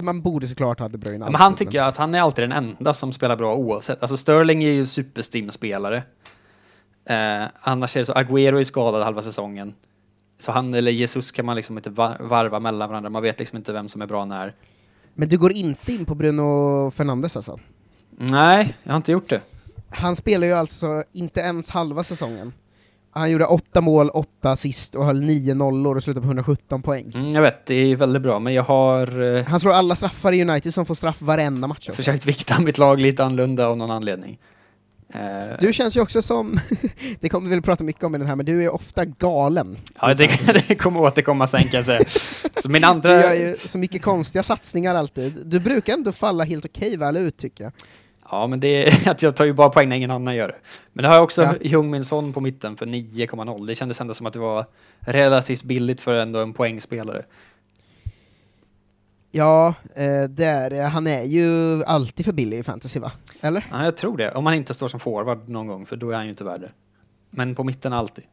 man 0.03 0.23
borde 0.23 0.47
såklart 0.47 0.81
ha 0.81 0.89
De 0.89 0.99
Bruyne 0.99 1.25
Men 1.25 1.35
han 1.35 1.47
alltid, 1.53 1.67
tycker 1.69 1.79
jag 1.79 1.87
att 1.89 1.97
han 1.97 2.15
är 2.15 2.21
alltid 2.21 2.43
den 2.49 2.53
enda 2.53 2.95
som 2.95 3.13
spelar 3.13 3.37
bra 3.37 3.55
oavsett. 3.55 4.03
Alltså 4.03 4.17
Sterling 4.17 4.65
är 4.65 4.71
ju 4.71 4.87
superstim-spelare. 4.87 6.03
Eh, 7.09 7.43
annars 7.61 7.97
är 7.97 8.01
det 8.01 8.05
så, 8.07 8.13
Agüero 8.13 8.61
är 8.61 8.65
skadad 8.65 9.03
halva 9.05 9.23
säsongen. 9.23 9.75
Så 10.39 10.53
han 10.53 10.75
eller 10.75 10.91
Jesus 10.91 11.33
kan 11.33 11.47
man 11.47 11.57
liksom 11.57 11.79
inte 11.79 11.91
va- 11.91 12.17
varva 12.21 12.61
mellan 12.61 12.89
varandra. 12.89 13.11
Man 13.11 13.23
vet 13.23 13.39
liksom 13.39 13.57
inte 13.59 13.73
vem 13.73 13.89
som 13.89 14.03
är 14.03 14.07
bra 14.07 14.25
när. 14.25 14.55
Men 15.15 15.29
du 15.29 15.39
går 15.39 15.53
inte 15.53 15.93
in 15.93 16.05
på 16.05 16.15
Bruno 16.15 16.91
Fernandes 16.91 17.37
alltså? 17.37 17.59
Nej, 18.19 18.77
jag 18.83 18.93
har 18.93 18.97
inte 18.97 19.13
gjort 19.13 19.29
det. 19.29 19.41
Han 19.91 20.17
spelar 20.17 20.47
ju 20.47 20.53
alltså 20.53 21.05
inte 21.13 21.41
ens 21.41 21.71
halva 21.71 22.05
säsongen. 22.05 22.53
Han 23.13 23.31
gjorde 23.31 23.45
åtta 23.47 23.81
mål, 23.81 24.11
åtta 24.11 24.51
assist 24.51 24.95
och 24.95 25.05
höll 25.05 25.21
nio 25.21 25.55
nollor 25.55 25.97
och 25.97 26.03
slutade 26.03 26.23
på 26.23 26.29
117 26.29 26.83
poäng. 26.83 27.13
Mm, 27.15 27.31
jag 27.31 27.43
vet, 27.43 27.67
det 27.67 27.75
är 27.75 27.97
väldigt 27.97 28.23
bra, 28.23 28.39
men 28.39 28.55
jag 28.55 28.63
har 28.63 29.37
eh, 29.37 29.45
Han 29.45 29.61
slår 29.61 29.73
alla 29.73 29.97
straffar 29.97 30.33
i 30.33 30.43
United 30.43 30.75
som 30.75 30.87
får 30.87 30.95
straff 30.95 31.23
varenda 31.23 31.69
match 31.69 31.79
också. 31.89 31.93
försökt 31.93 32.27
vikta 32.27 32.61
mitt 32.61 32.79
lag 32.79 33.01
lite 33.01 33.25
annorlunda 33.25 33.67
av 33.67 33.77
någon 33.77 33.91
anledning. 33.91 34.39
Eh, 35.15 35.57
Du 35.61 35.73
känns 35.73 35.97
ju 35.97 36.01
också 36.01 36.23
som, 36.23 36.61
det 37.21 37.29
kommer 37.29 37.49
vi 37.49 37.55
väl 37.55 37.63
prata 37.63 37.85
mycket 37.85 38.05
om 38.05 38.15
i 38.15 38.19
den 38.19 38.27
här, 38.27 38.37
men 38.37 38.47
du 38.47 38.65
är 38.65 38.75
ofta 38.75 39.05
galen. 39.05 39.79
ja, 40.01 40.15
det, 40.15 40.31
det 40.69 40.75
kommer 40.75 41.01
återkomma 41.01 41.47
sen 41.47 41.61
kan 41.63 41.71
jag 41.73 41.85
säga. 41.85 42.01
Så 42.63 42.71
min 42.71 42.83
Du 42.83 42.89
andra... 42.89 43.21
gör 43.21 43.33
ju 43.49 43.57
så 43.65 43.79
mycket 43.79 44.03
konstiga 44.03 44.43
satsningar 44.43 44.95
alltid. 44.95 45.43
Du 45.45 45.61
brukar 45.61 45.93
ändå 45.93 46.13
falla 46.13 46.45
helt 46.45 46.65
okej 46.65 46.97
väl 46.97 47.17
ut 47.17 47.37
tycker 47.37 47.65
jag. 47.65 47.73
Ja, 48.31 48.47
men 48.47 48.61
det 48.61 48.69
är 48.89 49.11
att 49.11 49.23
jag 49.23 49.37
tar 49.37 49.45
ju 49.45 49.53
bara 49.53 49.69
poäng 49.69 49.89
när 49.89 49.97
ingen 49.97 50.11
annan 50.11 50.37
gör 50.37 50.49
det. 50.49 50.57
Men 50.93 51.03
det 51.03 51.09
har 51.09 51.15
jag 51.15 51.25
också 51.25 51.55
Ja. 51.61 52.03
Son 52.05 52.33
på 52.33 52.41
mitten 52.41 52.77
för 52.77 52.87
9,0. 52.87 53.67
Det 53.67 53.75
kändes 53.75 54.01
ändå 54.01 54.15
som 54.15 54.27
att 54.27 54.33
det 54.33 54.39
var 54.39 54.67
relativt 55.01 55.63
billigt 55.63 56.01
för 56.01 56.15
ändå 56.15 56.39
en 56.39 56.53
poängspelare. 56.53 57.23
Ja, 59.31 59.75
eh, 59.95 60.23
det 60.23 60.45
är 60.45 60.71
det. 60.71 60.83
Han 60.83 61.07
är 61.07 61.23
ju 61.23 61.83
alltid 61.85 62.25
för 62.25 62.33
billig 62.33 62.59
i 62.59 62.63
fantasy 62.63 63.01
va? 63.01 63.13
Eller? 63.41 63.67
Ja, 63.71 63.85
jag 63.85 63.97
tror 63.97 64.17
det. 64.17 64.33
Om 64.33 64.47
han 64.47 64.55
inte 64.55 64.75
står 64.75 64.89
som 64.89 65.01
forward 65.01 65.49
någon 65.49 65.67
gång, 65.67 65.87
för 65.87 65.97
då 65.97 66.11
är 66.11 66.15
han 66.15 66.25
ju 66.25 66.31
inte 66.31 66.45
värd 66.45 66.61
det. 66.61 66.71
Men 67.31 67.55
på 67.55 67.65
mitten 67.65 67.93
alltid. 67.93 68.25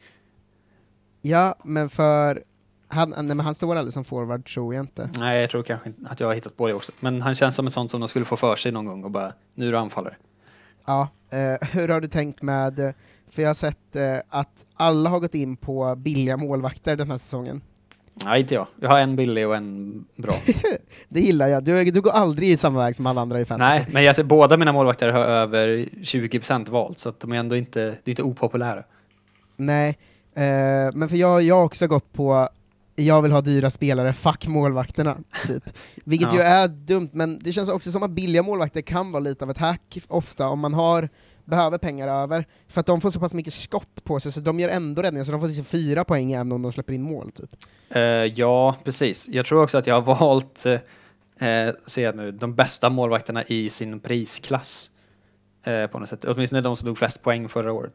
Ja, 1.22 1.56
men 1.64 1.90
för... 1.90 2.44
Han, 2.90 3.10
nej, 3.10 3.24
men 3.24 3.40
han 3.40 3.56
står 3.56 3.76
aldrig 3.76 3.94
som 3.94 4.06
forward 4.06 4.46
tror 4.46 4.76
jag 4.76 4.84
inte. 4.84 5.10
Nej, 5.18 5.42
jag 5.42 5.50
tror 5.50 5.64
kanske 5.64 5.90
inte 5.90 6.10
att 6.10 6.20
jag 6.20 6.28
har 6.28 6.34
hittat 6.34 6.58
på 6.58 6.68
det 6.68 6.74
också. 6.74 6.92
Men 7.00 7.22
han 7.22 7.36
känns 7.36 7.56
som 7.56 7.66
en 7.66 7.72
sån 7.72 7.90
som 7.90 8.00
de 8.00 8.08
skulle 8.08 8.26
få 8.26 8.38
för 8.38 8.56
sig 8.56 8.72
någon 8.72 8.86
gång 8.86 9.04
och 9.04 9.12
bara, 9.12 9.34
nu 9.56 9.68
är 9.68 9.72
du 9.72 9.78
anfallare. 9.78 10.16
Ja, 10.86 11.10
eh, 11.30 11.68
hur 11.72 11.88
har 11.88 12.02
du 12.02 12.08
tänkt 12.08 12.42
med, 12.42 12.94
för 13.30 13.42
jag 13.42 13.50
har 13.50 13.56
sett 13.56 13.96
eh, 13.96 14.18
att 14.30 14.66
alla 14.74 15.10
har 15.10 15.20
gått 15.20 15.36
in 15.36 15.58
på 15.58 15.96
billiga 15.96 16.38
målvakter 16.38 16.96
den 16.96 17.12
här 17.12 17.18
säsongen. 17.18 17.62
Nej, 18.26 18.42
inte 18.42 18.54
jag. 18.54 18.68
Jag 18.82 18.90
har 18.90 19.00
en 19.00 19.16
billig 19.16 19.48
och 19.48 19.56
en 19.56 20.06
bra. 20.16 20.36
Det 21.10 21.20
gillar 21.20 21.48
jag, 21.48 21.64
du, 21.64 21.92
du 21.92 22.02
går 22.02 22.12
aldrig 22.12 22.50
i 22.50 22.58
samma 22.58 22.80
väg 22.80 22.96
som 22.96 23.06
alla 23.06 23.22
andra 23.22 23.40
i 23.42 23.46
fantasy. 23.46 23.80
Nej, 23.80 23.88
men 23.92 24.04
jag 24.04 24.16
ser 24.16 24.24
båda 24.24 24.58
mina 24.58 24.72
målvakter 24.72 25.10
har 25.10 25.20
över 25.26 25.68
20% 25.68 26.70
valt, 26.70 27.00
så 27.00 27.10
att 27.10 27.20
de 27.20 27.32
är 27.32 27.36
ändå 27.38 27.56
inte, 27.56 27.80
det 27.80 27.90
är 28.06 28.10
inte 28.10 28.24
opopulära. 28.24 28.84
Nej, 29.58 29.98
eh, 30.36 30.44
men 30.94 31.10
för 31.10 31.16
jag 31.16 31.42
jag 31.44 31.56
har 31.56 31.64
också 31.64 31.88
gått 31.88 32.14
på 32.14 32.50
jag 32.96 33.22
vill 33.22 33.32
ha 33.32 33.42
dyra 33.42 33.70
spelare, 33.70 34.14
fuck 34.14 34.48
målvakterna, 34.48 35.18
typ. 35.48 35.64
Vilket 36.04 36.34
Ja. 36.34 36.38
ju 36.40 36.42
är 36.44 36.68
dumt, 36.68 37.10
men 37.12 37.40
det 37.44 37.52
känns 37.52 37.70
också 37.70 37.92
som 37.92 38.04
att 38.04 38.12
billiga 38.12 38.44
målvakter 38.44 38.82
kan 38.82 39.12
vara 39.12 39.20
lite 39.24 39.46
av 39.46 39.52
ett 39.52 39.58
hack 39.58 39.98
ofta 40.08 40.48
om 40.48 40.60
man 40.60 40.74
har 40.74 41.10
behöver 41.48 41.78
pengar 41.78 42.08
över, 42.08 42.48
för 42.68 42.80
att 42.80 42.86
de 42.86 43.02
får 43.02 43.12
så 43.12 43.20
pass 43.20 43.34
mycket 43.34 43.54
skott 43.54 44.04
på 44.04 44.20
sig 44.20 44.32
så 44.32 44.40
de 44.40 44.60
gör 44.60 44.70
ändå 44.70 45.02
räddningar, 45.02 45.26
så 45.26 45.32
de 45.32 45.42
får 45.42 45.48
liksom 45.48 45.66
fyra 45.66 46.04
poäng 46.04 46.32
även 46.32 46.52
om 46.52 46.62
de 46.62 46.72
släpper 46.72 46.94
in 46.94 47.02
mål. 47.02 47.32
Typ. 47.32 47.56
Eh, 47.90 48.02
ja, 48.02 48.76
precis. 48.84 49.30
Jag 49.30 49.46
tror 49.46 49.64
också 49.64 49.78
att 49.78 49.88
jag 49.88 50.02
har 50.02 50.16
valt, 50.16 50.66
uh, 51.42 51.72
jag 51.98 52.16
nu, 52.16 52.32
de 52.32 52.56
bästa 52.56 52.90
målvakterna 52.90 53.44
i 53.44 53.70
sin 53.70 54.00
prisklass. 54.00 54.90
eh, 55.64 55.88
på 55.88 56.00
något 56.00 56.10
sätt. 56.10 56.26
Åtminstone 56.26 56.62
de 56.62 56.76
som 56.76 56.86
tog 56.86 56.98
flest 56.98 57.24
poäng 57.24 57.50
förra 57.50 57.72
året. 57.72 57.94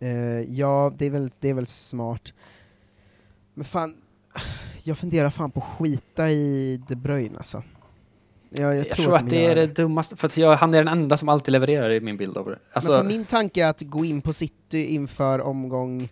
Eh, 0.00 0.40
ja, 0.40 0.92
det 0.98 1.06
är, 1.06 1.10
väl, 1.10 1.30
det 1.40 1.48
är 1.48 1.54
väl 1.54 1.66
smart. 1.66 2.32
Men 3.54 3.64
fan, 3.64 3.96
jag 4.82 4.98
funderar 4.98 5.30
fan 5.30 5.50
på 5.50 5.60
att 5.60 5.78
skita 5.78 6.30
i 6.30 6.76
De 6.88 6.96
Bruyne 6.96 7.38
alltså. 7.38 7.62
Jag, 8.54 8.76
jag, 8.76 8.86
Jag, 8.86 8.90
tror, 8.90 9.16
att 9.16 9.30
de 9.30 9.36
det 9.36 9.46
är 9.46 9.54
det 9.54 9.66
dummaste, 9.66 10.16
för 10.16 10.26
att 10.26 10.36
jag, 10.36 10.56
han 10.56 10.74
är 10.74 10.78
den 10.78 10.88
enda 10.88 11.16
som 11.16 11.28
alltid 11.28 11.52
levererar 11.52 11.90
i 11.90 12.00
min 12.00 12.16
bild 12.16 12.36
av 12.36 12.44
det. 12.44 12.50
Men 12.50 12.58
Alltså, 12.72 12.92
för 12.92 13.02
min 13.04 13.24
tanke 13.24 13.64
är 13.64 13.70
att 13.70 13.82
gå 13.82 14.04
in 14.04 14.22
på 14.22 14.32
City 14.32 14.84
inför 14.86 15.40
omgång 15.40 16.08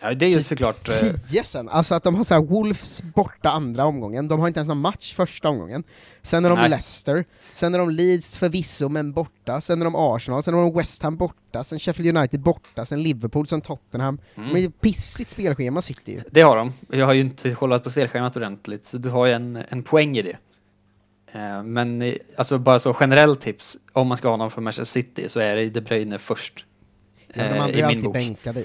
ja, 0.00 0.14
det 0.14 0.26
är 0.26 0.30
ju 0.30 0.36
typ 0.36 0.46
såklart... 0.46 0.88
eh, 0.88 1.12
10 1.30 1.44
sen. 1.44 1.68
Alltså 1.68 1.94
att 1.94 2.02
de 2.02 2.14
har 2.14 2.24
så 2.24 2.34
här 2.34 2.42
Wolves 2.42 3.02
borta 3.02 3.50
andra 3.50 3.84
omgången, 3.84 4.28
de 4.28 4.40
har 4.40 4.46
inte 4.48 4.60
ens 4.60 4.68
någon 4.68 4.80
match 4.80 5.14
första 5.14 5.48
omgången. 5.48 5.84
Sen 6.22 6.44
är 6.44 6.48
de 6.48 6.58
Nej. 6.58 6.68
Leicester, 6.68 7.24
sen 7.52 7.74
är 7.74 7.78
de 7.78 7.90
Leeds 7.90 8.36
förvisso 8.36 8.88
men 8.88 9.12
borta, 9.12 9.60
sen 9.60 9.80
är 9.80 9.84
de 9.84 9.94
Arsenal, 9.96 10.42
sen 10.42 10.54
är 10.54 10.58
de 10.58 10.74
West 10.76 11.02
Ham 11.02 11.16
borta, 11.16 11.64
sen 11.64 11.78
Sheffield 11.78 12.16
United 12.16 12.40
borta, 12.40 12.84
sen 12.84 13.02
Liverpool, 13.02 13.46
sen 13.46 13.60
Tottenham. 13.60 14.18
mm. 14.34 14.52
Men 14.52 14.72
pissigt 14.72 15.30
spelschema 15.30 15.82
City 15.82 16.12
ju. 16.12 16.22
Det 16.30 16.40
har 16.40 16.56
de. 16.56 16.72
Jag 16.88 17.06
har 17.06 17.12
ju 17.12 17.20
inte 17.20 17.50
kollat 17.50 17.84
på 17.84 17.90
spelschemat 17.90 18.36
ordentligt, 18.36 18.84
så 18.84 18.98
du 18.98 19.08
har 19.08 19.26
ju 19.26 19.32
en, 19.32 19.58
en 19.68 19.82
poäng 19.82 20.16
i 20.16 20.22
det. 20.22 20.36
Eh, 21.32 21.62
Men 21.62 22.14
alltså 22.36 22.58
bara 22.58 22.78
så 22.78 22.96
generellt 23.00 23.40
tips, 23.40 23.78
om 23.92 24.08
man 24.08 24.16
ska 24.16 24.28
ha 24.28 24.36
någon 24.36 24.50
för 24.50 24.60
Manchester 24.60 24.84
City 24.84 25.28
så 25.28 25.40
är 25.40 25.56
det 25.56 25.70
De 25.70 25.80
Bruyne 25.80 26.18
först. 26.18 26.64
Ja, 27.34 27.42
de 27.42 27.48
eh, 27.48 27.62
andra 27.62 27.78
är 27.78 27.84
alltid 27.84 28.04
bok. 28.04 28.14
bänkade. 28.14 28.64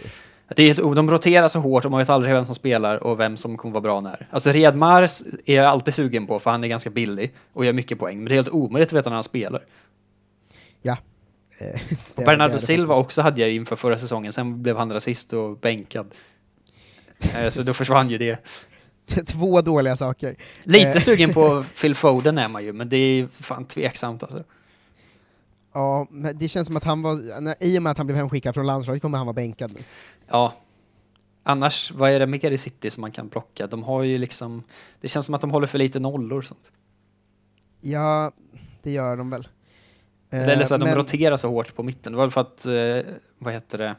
Det 0.56 0.64
är, 0.64 0.68
helt- 0.68 0.96
de 0.96 1.12
roterar 1.12 1.48
så 1.48 1.60
hårt 1.60 1.86
och 1.86 1.92
man 1.92 1.98
vet 1.98 2.10
aldrig 2.10 2.34
vem 2.34 2.46
som 2.46 2.56
spelar 2.56 3.04
och 3.04 3.20
vem 3.20 3.38
som 3.38 3.58
kommer 3.58 3.74
vara 3.74 3.82
bra 3.82 4.00
när. 4.00 4.28
Alltså 4.32 4.52
Redmars 4.52 5.22
är 5.46 5.56
jag 5.56 5.66
alltid 5.66 5.94
sugen 5.94 6.28
på 6.28 6.40
för 6.40 6.52
han 6.52 6.64
är 6.64 6.68
ganska 6.68 6.90
billig 6.90 7.34
och 7.54 7.66
gör 7.66 7.74
mycket 7.74 8.00
poäng, 8.00 8.18
men 8.18 8.26
det 8.26 8.32
är 8.34 8.36
helt 8.36 8.50
omöjligt 8.50 8.90
att 8.90 8.94
veta 9.00 9.10
när 9.10 9.16
han 9.16 9.24
spelar. 9.24 9.64
Eh, 11.58 11.68
det 11.70 11.80
Och 12.16 12.24
Bernardo 12.24 12.58
Silva 12.58 12.94
faktiskt. 12.94 13.06
också 13.06 13.22
hade 13.22 13.42
jag 13.42 13.52
inför 13.52 13.76
förra 13.76 13.98
säsongen, 13.98 14.34
sen 14.34 14.62
blev 14.64 14.78
han 14.78 14.94
rasist 14.94 15.34
och 15.34 15.58
bänkad. 15.58 16.08
Så 17.50 17.64
då 17.64 17.74
försvann 17.74 18.10
ju 18.10 18.18
det. 18.18 18.40
Två 19.28 19.62
dåliga 19.62 19.96
saker. 19.96 20.36
Lite 20.64 20.88
Eh. 20.90 20.98
sugen 21.00 21.34
på 21.34 21.64
Phil 21.82 21.96
Foden 21.96 22.38
är 22.38 22.48
man 22.48 22.64
ju, 22.64 22.74
men 22.74 22.90
det 22.90 22.98
är 22.98 23.28
fan 23.28 23.66
tveksamt 23.66 24.24
alltså. 24.24 24.44
Ja, 25.74 26.08
men 26.10 26.38
det 26.38 26.48
känns 26.48 26.68
som 26.68 26.78
att 26.78 26.84
han 26.84 27.02
var, 27.02 27.42
när, 27.42 27.56
i 27.60 27.78
och 27.80 27.84
med 27.84 27.92
att 27.92 27.98
han 27.98 28.08
blev 28.08 28.18
hemskickad 28.18 28.54
från 28.54 28.66
landslaget 28.66 29.02
kommer 29.02 29.18
han 29.18 29.28
vara 29.28 29.34
bänkad 29.34 29.74
nu. 29.76 29.80
Ja. 30.28 30.54
Annars, 31.44 31.92
vad 31.92 32.12
är 32.12 32.20
det 32.20 32.26
mer 32.28 32.52
i 32.52 32.58
City 32.58 32.90
som 32.90 33.02
man 33.02 33.12
kan 33.12 33.30
plocka? 33.30 33.68
De 33.68 33.84
har 33.84 34.04
ju 34.04 34.18
liksom, 34.18 34.64
det 35.02 35.08
känns 35.08 35.26
som 35.26 35.36
att 35.36 35.42
de 35.42 35.52
håller 35.52 35.68
för 35.68 35.78
lite 35.78 36.00
nollor 36.00 36.38
och 36.38 36.46
sånt. 36.46 36.72
Ja, 37.82 38.32
det 38.84 38.92
gör 38.92 39.18
de 39.18 39.30
väl. 39.30 39.48
Är 40.30 40.66
så 40.66 40.76
att 40.76 40.82
Eh, 40.82 40.88
de 40.88 40.96
roterar 40.96 41.36
så 41.38 41.50
hårt 41.50 41.76
på 41.76 41.84
mitten. 41.84 42.12
Det 42.14 42.18
var 42.18 42.24
väl 42.26 42.32
för 42.32 42.42
att, 42.42 42.66
eh, 42.66 43.14
vad 43.38 43.54
heter 43.54 43.78
det, 43.78 43.96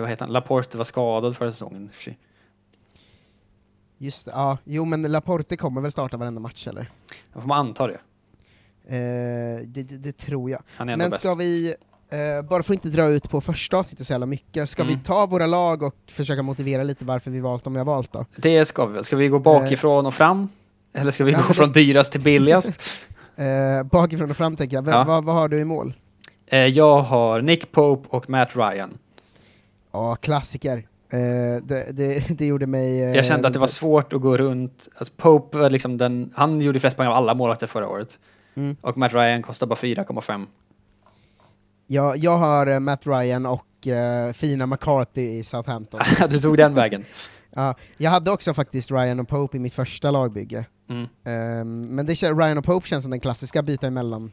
vad 0.00 0.08
heter 0.10 0.24
han, 0.24 0.32
Laporte 0.32 0.76
var 0.76 0.84
skadad 0.84 1.36
förra 1.36 1.52
säsongen. 1.52 1.90
för 1.92 2.02
sig. 2.02 2.18
Just 3.98 4.24
det, 4.26 4.32
ja, 4.34 4.58
jo 4.64 4.84
men 4.84 5.02
Laporte 5.02 5.56
kommer 5.56 5.80
väl 5.80 5.92
starta 5.92 6.16
varenda 6.16 6.40
match 6.40 6.66
eller? 6.68 6.90
Då 7.32 7.40
får 7.40 7.48
man 7.48 7.58
anta 7.66 7.86
det. 7.86 7.98
Eh, 8.88 9.60
det, 9.66 9.82
det, 9.82 9.96
det 9.96 10.12
tror 10.18 10.50
jag. 10.50 10.60
Han 10.76 10.88
är 10.88 10.92
ändå 10.92 11.02
Men 11.02 11.10
bäst. 11.10 11.22
ska 11.22 11.34
vi, 11.34 11.74
eh, 12.10 12.42
bara 12.48 12.62
för 12.62 12.74
att 12.74 12.84
inte 12.84 12.88
dra 12.96 13.06
ut 13.06 13.30
på 13.30 13.40
första 13.40 13.76
avsnittet 13.76 14.06
så 14.06 14.12
jävla 14.12 14.26
mycket, 14.26 14.70
ska 14.70 14.82
Mm. 14.82 14.94
vi 14.94 15.00
ta 15.04 15.26
våra 15.26 15.46
lag 15.46 15.82
och 15.82 15.94
försöka 16.06 16.42
motivera 16.42 16.82
lite 16.82 17.04
varför 17.04 17.30
vi 17.30 17.40
valt 17.40 17.64
dem 17.64 17.72
vi 17.72 17.78
har 17.78 17.84
valt 17.86 18.12
då? 18.12 18.24
Det 18.36 18.64
ska 18.64 18.86
vi 18.86 18.94
väl. 18.94 19.04
Ska 19.04 19.16
vi 19.16 19.28
gå 19.28 19.38
bakifrån 19.38 20.06
och 20.06 20.14
fram? 20.14 20.48
Eller 20.92 21.10
ska 21.10 21.24
vi 21.24 21.32
Ja, 21.38 21.38
gå 21.48 21.54
från 21.54 21.72
dyrast 21.72 22.12
till 22.12 22.20
billigast? 22.22 22.80
Eh, 23.36 23.82
bakifrån 23.82 24.30
och 24.30 24.36
fram 24.36 24.56
tänker 24.56 24.76
jag, 24.76 24.82
Vem, 24.82 24.94
Ja. 24.94 25.04
vad, 25.04 25.24
vad 25.24 25.34
har 25.34 25.48
du 25.48 25.58
i 25.58 25.64
mål? 25.64 25.94
eh, 26.46 26.58
jag 26.66 27.02
har 27.02 27.42
Nick 27.42 27.72
Pope 27.72 28.08
och 28.10 28.30
Matt 28.30 28.56
Ryan. 28.56 28.98
Ja, 29.92 30.16
klassiker. 30.16 30.86
Eh, 31.10 31.18
det, 31.62 31.86
det, 31.92 32.38
det 32.38 32.46
gjorde 32.46 32.66
mig... 32.66 33.02
eh, 33.02 33.16
Jag 33.16 33.24
kände 33.26 33.46
att 33.46 33.52
det 33.52 33.58
var 33.58 33.66
lite- 33.66 33.74
svårt 33.74 34.12
att 34.12 34.20
gå 34.20 34.36
runt. 34.36 34.88
Alltså 34.96 35.14
Pope 35.16 35.58
var 35.58 35.70
liksom 35.70 35.98
den, 35.98 36.32
han 36.36 36.60
gjorde 36.60 36.80
flest 36.80 36.96
poäng 36.96 37.08
av 37.08 37.14
alla 37.14 37.34
målvakter 37.34 37.66
förra 37.66 37.88
året. 37.88 38.18
Mm. 38.54 38.76
Och 38.80 38.96
Matt 38.98 39.14
Ryan 39.14 39.42
kostar 39.42 39.66
bara 39.66 39.74
4,5. 39.74 40.46
Ja, 41.86 42.16
jag 42.16 42.38
har 42.38 42.66
eh, 42.66 42.80
Matt 42.80 43.06
Ryan 43.06 43.46
och 43.46 43.86
eh, 43.86 44.32
fina 44.32 44.66
McCarthy 44.66 45.38
i 45.38 45.44
Southampton. 45.44 46.00
du 46.30 46.38
tog 46.40 46.56
den 46.56 46.74
vägen. 46.74 47.04
ja, 47.50 47.74
jag 47.96 48.10
hade 48.10 48.30
också 48.30 48.54
faktiskt 48.54 48.90
Ryan 48.90 49.20
och 49.20 49.28
Pope 49.28 49.56
i 49.56 49.60
mitt 49.60 49.74
första 49.74 50.10
lagbygge. 50.10 50.64
Mm. 50.90 51.06
Ehm, 51.24 51.80
men 51.80 52.06
det, 52.06 52.12
Ryan 52.22 52.58
och 52.58 52.64
Pope 52.64 52.88
känns 52.88 53.02
som 53.04 53.10
den 53.10 53.20
klassiska 53.20 53.62
byta 53.62 53.86
emellan 53.86 54.32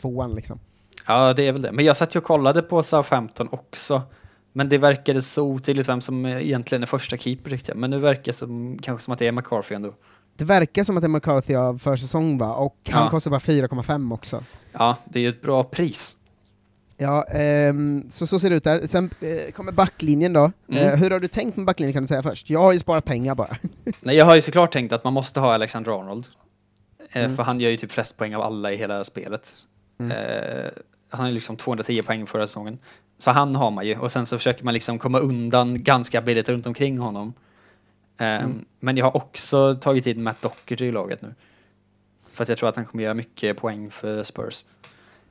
tvåan 0.00 0.34
liksom. 0.34 0.60
Ja, 1.06 1.32
det 1.32 1.42
är 1.48 1.52
väl 1.52 1.62
det. 1.62 1.72
Men 1.72 1.84
jag 1.84 1.96
satt 1.96 2.14
ju 2.16 2.18
och 2.18 2.24
kollade 2.24 2.62
på 2.62 2.82
Southampton 2.82 3.48
också. 3.52 4.02
Men 4.52 4.68
det 4.68 4.78
verkade 4.78 5.22
så 5.22 5.44
otydligt 5.44 5.88
vem 5.88 6.00
som 6.00 6.26
egentligen 6.26 6.82
är 6.82 6.86
första 6.86 7.16
keeper 7.16 7.50
riktigt. 7.50 7.74
Men 7.76 7.90
nu 7.90 7.98
verkar 7.98 8.22
det 8.24 8.32
som, 8.32 8.78
kanske 8.82 9.04
som 9.04 9.12
att 9.12 9.18
det 9.18 9.26
är 9.26 9.32
McCarthy 9.32 9.74
ändå. 9.74 9.94
Det 10.36 10.44
verkar 10.44 10.84
som 10.84 10.96
att 10.96 11.02
det 11.02 11.06
är 11.06 11.08
McCarthy 11.08 11.54
av 11.54 11.78
försäsong 11.78 12.38
va, 12.38 12.54
och 12.54 12.76
han 12.90 13.04
Ja. 13.04 13.10
kostar 13.10 13.30
bara 13.30 13.40
4,5 13.40 14.12
också. 14.14 14.44
Ja, 14.72 14.96
det 15.04 15.18
är 15.18 15.22
ju 15.22 15.28
ett 15.28 15.42
bra 15.42 15.64
pris. 15.64 16.16
Ja, 16.96 17.24
ehm, 17.24 18.04
så 18.10 18.26
så 18.26 18.38
ser 18.38 18.50
det 18.50 18.56
ut 18.56 18.64
där. 18.64 18.86
Sen 18.86 19.10
eh, 19.20 19.52
kommer 19.52 19.72
backlinjen 19.72 20.32
då. 20.32 20.52
Mm. 20.68 20.86
Eh, 20.86 20.96
hur 20.96 21.10
har 21.10 21.20
du 21.20 21.28
tänkt 21.28 21.56
med 21.56 21.66
backlinjen 21.66 21.92
kan 21.92 22.02
du 22.02 22.06
säga 22.06 22.22
först? 22.22 22.50
Jag 22.50 22.60
har 22.60 22.72
ju 22.72 22.78
sparat 22.78 23.04
pengar 23.04 23.34
bara. 23.34 23.56
Nej, 24.00 24.16
jag 24.16 24.24
har 24.24 24.34
ju 24.34 24.40
såklart 24.40 24.72
tänkt 24.72 24.92
att 24.92 25.04
man 25.04 25.12
måste 25.12 25.40
ha 25.40 25.54
Alexander 25.54 26.00
Arnold. 26.00 26.26
Mm. 27.12 27.36
För 27.36 27.42
han 27.42 27.60
gör 27.60 27.70
ju 27.70 27.76
typ 27.76 27.92
flest 27.92 28.16
poäng 28.16 28.34
av 28.34 28.42
alla 28.42 28.72
i 28.72 28.76
hela 28.76 29.04
spelet. 29.04 29.54
Mm. 30.00 30.16
Han 31.10 31.24
har 31.26 31.32
liksom 31.32 31.56
210 31.56 32.02
poäng 32.02 32.26
förra 32.26 32.46
säsongen. 32.46 32.78
Så 33.18 33.30
han 33.30 33.54
har 33.54 33.70
man 33.70 33.86
ju. 33.86 33.98
Och 33.98 34.12
sen 34.12 34.26
så 34.26 34.38
försöker 34.38 34.64
man 34.64 34.74
liksom 34.74 34.98
komma 34.98 35.18
undan 35.18 35.82
ganska 35.82 36.20
billigt 36.20 36.48
runt 36.48 36.66
omkring 36.66 36.98
honom. 36.98 37.32
Eh, 38.18 38.26
Mm. 38.26 38.64
Men 38.80 38.96
jag 38.96 39.04
har 39.04 39.16
också 39.16 39.74
tagit 39.74 40.06
in 40.06 40.22
Matt 40.22 40.42
Docherty 40.42 40.84
i 40.86 40.90
laget 40.92 41.22
nu. 41.22 41.34
För 42.32 42.42
att 42.42 42.48
jag 42.48 42.58
tror 42.58 42.68
att 42.68 42.76
han 42.76 42.84
kommer 42.84 43.04
göra 43.04 43.14
mycket 43.14 43.56
poäng 43.56 43.90
för 43.90 44.22
Spurs. 44.22 44.64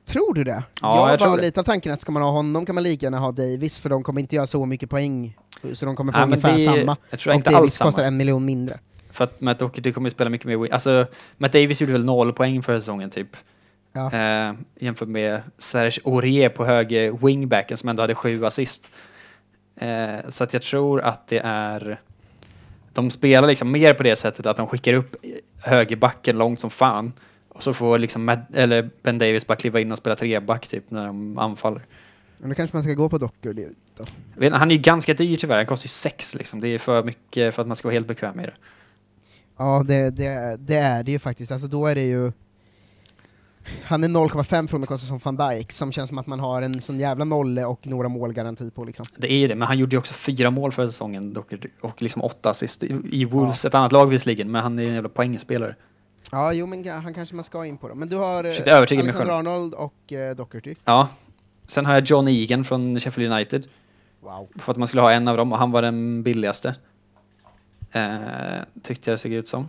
Tror 0.04 0.34
du 0.34 0.44
det? 0.44 0.62
Ja, 0.82 0.96
jag 1.04 1.12
jag 1.12 1.18
tror 1.20 1.28
var 1.30 1.38
lite 1.38 1.60
av 1.60 1.64
tanken 1.64 1.92
att 1.92 2.00
ska 2.00 2.12
man 2.12 2.22
ha 2.22 2.30
honom 2.30 2.66
kan 2.66 2.74
man 2.74 2.84
lika 2.84 3.06
gärna 3.06 3.18
ha 3.18 3.32
Davis, 3.32 3.78
för 3.78 3.88
de 3.88 4.02
kommer 4.02 4.20
inte 4.20 4.36
göra 4.36 4.46
så 4.46 4.66
mycket 4.66 4.90
poäng, 4.90 5.36
så 5.72 5.86
de 5.86 5.96
kommer 5.96 6.12
få 6.12 6.18
Ja, 6.18 6.24
ungefär 6.24 6.58
det- 6.58 6.64
samma. 6.64 6.96
Jag 7.10 7.20
tror 7.20 7.32
och 7.32 7.36
inte 7.36 7.50
Davis 7.50 7.60
alls 7.62 7.74
samma. 7.74 7.88
kostar 7.88 8.04
en 8.04 8.16
miljon 8.16 8.44
mindre. 8.44 8.78
För 9.10 9.24
att 9.24 9.40
Matt 9.40 9.58
Docherty 9.58 9.92
kommer 9.92 10.10
spela 10.10 10.30
mycket 10.30 10.46
mer. 10.46 10.72
Alltså, 10.72 11.06
Matt 11.38 11.52
Davis 11.52 11.80
gjorde 11.80 11.92
väl 11.92 12.04
noll 12.04 12.32
poäng 12.32 12.62
förra 12.62 12.80
säsongen 12.80 13.10
typ. 13.10 13.36
Ja. 13.92 14.12
Eh, 14.12 14.54
jämfört 14.78 15.08
med 15.08 15.42
Serge 15.58 16.00
Aurier 16.04 16.48
på 16.48 16.64
höger 16.64 17.12
wingbacken 17.26 17.76
som 17.76 17.88
ändå 17.88 18.02
hade 18.02 18.14
sju 18.14 18.44
assist. 18.44 18.92
Eh, 19.76 20.28
så 20.28 20.44
att 20.44 20.52
jag 20.52 20.62
tror 20.62 21.00
att 21.00 21.28
det 21.28 21.40
är... 21.44 22.00
De 22.92 23.10
spelar 23.10 23.48
liksom 23.48 23.72
mer 23.72 23.94
på 23.94 24.02
det 24.02 24.16
sättet 24.16 24.46
att 24.46 24.56
de 24.56 24.66
skickar 24.66 24.94
upp 24.94 25.16
högerbacken 25.62 26.38
långt 26.38 26.60
som 26.60 26.70
fan. 26.70 27.12
Och 27.48 27.62
så 27.62 27.74
får 27.74 27.98
liksom 27.98 28.24
Matt, 28.24 28.54
eller 28.54 28.90
Ben 29.02 29.18
Davis 29.18 29.46
bara 29.46 29.56
kliva 29.56 29.80
in 29.80 29.92
och 29.92 29.98
spela 29.98 30.16
treback 30.16 30.68
typ 30.68 30.90
när 30.90 31.06
de 31.06 31.38
anfaller. 31.38 31.82
Men 32.38 32.48
då 32.48 32.54
kanske 32.54 32.76
man 32.76 32.82
ska 32.82 32.92
gå 32.92 33.08
på 33.08 33.18
Docker 33.18 33.52
då. 33.52 33.62
Inte, 34.44 34.56
Han 34.56 34.70
är 34.70 34.74
ju 34.74 34.80
ganska 34.80 35.14
dyr 35.14 35.36
tyvärr, 35.36 35.56
han 35.56 35.66
kostar 35.66 35.84
ju 35.84 35.88
sex 35.88 36.34
liksom. 36.34 36.60
Det 36.60 36.68
är 36.68 36.78
för 36.78 37.02
mycket 37.02 37.54
för 37.54 37.62
att 37.62 37.68
man 37.68 37.76
ska 37.76 37.88
vara 37.88 37.94
helt 37.94 38.06
bekväm 38.06 38.36
med 38.36 38.44
det. 38.44 38.54
Ja, 39.56 39.84
det, 39.88 40.10
det, 40.10 40.56
det 40.58 40.76
är 40.76 41.02
det 41.02 41.12
ju 41.12 41.18
faktiskt. 41.18 41.52
Alltså 41.52 41.68
då 41.68 41.86
är 41.86 41.94
det 41.94 42.06
ju... 42.06 42.32
Han 43.84 44.04
är 44.04 44.08
0,5 44.08 44.66
från 44.66 44.82
att 44.82 44.88
kosta 44.88 45.06
som 45.06 45.36
van 45.36 45.36
Dijk, 45.50 45.72
som 45.72 45.92
känns 45.92 46.08
som 46.08 46.18
att 46.18 46.26
man 46.26 46.40
har 46.40 46.62
en 46.62 46.80
sån 46.80 47.00
jävla 47.00 47.24
nolle 47.24 47.64
och 47.64 47.86
några 47.86 48.08
målgaranti 48.08 48.70
på 48.70 48.84
liksom. 48.84 49.04
Det 49.16 49.32
är 49.32 49.36
ju 49.36 49.48
det, 49.48 49.54
men 49.54 49.68
han 49.68 49.78
gjorde 49.78 49.94
ju 49.96 49.98
också 49.98 50.14
fyra 50.14 50.50
mål 50.50 50.72
förra 50.72 50.86
säsongen 50.86 51.32
dock, 51.32 51.52
och 51.80 52.02
liksom 52.02 52.22
åtta 52.22 52.50
assist 52.50 52.82
i- 52.84 53.24
Wolves, 53.24 53.64
ett 53.64 53.74
annat 53.74 53.92
lag 53.92 54.06
visserligen, 54.06 54.50
men 54.50 54.62
han 54.62 54.78
är 54.78 54.82
en 54.84 54.94
jävla 54.94 55.08
poängspelare. 55.08 55.76
Ja, 56.32 56.52
jo 56.52 56.66
men 56.66 56.88
han 56.88 57.14
kanske 57.14 57.34
man 57.34 57.44
ska 57.44 57.64
in 57.66 57.76
på 57.78 57.88
då. 57.88 57.94
Men 57.94 58.08
du 58.08 58.16
har 58.16 58.44
eh, 58.44 58.74
övertyga 58.76 59.02
mig 59.02 59.12
Alexander. 59.14 59.34
Arnold 59.52 59.74
och 59.74 60.12
eh, 60.12 60.36
Docherty. 60.36 60.74
Ja. 60.84 61.08
Sen 61.66 61.86
har 61.86 61.94
jag 61.94 62.04
John 62.04 62.28
Egan 62.28 62.64
från 62.64 63.00
Sheffield 63.00 63.32
United, 63.34 63.66
Wow. 64.22 64.48
för 64.56 64.72
att 64.72 64.78
man 64.78 64.88
skulle 64.88 65.00
ha 65.02 65.12
en 65.12 65.28
av 65.28 65.36
dem, 65.36 65.52
och 65.52 65.58
han 65.58 65.70
var 65.70 65.82
den 65.82 66.22
billigaste. 66.22 66.74
Eh, 67.92 68.08
tyckte 68.82 69.10
jag 69.10 69.14
det 69.14 69.18
såg 69.20 69.32
ut 69.32 69.48
som. 69.48 69.68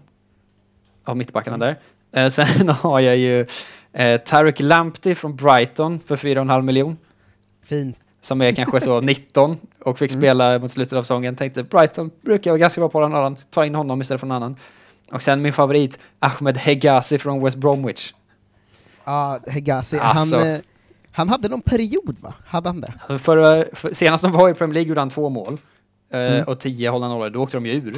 Av 1.03 1.17
mittbackarna 1.17 1.57
där. 1.57 1.79
Eh, 2.11 2.27
sen 2.27 2.69
har 2.81 2.99
jag 2.99 3.17
ju 3.17 3.45
eh, 3.93 4.21
Tarek 4.21 4.59
Lamptey 4.59 5.15
från 5.15 5.35
Brighton 5.35 5.99
för 6.05 6.15
4,5 6.15 6.61
miljon. 6.61 6.97
Fin. 7.63 7.95
som 8.21 8.41
är 8.41 8.51
kanske 8.51 8.81
så 8.81 9.01
19 9.01 9.57
och 9.79 9.97
fick 9.99 10.11
spela 10.11 10.59
mot 10.59 10.71
slutet 10.71 10.93
av 10.93 11.03
säsongen. 11.03 11.35
Tänkte 11.35 11.63
Brighton 11.63 12.11
brukar 12.21 12.51
vara 12.51 12.59
ganska 12.59 12.81
bra 12.81 12.89
på 12.89 12.99
den 12.99 13.13
annan, 13.15 13.35
ta 13.49 13.65
in 13.65 13.75
honom 13.75 14.01
istället 14.01 14.19
för 14.19 14.27
någon 14.27 14.37
annan. 14.43 14.55
Och 15.11 15.23
sen 15.23 15.41
min 15.41 15.53
favorit, 15.53 15.99
Ahmed 16.19 16.57
Hegazi 16.57 17.17
från 17.17 17.43
West 17.43 17.57
Bromwich. 17.57 18.13
Ja, 19.05 19.39
Hegazi. 19.47 19.97
Alltså. 19.99 20.37
Han, 20.37 20.47
eh, 20.47 20.59
han 21.11 21.29
hade 21.29 21.47
någon 21.49 21.61
period 21.61 22.15
va? 22.21 22.33
Hade 22.45 22.69
han 22.69 22.81
det? 22.81 22.93
För, 23.19 23.75
för, 23.75 23.93
senast 23.93 24.23
de 24.23 24.31
var 24.31 24.49
i 24.49 24.53
Premier 24.53 24.73
League 24.73 24.89
gjorde 24.89 25.01
han 25.01 25.09
två 25.09 25.29
mål. 25.29 25.53
eh, 26.13 26.19
Mm. 26.19 26.43
Och 26.43 26.59
10 26.59 26.89
hållna 26.89 27.07
nollor, 27.07 27.29
då 27.29 27.41
åkte 27.41 27.57
de 27.57 27.65
ju 27.65 27.71
ur. 27.73 27.95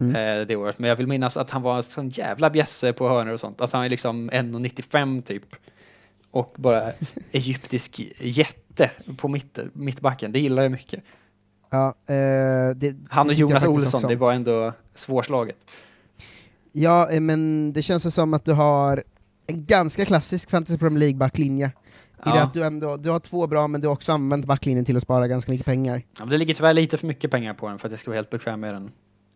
Mm. 0.00 0.40
eh, 0.40 0.46
Det 0.46 0.56
året. 0.56 0.78
Men 0.78 0.88
jag 0.88 0.96
vill 0.96 1.06
minnas 1.06 1.36
att 1.36 1.50
han 1.50 1.62
var 1.62 1.76
en 1.76 1.82
sån 1.82 2.08
jävla 2.08 2.50
bjässe 2.50 2.92
på 2.92 3.08
hörnor 3.08 3.32
och 3.32 3.40
sånt. 3.40 3.60
Alltså 3.60 3.76
han 3.76 3.86
är 3.86 3.90
liksom 3.90 4.30
1,95 4.30 5.22
typ. 5.22 5.56
Och 6.30 6.54
bara 6.56 6.92
egyptisk 7.32 8.00
jätte 8.20 8.90
på 9.16 9.28
mitt, 9.28 9.58
mittbacken. 9.72 10.32
Det 10.32 10.38
gillar 10.38 10.62
jag 10.62 10.72
mycket. 10.72 11.02
Ja, 11.70 11.86
eh, 12.06 12.14
det, 12.14 12.74
det 12.74 12.96
Han 13.10 13.28
och 13.28 13.34
Jonas 13.34 13.64
Olsson, 13.66 13.98
också 13.98 14.08
det 14.08 14.16
var 14.16 14.32
ändå 14.32 14.72
svårslaget. 14.94 15.56
Ja, 16.72 17.10
eh, 17.10 17.20
men 17.20 17.72
det 17.72 17.82
känns 17.82 18.14
som 18.14 18.34
att 18.34 18.44
du 18.44 18.52
har 18.52 19.04
en 19.46 19.64
ganska 19.64 20.04
klassisk 20.04 20.50
Fantasy 20.50 20.78
Premier 20.78 20.98
League-backlinje. 21.00 21.66
I 21.66 21.70
det 22.24 22.30
Ja. 22.30 22.42
att 22.42 22.52
du 22.52 22.64
ändå, 22.64 22.96
du 22.96 23.10
har 23.10 23.20
två 23.20 23.46
bra, 23.46 23.68
men 23.68 23.80
du 23.80 23.86
har 23.86 23.92
också 23.94 24.12
använt 24.12 24.44
backlinjen 24.44 24.84
till 24.84 24.96
att 24.96 25.02
spara 25.02 25.28
ganska 25.28 25.52
mycket 25.52 25.66
pengar. 25.66 26.02
Ja, 26.12 26.24
men 26.24 26.28
det 26.28 26.38
ligger 26.38 26.54
tyvärr 26.54 26.74
lite 26.74 26.98
för 26.98 27.06
mycket 27.06 27.30
pengar 27.30 27.54
på 27.54 27.68
den 27.68 27.78
för 27.78 27.88
att 27.88 27.92
jag 27.92 28.00
ska 28.00 28.10
vara 28.10 28.16
helt 28.18 28.30
bekväm 28.30 28.60
med 28.60 28.74
den. 28.74 28.90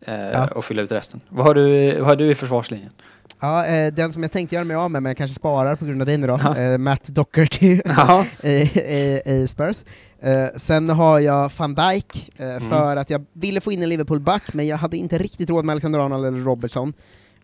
Eh, 0.07 0.31
Ja. 0.31 0.47
Och 0.47 0.65
fylla 0.65 0.81
ut 0.81 0.91
resten. 0.91 1.21
Vad 1.29 1.45
har 1.45 1.53
du, 1.55 1.95
vad 1.99 2.07
har 2.07 2.15
du 2.15 2.31
i 2.31 2.35
försvarslinjen? 2.35 2.91
Ja, 3.39 3.65
eh, 3.65 3.93
den 3.93 4.13
som 4.13 4.21
jag 4.23 4.31
tänkte 4.31 4.55
göra 4.55 4.65
mig 4.65 4.75
av 4.75 4.91
med, 4.91 5.03
men 5.03 5.09
jag 5.09 5.17
kanske 5.17 5.35
sparar 5.35 5.75
på 5.75 5.85
grund 5.85 6.01
av 6.01 6.05
dig 6.05 6.17
nu 6.17 6.27
då, 6.27 6.39
Ja. 6.43 6.57
eh, 6.57 6.77
Matt 6.77 7.07
Docherty 7.07 7.81
i, 8.43 8.49
i, 8.79 9.21
i 9.25 9.47
Spurs. 9.47 9.83
Eh, 10.21 10.47
sen 10.57 10.89
har 10.89 11.19
jag 11.19 11.51
van 11.57 11.75
Dijk, 11.75 12.31
eh, 12.37 12.45
Mm. 12.49 12.69
för 12.69 12.97
att 12.97 13.09
jag 13.09 13.25
ville 13.33 13.61
få 13.61 13.71
in 13.71 13.83
en 13.83 13.89
Liverpool-back, 13.89 14.53
men 14.53 14.67
jag 14.67 14.77
hade 14.77 14.97
inte 14.97 15.17
riktigt 15.17 15.49
råd 15.49 15.65
med 15.65 15.73
Alexander 15.73 15.99
Arnold 15.99 16.25
eller 16.25 16.37
Robertson. 16.39 16.93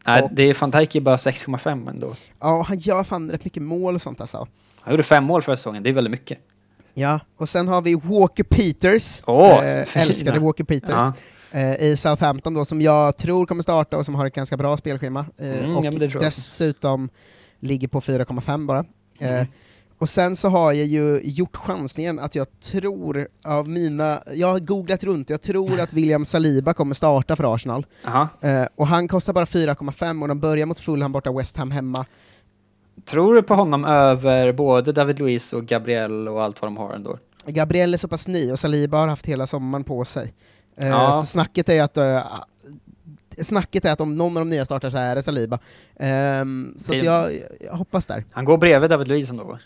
Nej, 0.06 0.22
Och- 0.24 0.30
det 0.34 0.44
är 0.44 0.58
van 0.62 0.72
Dijk 0.72 0.96
är 0.96 1.02
bara 1.02 1.18
6,5 1.18 1.90
ändå. 1.90 2.14
Ja, 2.40 2.62
han 2.68 2.78
gör 2.78 3.04
fan 3.04 3.32
rätt 3.32 3.46
mycket 3.46 3.64
mål 3.64 3.96
och 3.96 4.02
sånt 4.02 4.22
alltså. 4.22 4.48
Han 4.82 4.94
gjorde 4.94 5.04
fem 5.04 5.24
mål 5.24 5.42
förra 5.42 5.56
säsongen, 5.56 5.84
det 5.84 5.90
är 5.90 5.94
väldigt 5.94 6.12
mycket. 6.12 6.38
Ja, 6.94 7.20
och 7.38 7.50
sen 7.50 7.68
har 7.68 7.82
vi 7.82 7.96
Walker 7.96 8.44
Peters, 8.44 9.22
fina. 9.26 10.06
älskade 10.06 10.40
Walker 10.40 10.64
Peters, 10.64 10.90
Ja. 10.90 11.14
Eh, 11.52 11.76
i 11.84 11.98
Southampton 11.98 12.54
då, 12.54 12.66
som 12.66 12.82
jag 12.82 13.18
tror 13.18 13.46
kommer 13.46 13.64
starta 13.64 13.98
och 13.98 14.06
som 14.06 14.16
har 14.16 14.26
ett 14.26 14.36
ganska 14.36 14.58
bra 14.58 14.78
spelschema. 14.78 15.26
Eh, 15.38 15.60
Mm, 15.60 15.78
och 15.78 15.86
ja, 15.86 15.92
dessutom 16.20 17.10
ligger 17.60 17.88
på 17.88 18.02
4,5 18.02 18.66
bara. 18.68 18.80
Eh, 19.20 19.34
Mm. 19.34 19.48
och 19.98 20.10
sen 20.10 20.36
så 20.36 20.50
har 20.50 20.74
jag 20.74 20.86
ju 20.88 21.22
gjort 21.24 21.56
chansningen 21.58 22.20
att 22.20 22.36
jag 22.36 22.48
tror, 22.60 23.28
av 23.46 23.68
mina, 23.70 24.24
jag 24.34 24.48
har 24.48 24.60
googlat 24.60 25.04
runt, 25.04 25.30
jag 25.30 25.42
tror 25.42 25.80
att 25.80 25.94
William 25.94 26.26
Saliba 26.26 26.74
kommer 26.74 26.96
starta 26.96 27.36
för 27.36 27.56
Arsenal. 27.56 27.86
Eh, 28.42 28.66
och 28.76 28.88
han 28.88 29.08
kostar 29.08 29.34
bara 29.34 29.46
4,5 29.46 30.22
och 30.22 30.28
de 30.28 30.40
börjar 30.40 30.66
mot 30.66 30.80
Fulham 30.80 31.12
borta 31.12 31.32
West 31.32 31.58
Ham 31.58 31.72
hemma. 31.72 32.06
Tror 33.06 33.36
du 33.36 33.44
på 33.44 33.54
honom 33.54 33.86
över 33.86 34.52
både 34.54 34.92
David 34.92 35.20
Luiz 35.20 35.54
och 35.54 35.66
Gabriel 35.66 36.28
och 36.28 36.44
allt 36.44 36.62
vad 36.62 36.68
de 36.68 36.78
har 36.78 36.94
ändå? 36.94 37.18
Gabriel 37.46 37.94
är 37.94 37.98
så 37.98 38.08
pass 38.08 38.28
ny 38.28 38.52
och 38.52 38.60
Saliba 38.60 38.98
har 38.98 39.08
haft 39.08 39.26
hela 39.26 39.48
sommaren 39.48 39.84
på 39.84 40.06
sig. 40.06 40.34
Eh, 40.80 40.88
Ja. 40.88 41.22
Så 41.22 41.26
snacket 41.28 41.70
är 41.70 41.84
att 41.84 41.98
uh, 41.98 42.24
Snacket 43.42 43.86
är 43.86 43.92
att 43.94 44.02
om 44.02 44.16
någon 44.16 44.38
av 44.38 44.42
de 44.46 44.50
nya 44.50 44.66
startar 44.66 44.90
så 44.90 44.98
är 44.98 45.16
det 45.16 45.22
Saliba. 45.24 45.60
Ehm, 46.00 46.74
så 46.78 46.92
Det- 46.92 46.98
jag, 46.98 47.40
jag 47.62 47.74
hoppas 47.74 48.06
där. 48.08 48.24
Han 48.32 48.46
går 48.46 48.58
bredvid 48.58 48.90
David 48.90 49.08
Luiz 49.08 49.30
ändå. 49.30 49.60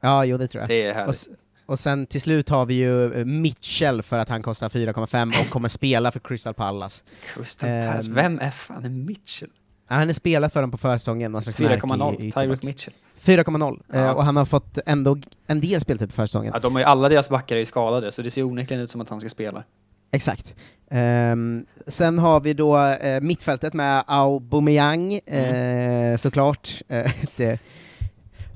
Ja, 0.00 0.24
jo 0.24 0.36
det 0.38 0.48
tror 0.48 0.60
jag. 0.62 0.68
Det 0.68 0.82
är 0.82 0.90
Och, 0.90 0.96
härligt. 0.96 1.14
s- 1.14 1.28
och 1.66 1.78
sen 1.78 2.06
till 2.06 2.20
slut 2.20 2.48
har 2.48 2.66
vi 2.66 2.74
ju 2.74 3.12
eh, 3.12 3.24
Mitchell 3.24 4.02
för 4.02 4.18
att 4.18 4.28
han 4.28 4.42
kostar 4.42 4.68
4,5 4.68 5.40
och 5.40 5.50
kommer 5.50 5.68
spela 5.68 6.10
för 6.12 6.20
Crystal 6.20 6.54
Palace. 6.54 7.04
Crystal 7.34 7.70
Palace, 7.70 8.10
vem 8.10 8.38
är 8.38 8.50
fan 8.50 8.84
är 8.84 8.88
Mitchell? 8.90 9.50
Han 9.86 10.08
är 10.10 10.14
spelat 10.14 10.52
för 10.52 10.60
dem 10.60 10.70
på 10.70 10.76
försäsongen, 10.78 11.32
någon 11.32 11.42
slags 11.42 11.58
märke 11.58 11.74
i- 11.74 11.80
4,0, 11.80 12.14
i 12.14 12.16
Tyreek 12.16 12.28
ytterback. 12.28 12.62
Mitchell. 12.62 12.94
4,0, 13.20 13.82
eh, 13.92 14.00
Ja. 14.00 14.14
och 14.14 14.24
han 14.24 14.36
har 14.36 14.44
fått 14.44 14.78
ändå 14.86 15.18
en 15.46 15.60
del 15.60 15.80
speltid 15.80 16.08
på 16.08 16.14
försäsongen. 16.14 16.50
Ja, 16.54 16.60
de 16.60 16.76
är 16.76 16.82
alla 16.84 17.08
deras 17.08 17.28
backar 17.28 17.56
är 17.56 17.60
ju 17.60 17.66
skadade, 17.66 18.12
så 18.12 18.22
det 18.22 18.30
ser 18.30 18.42
onekligen 18.42 18.82
ut 18.82 18.90
som 18.90 19.00
att 19.00 19.08
han 19.08 19.20
ska 19.20 19.28
spela. 19.28 19.64
Exakt. 20.10 20.54
Ehm, 20.90 21.66
sen 21.86 22.18
har 22.18 22.40
vi 22.40 22.54
då 22.54 22.78
eh, 22.78 23.20
mittfältet 23.20 23.74
med 23.74 24.04
Aubameyang, 24.06 25.12
eh, 25.14 26.16
såklart. 26.16 26.82
Eh, 26.88 27.12
det, 27.36 27.58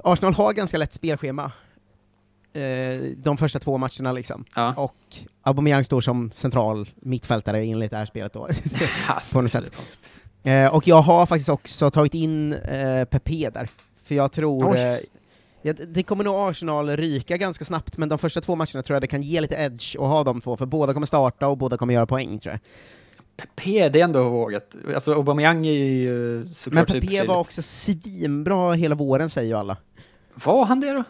Arsenal 0.05 0.35
har 0.35 0.53
ganska 0.53 0.79
lätt 0.79 0.93
spelschema. 0.93 1.53
De 3.17 3.37
första 3.37 3.59
två 3.59 3.79
matcherna 3.79 4.13
liksom. 4.13 4.45
Ja. 4.57 4.75
Och 4.77 4.97
Aubameyang 5.43 5.85
står 5.85 6.01
som 6.01 6.31
central 6.35 6.89
mittfältare 6.97 7.65
enligt 7.65 7.91
det 7.91 7.97
här 7.97 8.07
spelet 8.07 8.33
då. 8.33 8.49
Alltså, 9.09 9.39
på 9.39 9.43
något 9.43 9.53
sätt. 9.53 9.73
och 10.73 10.89
jag 10.89 11.03
har 11.03 11.27
faktiskt 11.27 11.49
också 11.49 11.91
tagit 11.91 12.15
in 12.15 12.53
eh, 12.53 13.05
Pepe 13.05 13.51
där. 13.51 13.69
För 14.03 14.15
jag 14.15 14.33
tror... 14.33 14.77
Eh, 15.63 15.75
ja, 15.79 15.87
det- 15.89 16.03
kommer 16.03 16.25
nog 16.25 16.35
Arsenal 16.51 16.91
ryka 16.91 17.37
ganska 17.37 17.65
snabbt, 17.65 17.99
men 17.99 18.09
de 18.09 18.19
första 18.19 18.41
två 18.41 18.57
matcherna 18.57 18.83
tror 18.83 18.95
jag 18.95 19.03
det 19.03 19.07
kan 19.07 19.23
ge 19.23 19.41
lite 19.41 19.55
edge 19.55 19.97
att 19.97 20.07
ha 20.07 20.25
de 20.25 20.41
två, 20.41 20.57
för 20.57 20.67
båda 20.67 20.93
kommer 20.93 21.07
starta 21.07 21.49
och 21.49 21.59
båda 21.59 21.77
kommer 21.77 21.95
göra 21.95 22.07
poäng 22.07 22.39
tror 22.39 22.53
jag. 22.53 22.61
Pepe, 23.37 23.89
det 23.89 24.01
är 24.01 24.05
ändå 24.05 24.29
vågat. 24.29 24.77
Alltså 24.95 25.13
Aubameyang 25.15 25.67
är 25.67 25.73
ju 25.73 26.37
Men 26.37 26.47
såklart 26.47 26.87
Pepe 26.87 26.93
supertydligt. 27.01 27.29
var 27.29 27.39
också 27.41 27.63
svinbra 27.63 28.73
hela 28.73 28.95
våren 28.95 29.31
säger 29.31 29.49
ju 29.49 29.55
alla. 29.55 29.77
Var 30.45 30.65
han 30.65 30.81
det 30.81 30.93
då? 30.93 31.05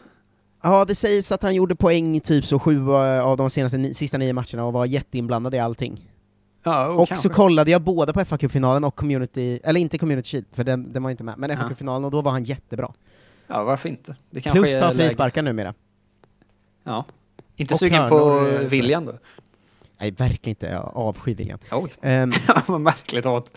Ja, 0.62 0.84
det 0.84 0.94
sägs 0.94 1.32
att 1.32 1.42
han 1.42 1.54
gjorde 1.54 1.74
poäng 1.76 2.20
typ 2.20 2.46
så 2.46 2.58
sju 2.58 2.90
eh, 2.90 3.24
av 3.24 3.36
de 3.36 3.50
senaste 3.50 3.78
ni- 3.78 3.94
sista 3.94 4.18
nio 4.18 4.32
matcherna 4.32 4.64
och 4.64 4.72
var 4.72 4.86
jätteinblandad 4.86 5.54
i 5.54 5.58
allting. 5.58 6.08
Ja, 6.64 6.86
och 6.88 7.08
kanske. 7.08 7.28
så 7.28 7.34
kollade 7.34 7.70
jag 7.70 7.82
både 7.82 8.12
på 8.12 8.24
fa 8.24 8.38
Cup-finalen 8.38 8.84
och 8.84 8.94
Community, 8.96 9.60
eller 9.64 9.80
inte 9.80 9.98
Community 9.98 10.28
Shield, 10.28 10.46
för 10.52 10.64
den, 10.64 10.92
den 10.92 11.02
var 11.02 11.10
inte 11.10 11.24
med, 11.24 11.34
men 11.38 11.56
fa 11.56 11.74
Ja. 11.80 11.96
Och 11.96 12.10
då 12.10 12.20
var 12.22 12.32
han 12.32 12.44
jättebra. 12.44 12.92
Ja, 13.46 13.62
varför 13.64 13.88
inte? 13.88 14.16
Det 14.31 14.40
kanske 14.40 14.61
Plus 14.61 14.70
läge. 14.81 14.94
frisparkar 14.94 15.42
numera. 15.42 15.74
Ja. 16.85 17.05
Inte 17.57 17.74
Och 17.74 17.81
sugen 17.81 18.09
på 18.09 18.18
hörnor, 18.18 18.61
eh, 18.62 18.68
William 18.68 19.05
då? 19.07 19.12
Nej, 20.00 20.11
verkligen 20.11 20.50
inte. 20.50 20.66
Jag 20.66 20.92
avskyr 20.94 21.35
William. 21.35 21.59
Oj, 21.72 21.92
Ehm, 22.02 22.33
vad 22.66 22.81
märkligt 22.81 23.26
att... 23.26 23.50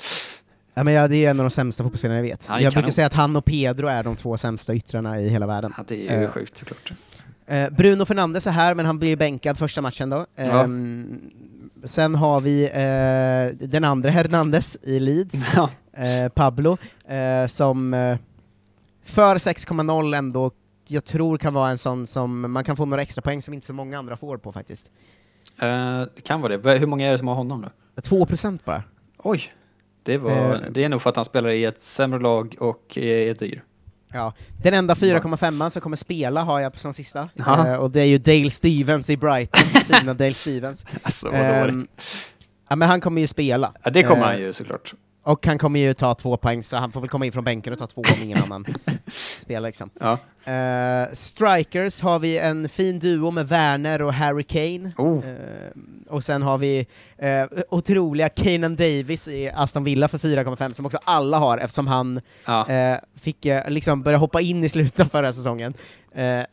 ja, 0.74 0.84
men 0.84 0.94
ja, 0.94 1.08
det 1.08 1.26
är 1.26 1.30
en 1.30 1.40
av 1.40 1.44
de 1.46 1.50
sämsta 1.52 1.84
fotbollsspelarna 1.84 2.18
jag 2.18 2.24
vet. 2.24 2.50
Är 2.50 2.60
jag 2.60 2.74
brukar 2.74 2.92
säga 2.92 3.08
att 3.08 3.14
han 3.14 3.36
och 3.36 3.46
Pedro 3.46 3.88
är 3.88 4.04
de 4.04 4.16
två 4.16 4.38
sämsta 4.38 4.76
yttrarna 4.76 5.20
i 5.22 5.30
hela 5.30 5.48
världen. 5.48 5.74
Ja, 5.78 5.84
det 5.88 6.08
är 6.10 6.20
ju 6.20 6.26
Eh. 6.26 6.32
sjukt 6.32 6.58
såklart. 6.58 6.92
Eh, 7.48 7.70
Bruno 7.70 8.06
Fernandes 8.06 8.48
är 8.48 8.52
här, 8.52 8.76
men 8.76 8.86
han 8.86 9.00
blir 9.00 9.16
bänkad 9.18 9.58
första 9.58 9.82
matchen 9.82 10.10
då. 10.10 10.26
Ja. 10.36 10.44
Ehm, 10.64 11.22
sen 11.84 12.16
har 12.16 12.42
vi 12.42 12.64
eh, 12.64 13.68
den 13.68 13.84
andra 13.84 14.10
Hernandez 14.10 14.78
i 14.82 15.00
Leeds, 15.00 15.46
Ja. 15.56 15.70
Pablo, 16.36 16.78
som 17.48 17.94
för 19.06 19.36
6,0 19.38 20.16
ändå, 20.18 20.52
jag 20.88 21.06
tror 21.06 21.38
kan 21.38 21.54
vara 21.54 21.70
en 21.70 21.78
sån 21.78 22.08
som 22.08 22.52
man 22.52 22.64
kan 22.64 22.76
få 22.78 22.86
några 22.86 23.02
extra 23.02 23.22
poäng 23.22 23.42
som 23.42 23.54
inte 23.54 23.68
så 23.68 23.74
många 23.74 24.00
andra 24.00 24.18
får 24.18 24.38
på 24.38 24.52
faktiskt. 24.52 24.90
Eh, 25.60 26.02
det 26.16 26.22
kan 26.24 26.42
vara 26.42 26.58
det. 26.58 26.78
Hur 26.80 26.88
många 26.88 27.08
är 27.08 27.12
det 27.12 27.18
som 27.18 27.28
har 27.28 27.36
honom 27.36 27.62
då? 27.96 28.02
2% 28.02 28.60
bara. 28.66 28.84
Oj, 29.18 29.54
det, 30.04 30.18
var, 30.18 30.32
Eh. 30.32 30.62
det 30.72 30.84
är 30.84 30.90
nog 30.90 31.02
för 31.02 31.10
att 31.10 31.16
han 31.16 31.26
spelar 31.26 31.50
i 31.50 31.66
ett 31.66 31.84
sämre 31.84 32.20
lag 32.20 32.56
och 32.60 32.98
är, 32.98 33.04
är 33.30 33.34
dyr. 33.34 33.64
Ja, 34.14 34.34
den 34.64 34.74
enda 34.74 34.94
4,5 34.94 35.70
som 35.70 35.82
kommer 35.82 35.98
spela 35.98 36.42
har 36.42 36.60
jag 36.60 36.80
som 36.80 36.94
sista, 36.94 37.30
eh, 37.48 37.74
och 37.76 37.92
det 37.92 38.02
är 38.02 38.06
ju 38.06 38.18
Dale 38.18 38.52
Stevens 38.52 39.10
i 39.10 39.18
Brighton, 39.18 39.64
fina 40.00 40.14
Dale 40.14 40.34
Stevens. 40.34 40.86
Alltså 41.04 41.30
vad 41.32 41.40
Ehm, 41.40 41.68
dåligt. 41.68 41.90
Ja 42.70 42.76
men 42.76 42.90
han 42.90 43.02
kommer 43.02 43.22
ju 43.22 43.28
spela. 43.28 43.74
Ja, 43.84 43.90
det 43.90 44.04
kommer 44.04 44.24
han 44.24 44.38
ju 44.40 44.54
såklart. 44.54 44.94
Och 45.26 45.46
han 45.48 45.58
kommer 45.58 45.80
ju 45.80 45.94
ta 45.94 46.16
två 46.16 46.38
poäng, 46.38 46.64
så 46.64 46.78
han 46.78 46.92
får 46.92 47.02
väl 47.02 47.10
komma 47.10 47.26
in 47.26 47.32
från 47.32 47.44
bänken 47.44 47.74
och 47.74 47.80
ta 47.80 47.88
två 47.88 48.02
om 48.02 48.24
ingen 48.24 48.44
annan 48.44 48.66
spelar 49.40 49.68
liksom. 49.68 49.90
Ja. 50.00 50.18
Eh, 50.54 51.08
strikers 51.14 52.02
har 52.02 52.20
vi 52.20 52.38
en 52.40 52.70
fin 52.70 53.00
duo 53.00 53.32
med 53.32 53.48
Werner 53.48 54.02
och 54.02 54.14
Harry 54.14 54.44
Kane. 54.44 54.92
Oh. 54.98 55.26
Eh, 55.30 55.36
och 56.10 56.24
sen 56.24 56.42
har 56.42 56.58
vi 56.58 56.88
eh, 57.18 57.44
otroliga 57.70 58.30
Kanan 58.30 58.76
Davis 58.76 59.28
i 59.28 59.50
Aston 59.56 59.84
Villa 59.84 60.08
för 60.08 60.18
4,5 60.18 60.74
som 60.74 60.86
också 60.86 60.98
alla 61.04 61.38
har 61.38 61.58
eftersom 61.58 61.88
han 61.88 62.22
Ja. 62.46 62.70
eh, 62.70 62.98
fick 63.22 63.46
liksom 63.68 64.02
börja 64.04 64.18
hoppa 64.18 64.42
in 64.42 64.64
i 64.64 64.70
slutet 64.70 65.00
av 65.00 65.06
förra 65.06 65.34
säsongen. 65.34 65.74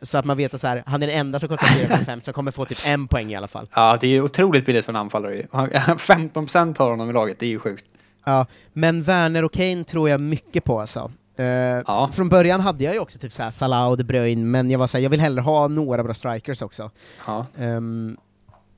Så 0.03 0.19
att 0.19 0.25
man 0.25 0.37
vet 0.37 0.55
att 0.55 0.61
så 0.61 0.67
här, 0.67 0.83
han 0.87 1.03
är 1.03 1.07
den 1.07 1.17
enda 1.17 1.39
som 1.41 1.49
kostar 1.49 1.67
4,5 1.67 2.21
som 2.21 2.35
kommer 2.35 2.51
få 2.51 2.65
typ 2.65 2.79
en 2.87 3.09
poäng 3.09 3.33
i 3.33 3.37
alla 3.37 3.49
fall. 3.49 3.69
ja, 3.75 3.99
det 4.01 4.07
är 4.07 4.11
ju 4.11 4.23
otroligt 4.23 4.67
billigt 4.67 4.85
för 4.85 4.93
en 4.93 4.97
anfallare 4.97 5.35
ju. 5.37 5.47
Han- 5.53 5.69
15% 5.71 6.79
har 6.79 6.91
honom 6.91 7.11
i 7.11 7.13
laget, 7.13 7.39
det 7.39 7.47
är 7.47 7.51
ju 7.51 7.59
sjukt. 7.59 7.85
Ja, 8.25 8.47
men 8.73 9.03
Werner 9.03 9.45
och 9.45 9.53
Kane 9.53 9.85
tror 9.85 10.09
jag 10.09 10.21
mycket 10.21 10.65
på 10.65 10.81
alltså. 10.81 11.13
Eh, 11.37 11.45
Ja. 11.47 12.11
Från 12.13 12.29
början 12.29 12.61
hade 12.61 12.85
jag 12.85 12.95
ju 12.95 13.01
också 13.01 13.19
typ 13.19 13.33
så 13.33 13.43
här 13.43 13.51
Salah 13.51 13.89
och 13.89 13.97
De 13.97 14.05
Bruyne, 14.05 14.45
men 14.47 14.71
jag 14.71 14.79
var 14.79 14.87
så 14.87 14.97
här, 14.99 15.03
jag 15.03 15.11
vill 15.11 15.21
hellre 15.21 15.41
ha 15.41 15.69
några 15.69 16.03
bra 16.05 16.15
strikers 16.15 16.63
också. 16.63 16.91
Ja. 17.27 17.47
Ehm, 17.59 18.17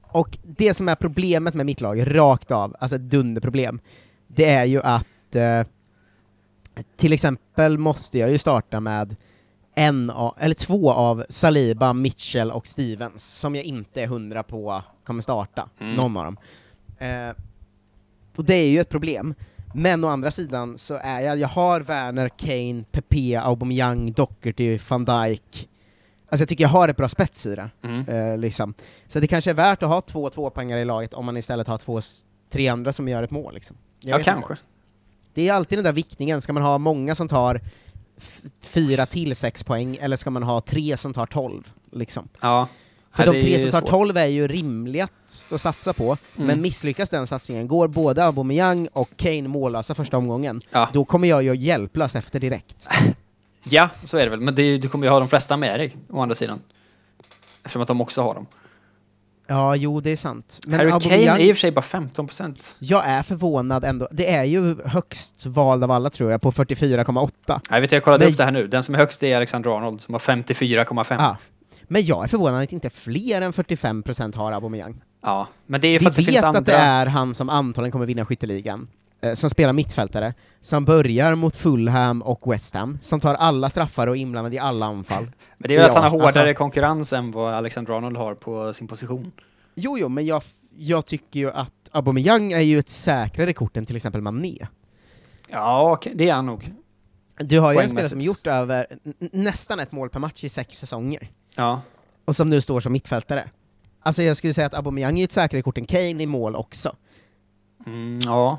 och 0.03 0.39
det 0.43 0.75
som 0.75 0.89
är 0.89 0.95
problemet 0.95 1.55
med 1.55 1.67
mitt 1.67 1.81
lag, 1.81 2.17
rakt 2.17 2.51
av, 2.51 2.77
alltså 2.79 2.97
ett 2.97 3.03
dunderproblem, 3.11 3.81
det 4.27 4.45
är 4.51 4.65
ju 4.65 4.83
att 4.83 5.35
eh, 5.35 5.63
till 6.97 7.13
exempel 7.13 7.79
måste 7.79 8.19
jag 8.19 8.31
ju 8.31 8.39
starta 8.39 8.81
med 8.81 9.17
en 9.75 10.11
av, 10.11 10.35
eller 10.39 10.55
två 10.55 10.93
av 10.93 11.25
Saliba, 11.29 11.93
Mitchell 11.93 12.51
och 12.51 12.67
Stevens, 12.67 13.39
som 13.39 13.55
jag 13.55 13.65
inte 13.65 14.03
är 14.03 14.07
hundra 14.07 14.43
på 14.43 14.83
kommer 15.07 15.23
starta, 15.23 15.69
Mm. 15.81 15.95
någon 15.95 16.17
av 16.17 16.25
dem. 16.25 16.37
Eh, 16.99 17.35
och 18.37 18.45
det 18.45 18.55
är 18.55 18.69
ju 18.69 18.81
ett 18.81 18.89
problem. 18.89 19.35
Men 19.75 20.05
å 20.05 20.09
andra 20.09 20.31
sidan 20.31 20.79
så 20.79 20.95
är 21.03 21.21
jag, 21.21 21.39
jag 21.39 21.49
har 21.49 21.81
Werner, 21.81 22.29
Kane, 22.29 22.85
Pepe, 22.91 23.41
Aubameyang, 23.41 24.13
Doherty, 24.13 24.79
van 24.89 25.05
Dijk. 25.05 25.69
Alltså 26.29 26.43
jag 26.43 26.49
tycker 26.49 26.65
jag 26.65 26.69
har 26.69 26.89
ett 26.89 26.97
bra 26.97 27.09
spets 27.09 27.47
i 27.47 27.55
det. 27.57 27.71
Mm. 27.83 28.09
Eh, 28.09 28.39
liksom. 28.39 28.75
Så 29.09 29.21
det 29.21 29.27
kanske 29.27 29.51
är 29.51 29.55
värt 29.55 29.83
att 29.83 29.89
ha 29.89 30.01
två 30.01 30.31
tvåpoängare 30.31 30.81
i 30.81 30.85
laget 30.85 31.15
om 31.15 31.25
man 31.27 31.37
istället 31.37 31.67
har 31.67 31.79
två, 31.79 32.01
tre 32.51 32.69
andra 32.69 32.93
som 32.93 33.09
gör 33.09 33.23
ett 33.23 33.31
mål. 33.31 33.55
Liksom. 33.55 33.77
Jag 34.01 34.11
Ja, 34.13 34.19
vet 34.19 34.27
inte. 34.27 34.33
kanske. 34.47 34.57
Det 35.35 35.49
är 35.49 35.53
alltid 35.53 35.79
den 35.79 35.85
där 35.85 35.93
viktningen, 35.93 36.41
ska 36.41 36.53
man 36.53 36.63
ha 36.63 36.79
många 36.79 37.15
som 37.15 37.29
tar 37.29 37.61
fyra 38.61 39.07
till 39.07 39.37
sex 39.37 39.65
poäng, 39.65 39.99
eller 40.01 40.17
ska 40.17 40.31
man 40.31 40.43
ha 40.43 40.61
tre 40.61 40.97
som 40.97 41.13
tar 41.15 41.27
tolv? 41.27 41.73
Liksom. 41.93 42.29
Ja. 42.41 42.69
För 43.17 43.27
de 43.27 43.41
tre 43.41 43.59
som 43.61 43.71
tar 43.71 43.81
svårt. 43.81 43.91
12 43.91 44.17
är 44.17 44.27
ju 44.27 44.49
rimligast 44.49 45.53
att 45.53 45.61
satsa 45.61 45.93
på, 45.93 46.17
Mm. 46.37 46.47
men 46.47 46.61
misslyckas 46.61 47.11
den 47.11 47.27
satsningen, 47.27 47.69
går 47.69 47.89
både 47.89 48.25
Aubameyang 48.25 48.89
och 48.93 49.09
Kane 49.17 49.49
mållösa 49.49 49.95
första 49.95 50.17
omgången, 50.17 50.61
Ja. 50.71 50.89
då 50.93 51.05
kommer 51.05 51.29
jag 51.29 51.43
ju 51.43 51.57
hjälplös 51.57 52.15
efter 52.15 52.41
direkt. 52.41 52.89
ja, 53.65 53.89
så 54.03 54.19
är 54.19 54.25
det 54.25 54.31
väl. 54.31 54.41
Men 54.41 54.55
det, 54.55 54.79
du 54.79 54.89
kommer 54.89 55.07
ju 55.07 55.11
ha 55.11 55.19
de 55.19 55.29
flesta 55.29 55.57
med 55.57 55.81
dig, 55.81 55.97
å 56.11 56.21
andra 56.21 56.35
sidan. 56.35 56.61
Eftersom 57.65 57.83
att 57.83 57.89
de 57.89 58.01
också 58.01 58.23
har 58.23 58.35
dem. 58.35 58.47
Ja, 59.47 59.77
jo, 59.77 60.01
det 60.01 60.11
är 60.11 60.17
sant. 60.17 60.59
Men 60.67 60.79
Harry 60.81 60.91
Aubameyang, 60.91 61.27
Kane 61.27 61.41
är 61.43 61.45
i 61.49 61.53
och 61.53 61.57
för 61.57 61.61
sig 61.61 61.71
bara 61.73 61.81
15%. 61.81 62.77
jag 62.79 63.07
är 63.07 63.23
förvånad 63.23 63.85
ändå. 63.85 64.09
Det 64.11 64.31
är 64.35 64.45
ju 64.45 64.77
högst 64.85 65.47
vald 65.47 65.85
av 65.85 65.91
alla 65.91 66.11
tror 66.11 66.31
jag, 66.31 66.43
på 66.43 66.53
44,8. 66.53 67.61
Jag 67.71 67.81
vet, 67.81 67.93
jag 67.93 68.05
kollade 68.05 68.25
Men- 68.25 68.33
upp 68.33 68.39
det 68.39 68.45
här 68.45 68.53
nu. 68.53 68.67
Den 68.67 68.83
som 68.83 68.95
är 68.95 68.99
högst 68.99 69.23
är 69.23 69.37
Alexander 69.37 69.77
Arnold 69.77 70.01
som 70.01 70.15
har 70.15 70.19
54,5. 70.19 71.17
Ja. 71.19 71.37
Men 71.89 72.05
jag 72.05 72.25
är 72.25 72.29
förvånad 72.29 72.63
att 72.63 72.73
inte 72.73 72.91
fler 72.91 73.43
än 73.43 73.53
45% 73.53 74.37
har 74.37 74.53
Aubameyang. 74.53 75.03
Ja, 75.23 75.49
men 75.67 75.81
det 75.81 75.89
är 75.89 75.93
ju 75.93 75.99
Vi 75.99 76.05
för 76.05 76.11
att 76.11 76.17
det 76.17 76.23
vet 76.23 76.31
finns 76.31 76.45
att 76.45 76.57
andra... 76.57 76.73
det 76.73 76.79
är 76.79 77.07
han 77.07 77.35
som 77.35 77.49
antagligen 77.49 77.93
kommer 77.93 78.07
vinna 78.07 78.27
skytteligan, 78.27 78.89
eh, 79.21 79.35
som 79.35 79.51
spelar 79.51 79.73
mittfältare, 79.73 80.35
som 80.61 80.85
börjar 80.85 81.35
mot 81.35 81.57
Fulham 81.57 82.23
och 82.23 82.53
West 82.53 82.75
Ham, 82.75 82.99
som 83.03 83.21
tar 83.21 83.35
alla 83.35 83.71
straffar 83.71 84.07
och 84.07 84.17
är 84.17 84.21
inblandad 84.21 84.55
i 84.55 84.59
alla 84.59 84.87
anfall. 84.87 85.25
Men 85.59 85.69
det 85.69 85.75
är 85.75 85.79
väl 85.79 85.89
att 85.89 85.95
han 85.95 86.03
har 86.03 86.11
hårdare 86.11 86.27
alltså- 86.27 86.55
konkurrens 86.55 87.13
än 87.13 87.31
vad 87.31 87.55
Alexander 87.55 87.93
Arnold 87.93 88.17
har 88.17 88.35
på 88.35 88.73
sin 88.73 88.89
position. 88.89 89.33
Jo, 89.75 89.99
jo, 89.99 90.09
men 90.09 90.27
jag, 90.27 90.43
jag 90.77 91.07
tycker 91.07 91.41
ju 91.41 91.51
att 91.51 91.71
Aubameyang 91.93 92.53
är 92.53 92.61
ju 92.61 92.79
ett 92.79 92.89
säkrare 92.89 93.53
kort 93.53 93.77
än 93.77 93.87
till 93.87 93.97
exempel 93.97 94.21
Mané. 94.21 94.67
Ja, 95.49 95.93
okej, 95.93 96.13
det 96.17 96.29
är 96.29 96.35
han 96.35 96.47
nog. 96.47 96.73
Du 97.39 97.61
har 97.61 97.73
ju 97.73 97.79
en 97.79 97.89
spelare 97.89 98.09
som 98.09 98.21
gjort 98.21 98.47
över 98.47 98.87
nästan 99.33 99.81
ett 99.81 99.93
mål 99.93 100.11
per 100.11 100.21
match 100.21 100.45
i 100.45 100.49
sex 100.49 100.79
säsonger, 100.79 101.31
Ja. 101.55 101.81
och 102.25 102.37
som 102.37 102.51
nu 102.51 102.61
står 102.61 102.81
som 102.81 102.93
mittfältare. 102.93 103.51
Alltså 104.01 104.23
jag 104.23 104.37
skulle 104.37 104.55
säga 104.55 104.67
att 104.67 104.75
Aubameyang 104.75 105.21
är 105.21 105.25
ett 105.25 105.33
säkrare 105.33 105.63
kort 105.63 105.79
än 105.79 105.87
Kane 105.87 106.23
i 106.23 106.27
mål 106.27 106.57
också. 106.57 106.97
Mm, 107.87 108.19
ja. 108.23 108.59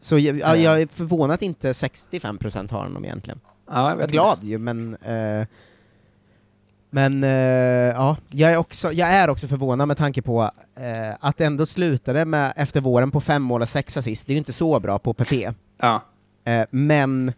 Så 0.00 0.18
jag, 0.18 0.38
ja, 0.38 0.56
jag 0.56 0.82
är 0.82 0.86
förvånad 0.86 1.34
att 1.34 1.42
inte 1.42 1.72
65% 1.72 2.70
har 2.70 2.82
honom 2.82 3.04
egentligen. 3.04 3.40
ja 3.70 3.90
jag 3.90 3.96
vet 3.96 4.10
glad 4.10 4.44
ju, 4.44 4.58
men... 4.58 4.94
Eh, 4.96 5.46
men 6.94 7.24
eh, 7.24 7.30
ja, 7.30 8.16
jag 8.30 8.52
är, 8.52 8.56
också, 8.56 8.92
jag 8.92 9.08
är 9.08 9.30
också 9.30 9.48
förvånad 9.48 9.88
med 9.88 9.96
tanke 9.96 10.22
på 10.22 10.50
eh, 10.76 11.14
att 11.20 11.36
det 11.36 11.44
ändå 11.44 11.66
slutade 11.66 12.24
med, 12.24 12.52
efter 12.56 12.80
våren 12.80 13.10
på 13.10 13.20
fem 13.20 13.42
mål 13.42 13.62
och 13.62 13.68
sex 13.68 13.96
assist, 13.96 14.26
det 14.26 14.30
är 14.30 14.34
ju 14.34 14.38
inte 14.38 14.52
så 14.52 14.80
bra 14.80 14.98
på 14.98 15.14
PP. 15.14 15.32
Ja. 15.80 16.02
Eh, 16.44 16.66
men 16.70 17.32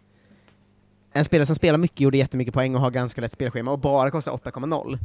en 1.15 1.25
spelare 1.25 1.45
som 1.45 1.55
spelar 1.55 1.77
mycket, 1.77 1.99
gjorde 1.99 2.17
jättemycket 2.17 2.53
poäng 2.53 2.75
och 2.75 2.81
har 2.81 2.91
ganska 2.91 3.21
lätt 3.21 3.31
spelschema 3.31 3.71
och 3.71 3.79
bara 3.79 4.11
kostar 4.11 4.31
8,0. 4.31 4.99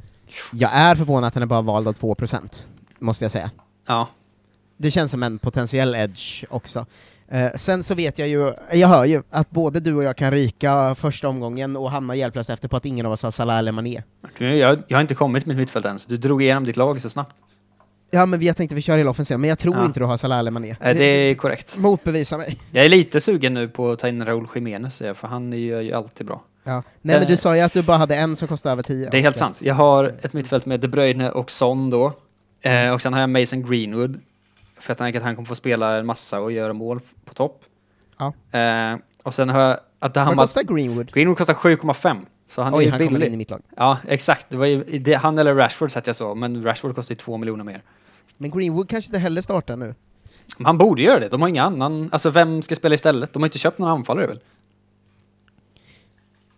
Jag 0.52 0.70
är 0.74 0.96
förvånad 0.96 1.28
att 1.28 1.34
han 1.34 1.42
är 1.42 1.46
bara 1.46 1.60
vald 1.60 1.88
av 1.88 1.94
2%, 1.94 2.66
måste 2.98 3.24
jag 3.24 3.30
säga. 3.30 3.50
Ja. 3.86 4.08
Det 4.76 4.90
känns 4.90 5.10
som 5.10 5.22
en 5.22 5.38
potentiell 5.38 5.94
edge 5.94 6.44
också. 6.50 6.86
Eh, 7.28 7.50
sen 7.54 7.82
så 7.82 7.94
vet 7.94 8.18
jag 8.18 8.28
ju, 8.28 8.52
jag 8.72 8.88
hör 8.88 9.04
ju, 9.04 9.22
att 9.30 9.50
både 9.50 9.80
du 9.80 9.94
och 9.94 10.04
jag 10.04 10.16
kan 10.16 10.30
ryka 10.30 10.94
första 10.94 11.28
omgången 11.28 11.76
och 11.76 11.90
hamna 11.90 12.14
hjälplösa 12.14 12.52
efter 12.52 12.68
på 12.68 12.76
att 12.76 12.86
ingen 12.86 13.06
av 13.06 13.12
oss 13.12 13.22
har 13.22 13.30
Salah 13.30 13.58
eller 13.58 13.72
Mané. 13.72 14.02
Jag, 14.38 14.82
jag 14.88 14.96
har 14.96 15.00
inte 15.00 15.14
kommit 15.14 15.46
med 15.46 15.56
mitt 15.56 15.62
mittfält 15.62 15.86
ens. 15.86 16.06
Du 16.06 16.16
drog 16.16 16.42
igenom 16.42 16.64
ditt 16.64 16.76
lag 16.76 17.02
så 17.02 17.10
snabbt. 17.10 17.34
Ja 18.10 18.26
men 18.26 18.42
jag 18.42 18.56
tänkte 18.56 18.74
vi 18.74 18.82
kör 18.82 18.98
hela 18.98 19.10
offensiven, 19.10 19.40
men 19.40 19.48
jag 19.50 19.58
tror 19.58 19.76
Ja. 19.76 19.84
inte 19.84 20.00
du 20.00 20.06
har 20.06 20.16
Salah 20.16 20.38
eller 20.38 20.50
Mané. 20.50 20.76
Det 20.80 21.04
är 21.04 21.34
korrekt. 21.34 21.76
Motbevisa 21.78 22.38
mig. 22.38 22.58
Jag 22.72 22.84
är 22.84 22.88
lite 22.88 23.20
sugen 23.20 23.54
nu 23.54 23.68
på 23.68 23.90
att 23.90 23.98
ta 23.98 24.08
in 24.08 24.24
Raúl 24.26 24.48
Jiménez, 24.54 24.98
för 24.98 25.26
han 25.28 25.52
är 25.52 25.56
ju, 25.56 25.92
alltid 25.92 26.26
bra. 26.26 26.42
Ja. 26.64 26.72
Nej 27.02 27.16
men 27.16 27.22
Eh. 27.22 27.28
du 27.28 27.36
sa 27.36 27.56
ju 27.56 27.62
att 27.62 27.72
du 27.72 27.82
bara 27.82 27.96
hade 27.96 28.16
en 28.16 28.36
som 28.36 28.48
kostade 28.48 28.72
över 28.72 28.82
10. 28.82 29.08
Det 29.10 29.18
är 29.18 29.22
helt 29.22 29.36
sant. 29.36 29.62
Jag 29.62 29.74
har 29.74 30.04
ett 30.04 30.32
mittfält 30.32 30.66
med 30.66 30.80
De 30.80 30.88
Bruyne 30.88 31.30
och 31.30 31.50
Son 31.50 31.90
då. 31.90 32.12
Eh, 32.62 32.90
och 32.90 33.02
sen 33.02 33.12
har 33.12 33.20
jag 33.20 33.30
Mason 33.30 33.70
Greenwood. 33.70 34.20
För 34.80 34.90
jag 34.90 34.98
tänker 34.98 35.18
att 35.18 35.24
han 35.24 35.34
kommer 35.36 35.46
få 35.48 35.54
spela 35.54 35.96
en 35.98 36.06
massa 36.06 36.40
och 36.40 36.52
göra 36.52 36.72
mål 36.72 37.00
på 37.24 37.34
topp. 37.34 37.64
Ja. 38.18 38.58
Eh, 38.58 38.98
och 39.22 39.34
sen 39.34 39.48
har 39.48 39.60
jag 39.60 39.78
Vad 40.00 40.36
kostar 40.38 40.62
Greenwood? 40.62 41.12
Greenwood 41.12 41.38
kostar 41.38 41.54
7,5. 41.54 42.26
Så 42.50 42.62
han 42.62 42.74
Oj, 42.74 42.84
är 42.86 42.90
han 42.90 42.98
kommer 42.98 43.10
in 43.10 43.16
i 43.16 43.20
billig. 43.20 43.38
mitt 43.38 43.50
lag. 43.50 43.62
Ja, 43.76 43.98
exakt. 44.08 44.46
Det 44.50 44.56
var 44.56 44.66
ju, 44.66 44.98
det, 44.98 45.14
han 45.14 45.38
eller 45.38 45.54
Rashford 45.54 45.90
satt 45.90 46.06
jag 46.06 46.16
så, 46.16 46.34
men 46.34 46.64
Rashford 46.64 46.94
kostar 46.94 47.12
ju 47.12 47.16
2 47.16 47.36
miljoner 47.36 47.64
mer. 47.64 47.82
Men 48.36 48.50
Greenwood 48.50 48.88
kanske 48.88 49.08
inte 49.08 49.18
heller 49.18 49.42
startar 49.42 49.76
nu. 49.76 49.94
Men 50.58 50.66
han 50.66 50.78
borde 50.78 51.02
göra 51.02 51.20
det. 51.20 51.28
De 51.28 51.40
har 51.42 51.48
ingen 51.48 51.64
annan... 51.64 52.08
Alltså 52.12 52.30
vem 52.30 52.62
ska 52.62 52.74
spela 52.74 52.94
istället? 52.94 53.32
De 53.32 53.42
har 53.42 53.46
inte 53.46 53.58
köpt 53.58 53.78
någon 53.78 53.88
anfallare 53.90 54.26
väl? 54.26 54.40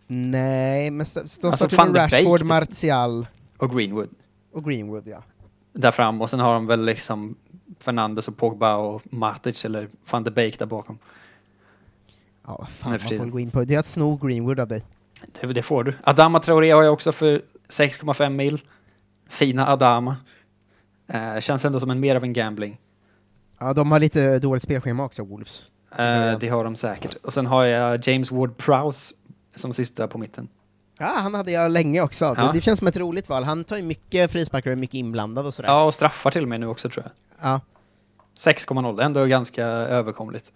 Nej, 0.06 0.90
men 0.90 1.00
st- 1.02 1.20
Alltså, 1.20 1.68
startar 1.68 1.92
Rashford, 1.94 2.40
typ. 2.40 2.48
Martial 2.48 3.26
Och 3.56 3.70
Greenwood. 3.76 4.08
och 4.52 4.64
Greenwood 4.64 5.08
ja. 5.08 5.22
Där 5.72 5.90
fram. 5.90 6.22
Och 6.22 6.30
sen 6.30 6.40
har 6.40 6.54
de 6.54 6.66
väl 6.66 6.84
liksom 6.84 7.34
Fernandes 7.84 8.28
och 8.28 8.36
Pogba 8.36 8.76
och 8.76 9.02
Matic 9.12 9.64
eller 9.64 9.88
van 10.10 10.24
de 10.24 10.30
Beek 10.30 10.58
där 10.58 10.66
bakom. 10.66 10.98
Ja, 12.46 12.56
vad 12.58 12.68
fan, 12.68 12.90
man 12.90 13.18
får 13.18 13.26
gå 13.26 13.40
in 13.40 13.50
på 13.50 13.64
det. 13.64 13.74
är 13.74 13.78
att 13.78 13.86
sno 13.86 14.16
Greenwood 14.16 14.60
av 14.60 14.68
dig. 14.68 14.82
Det, 15.40 15.46
det 15.46 15.62
får 15.62 15.84
du. 15.84 15.94
Adama 16.04 16.40
Traoré 16.40 16.70
har 16.70 16.82
jag 16.82 16.92
också 16.92 17.12
för 17.12 17.42
6,5 17.68 18.28
mil. 18.28 18.60
Fina 19.28 19.68
Adama. 19.68 20.16
Eh, 21.06 21.40
känns 21.40 21.64
ändå 21.64 21.80
som 21.80 21.90
en 21.90 22.00
mer 22.00 22.16
av 22.16 22.24
en 22.24 22.32
gambling. 22.32 22.78
Ja, 23.58 23.72
de 23.72 23.92
har 23.92 23.98
lite 23.98 24.38
dåligt 24.38 24.62
spelschema 24.62 25.04
också, 25.04 25.24
Wolves. 25.24 25.62
Eh, 25.96 26.38
det 26.38 26.48
har 26.48 26.64
de 26.64 26.76
säkert. 26.76 27.14
Och 27.14 27.32
sen 27.32 27.46
har 27.46 27.64
jag 27.64 28.08
James 28.08 28.32
Ward-Prowse 28.32 29.12
som 29.54 29.72
sista 29.72 30.08
på 30.08 30.18
mitten. 30.18 30.48
Ja, 30.98 31.12
han 31.16 31.34
hade 31.34 31.50
jag 31.50 31.70
länge 31.70 32.00
också. 32.00 32.24
Ja. 32.24 32.46
Det, 32.46 32.52
det 32.52 32.60
känns 32.60 32.78
som 32.78 32.88
ett 32.88 32.96
roligt 32.96 33.28
val. 33.28 33.44
Han 33.44 33.64
tar 33.64 33.76
ju 33.76 33.82
mycket 33.82 34.30
frisparkar 34.30 34.70
och 34.70 34.76
är 34.76 34.80
mycket 34.80 34.94
inblandad 34.94 35.46
och 35.46 35.54
sådär. 35.54 35.68
Ja, 35.68 35.84
och 35.84 35.94
straffar 35.94 36.30
till 36.30 36.42
och 36.42 36.48
med 36.48 36.60
nu 36.60 36.66
också 36.66 36.88
tror 36.88 37.04
jag. 37.04 37.12
Ja. 37.48 37.60
6,0, 38.36 38.96
det 38.96 39.02
är 39.02 39.06
ändå 39.06 39.24
ganska 39.24 39.64
överkomligt. 39.66 40.52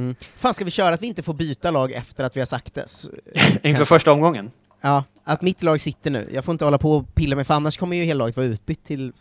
Mm. 0.00 0.14
Fan, 0.36 0.54
ska 0.54 0.64
vi 0.64 0.70
köra 0.70 0.94
att 0.94 1.02
vi 1.02 1.06
inte 1.06 1.22
får 1.22 1.34
byta 1.34 1.70
lag 1.70 1.92
efter 1.92 2.24
att 2.24 2.36
vi 2.36 2.40
har 2.40 2.46
sagt 2.46 2.74
det? 2.74 2.86
Inför 3.68 3.84
första 3.84 4.12
omgången. 4.12 4.50
Ja, 4.80 5.04
att 5.24 5.42
mitt 5.42 5.62
lag 5.62 5.80
sitter 5.80 6.10
nu. 6.10 6.28
Jag 6.32 6.44
får 6.44 6.52
inte 6.52 6.64
hålla 6.64 6.78
på 6.78 6.92
och 6.92 7.14
pilla 7.14 7.36
mig, 7.36 7.44
för 7.44 7.54
annars 7.54 7.76
kommer 7.78 7.96
ju 7.96 8.04
hela 8.04 8.18
laget 8.18 8.36
vara 8.36 8.46
utbytt 8.46 8.84
till... 8.84 9.12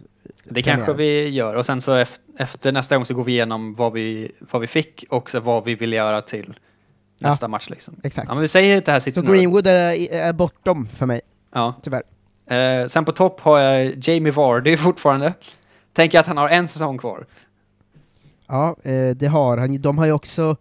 Det 0.43 0.61
kanske 0.61 0.93
vi 0.93 1.29
gör. 1.29 1.55
Och 1.55 1.65
sen 1.65 1.81
så 1.81 1.93
efter, 1.93 2.23
efter 2.37 2.71
nästa 2.71 2.95
gång 2.95 3.05
så 3.05 3.13
går 3.13 3.23
vi 3.23 3.31
igenom 3.31 3.75
vad 3.75 3.93
vi, 3.93 4.31
vad 4.51 4.61
vi 4.61 4.67
fick 4.67 5.05
och 5.09 5.29
så 5.29 5.39
vad 5.39 5.65
vi 5.65 5.75
vill 5.75 5.93
göra 5.93 6.21
till 6.21 6.53
Ja. 7.21 7.29
nästa 7.29 7.47
match 7.47 7.69
liksom. 7.69 7.95
Exakt. 8.03 8.27
Ja 8.27 8.33
men 8.33 8.41
vi 8.41 8.47
säger 8.47 8.77
att 8.77 8.85
det 8.85 8.91
här 8.91 8.99
Så 8.99 9.03
sitter 9.03 9.21
nu. 9.21 9.31
Greenwood 9.31 9.67
är, 9.67 10.13
är 10.13 10.33
bortom 10.33 10.87
för 10.87 11.05
mig, 11.05 11.21
Ja. 11.53 11.73
tyvärr. 11.83 12.03
Eh, 12.81 12.87
sen 12.87 13.05
på 13.05 13.11
topp 13.11 13.39
har 13.41 13.59
jag 13.59 14.07
Jamie 14.07 14.31
Vardy 14.31 14.77
fortfarande. 14.87 15.33
Tänker 15.93 16.19
att 16.19 16.27
han 16.27 16.37
har 16.37 16.49
en 16.49 16.67
säsong 16.67 16.97
kvar. 16.97 17.25
Ja, 18.47 18.75
eh, 18.83 19.09
det 19.15 19.27
har 19.27 19.57
han 19.57 19.73
ju. 19.73 19.79
De 19.79 19.97
har 19.97 20.05
ju 20.05 20.11
också, 20.11 20.55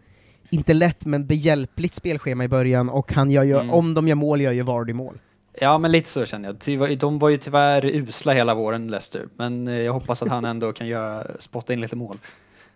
inte 0.51 0.75
lätt 0.75 1.05
men 1.05 1.27
behjälpligt 1.27 1.95
spelschema 1.95 2.45
i 2.45 2.49
början, 2.49 2.89
och 2.89 3.13
han 3.13 3.31
gör 3.31 3.43
ju, 3.45 3.55
Mm. 3.59 3.71
om 3.71 3.95
de 3.95 4.09
gör 4.09 4.15
mål, 4.15 4.41
gör 4.41 4.53
ju 4.53 4.63
Vardy 4.63 4.93
mål. 4.93 5.19
Ja, 5.61 5.79
men 5.79 5.93
lite 5.93 6.09
så 6.09 6.27
känner 6.27 6.57
jag. 6.67 6.99
De 6.99 7.19
var 7.19 7.29
ju 7.29 7.37
tyvärr 7.37 7.87
usla 7.87 8.33
hela 8.33 8.55
våren, 8.55 8.89
Leicester. 8.89 9.27
Men 9.37 9.69
eh, 9.69 9.75
jag 9.75 9.93
hoppas 9.93 10.23
att 10.23 10.29
han 10.29 10.45
ändå 10.45 10.73
kan 10.73 10.87
göra, 10.87 11.27
spotta 11.39 11.73
in 11.73 11.81
lite 11.81 11.97
mål. 11.97 12.19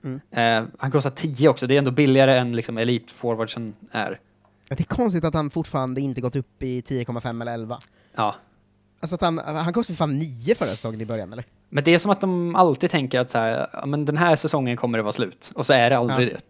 Mm. 0.04 0.20
Eh, 0.30 0.68
han 0.78 0.90
kostar 0.90 1.10
10 1.10 1.48
också, 1.48 1.66
det 1.66 1.74
är 1.74 1.78
ändå 1.78 1.90
billigare 1.90 2.38
än 2.38 2.52
liksom 2.56 2.78
elitforwardsen 2.78 3.74
är. 3.92 4.18
Ja, 4.68 4.76
Det 4.76 4.82
är 4.82 4.94
konstigt 4.94 5.24
att 5.24 5.34
han 5.34 5.50
fortfarande 5.50 6.00
inte 6.00 6.20
gått 6.20 6.36
upp 6.36 6.62
i 6.62 6.80
10,5 6.80 7.40
eller 7.42 7.54
11. 7.54 7.78
Ja. 8.16 8.34
Alltså 9.00 9.14
att 9.14 9.20
han, 9.20 9.38
han 9.38 9.72
kostade 9.72 9.96
fan 9.96 10.18
9 10.18 10.54
förra 10.54 10.68
säsongen 10.68 11.00
i 11.00 11.06
början, 11.06 11.32
eller? 11.32 11.44
Men 11.68 11.84
det 11.84 11.94
är 11.94 11.98
som 11.98 12.10
att 12.10 12.20
de 12.20 12.54
alltid 12.56 12.90
tänker 12.90 13.20
att 13.20 13.30
så 13.30 13.38
här, 13.38 13.86
men 13.86 14.04
den 14.04 14.16
här 14.16 14.36
säsongen 14.36 14.76
kommer 14.76 14.98
det 14.98 15.02
vara 15.02 15.12
slut. 15.12 15.52
Och 15.54 15.66
så 15.66 15.72
är 15.72 15.90
det 15.90 15.98
aldrig 15.98 16.28
Ja. 16.28 16.32
det. 16.32 16.40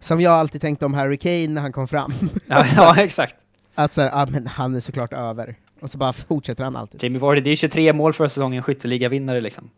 Som 0.00 0.20
jag 0.20 0.32
alltid 0.32 0.60
tänkte 0.60 0.86
om 0.86 0.94
Harry 0.94 1.16
Kane 1.16 1.48
när 1.48 1.60
han 1.60 1.72
kom 1.72 1.88
fram. 1.88 2.12
Ja, 2.46 2.66
ja 2.76 2.94
exakt. 3.02 3.36
att 3.74 3.92
så 3.92 4.00
här, 4.00 4.10
ah, 4.12 4.26
men 4.26 4.46
han 4.46 4.74
är 4.74 4.80
såklart 4.80 5.12
över. 5.12 5.56
Och 5.80 5.90
så 5.90 5.98
bara 5.98 6.12
fortsätter 6.12 6.64
han 6.64 6.76
alltid. 6.76 7.02
Jamie 7.02 7.18
Vardy, 7.18 7.40
det 7.40 7.50
är 7.50 7.56
23 7.56 7.92
mål 7.92 8.12
för 8.12 8.28
säsongen, 8.28 8.62
skytteliga-vinnare 8.62 9.40
liksom. 9.40 9.70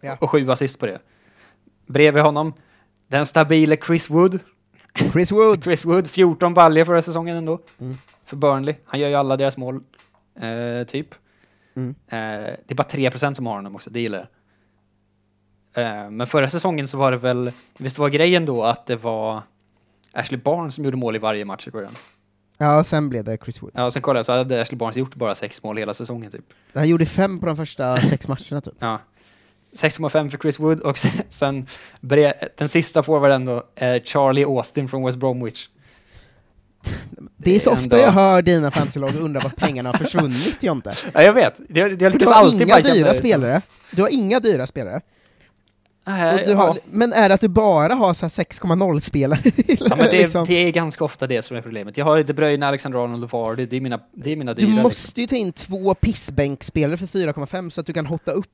Ja. 0.00 0.16
Och 0.20 0.30
sju 0.30 0.50
assist 0.50 0.80
på 0.80 0.86
det. 0.86 0.98
Bredvid 1.86 2.22
honom, 2.22 2.52
den 3.08 3.26
stabile 3.26 3.76
Chris 3.86 4.10
Wood. 4.10 4.38
Chris 5.12 5.32
Wood! 5.32 5.64
Chris 5.64 5.84
Wood, 5.84 6.10
14 6.10 6.54
baljor 6.54 6.84
förra 6.84 7.02
säsongen 7.02 7.36
ändå. 7.36 7.58
Mm. 7.80 7.96
För 8.24 8.36
Burnley. 8.36 8.74
Han 8.84 9.00
gör 9.00 9.08
ju 9.08 9.14
alla 9.14 9.36
deras 9.36 9.56
mål, 9.56 9.80
eh, 10.40 10.86
typ. 10.86 11.14
Mm. 11.74 11.94
Eh, 12.06 12.52
det 12.66 12.70
är 12.70 12.74
bara 12.74 12.88
3% 12.88 13.34
som 13.34 13.46
har 13.46 13.54
honom 13.54 13.74
också, 13.74 13.90
det 13.90 14.00
gillar 14.00 14.18
jag. 14.18 14.28
Eh, 15.74 16.10
men 16.10 16.26
förra 16.26 16.50
säsongen 16.50 16.88
så 16.88 16.98
var 16.98 17.10
det 17.10 17.16
väl, 17.16 17.52
visst 17.78 17.98
var 17.98 18.08
grejen 18.08 18.46
då 18.46 18.64
att 18.64 18.86
det 18.86 18.96
var 18.96 19.42
Ashley 20.12 20.40
Barnes 20.40 20.74
som 20.74 20.84
gjorde 20.84 20.96
mål 20.96 21.16
i 21.16 21.18
varje 21.18 21.44
match 21.44 21.68
i 21.68 21.70
början? 21.70 21.96
Ja, 22.58 22.84
sen 22.84 23.08
blev 23.08 23.24
det 23.24 23.38
Chris 23.44 23.62
Wood. 23.62 23.70
Ja, 23.74 23.84
och 23.84 23.92
sen 23.92 24.02
kollade 24.02 24.18
jag 24.18 24.26
så 24.26 24.32
hade 24.32 24.60
Ashley 24.60 24.78
Barnes 24.78 24.96
gjort 24.96 25.14
bara 25.14 25.34
sex 25.34 25.62
mål 25.62 25.76
hela 25.76 25.94
säsongen 25.94 26.30
typ. 26.30 26.44
Han 26.74 26.88
gjorde 26.88 27.06
fem 27.06 27.40
på 27.40 27.46
de 27.46 27.56
första 27.56 28.00
sex 28.10 28.28
matcherna 28.28 28.60
typ. 28.60 28.74
Ja. 28.78 29.00
6,5 29.72 30.28
för 30.28 30.38
Chris 30.38 30.60
Wood 30.60 30.80
och 30.80 30.98
sen, 31.28 31.66
den 32.56 32.68
sista 32.68 33.02
forwarden 33.02 33.44
då, 33.44 33.56
eh, 33.76 34.02
Charlie 34.02 34.44
Austin 34.44 34.88
från 34.88 35.04
West 35.04 35.18
Bromwich. 35.18 35.68
Det 37.36 37.56
är 37.56 37.60
så 37.60 37.70
ofta 37.70 37.98
jag 37.98 38.12
hör 38.12 38.42
dina 38.42 38.70
fantasylag 38.70 39.16
undra 39.20 39.40
vart 39.40 39.56
pengarna 39.56 39.88
har 39.88 39.98
försvunnit, 39.98 40.62
Jonte. 40.62 40.92
Ja, 41.14 41.22
jag 41.22 41.32
vet. 41.32 41.60
Jag, 41.68 42.02
jag 42.02 42.18
du 42.18 42.26
har 42.26 42.62
inga 42.62 42.80
dyra 42.80 43.14
spelare. 43.14 43.62
Du 43.90 44.02
har 44.02 44.08
inga 44.08 44.40
dyra 44.40 44.66
spelare. 44.66 45.00
Nej, 46.04 46.34
Och 46.40 46.46
du 46.48 46.54
har, 46.54 46.66
ja. 46.66 46.76
Men 46.90 47.12
är 47.12 47.28
det 47.28 47.34
att 47.34 47.40
du 47.40 47.48
bara 47.48 47.94
har 47.94 48.14
så 48.14 48.24
här 48.26 48.30
6,0 48.30 49.00
spelare? 49.00 49.40
Ja, 49.66 49.96
men 49.96 49.98
det, 49.98 50.12
liksom? 50.12 50.44
det 50.44 50.54
är 50.54 50.70
ganska 50.72 51.04
ofta 51.04 51.26
det 51.26 51.42
som 51.42 51.56
är 51.56 51.62
problemet. 51.62 51.96
Jag 51.96 52.04
har 52.04 52.16
ju 52.16 52.22
De 52.22 52.32
Bruyne, 52.32 52.66
Alexander 52.66 53.04
Arnold 53.04 53.24
och 53.24 53.30
Vardy, 53.32 53.66
det 53.66 53.76
är 53.76 53.80
mina, 53.80 54.00
det 54.12 54.32
är 54.32 54.36
mina 54.36 54.54
Du 54.54 54.60
dyra. 54.60 54.66
liksom. 54.68 54.82
måste 54.82 55.20
ju 55.20 55.26
ta 55.26 55.36
in 55.36 55.52
två 55.52 55.94
pissbänkspelare 55.94 56.96
för 56.96 57.06
4,5 57.06 57.70
så 57.70 57.80
att 57.80 57.86
du 57.86 57.92
kan 57.92 58.06
hotta 58.06 58.32
upp. 58.32 58.46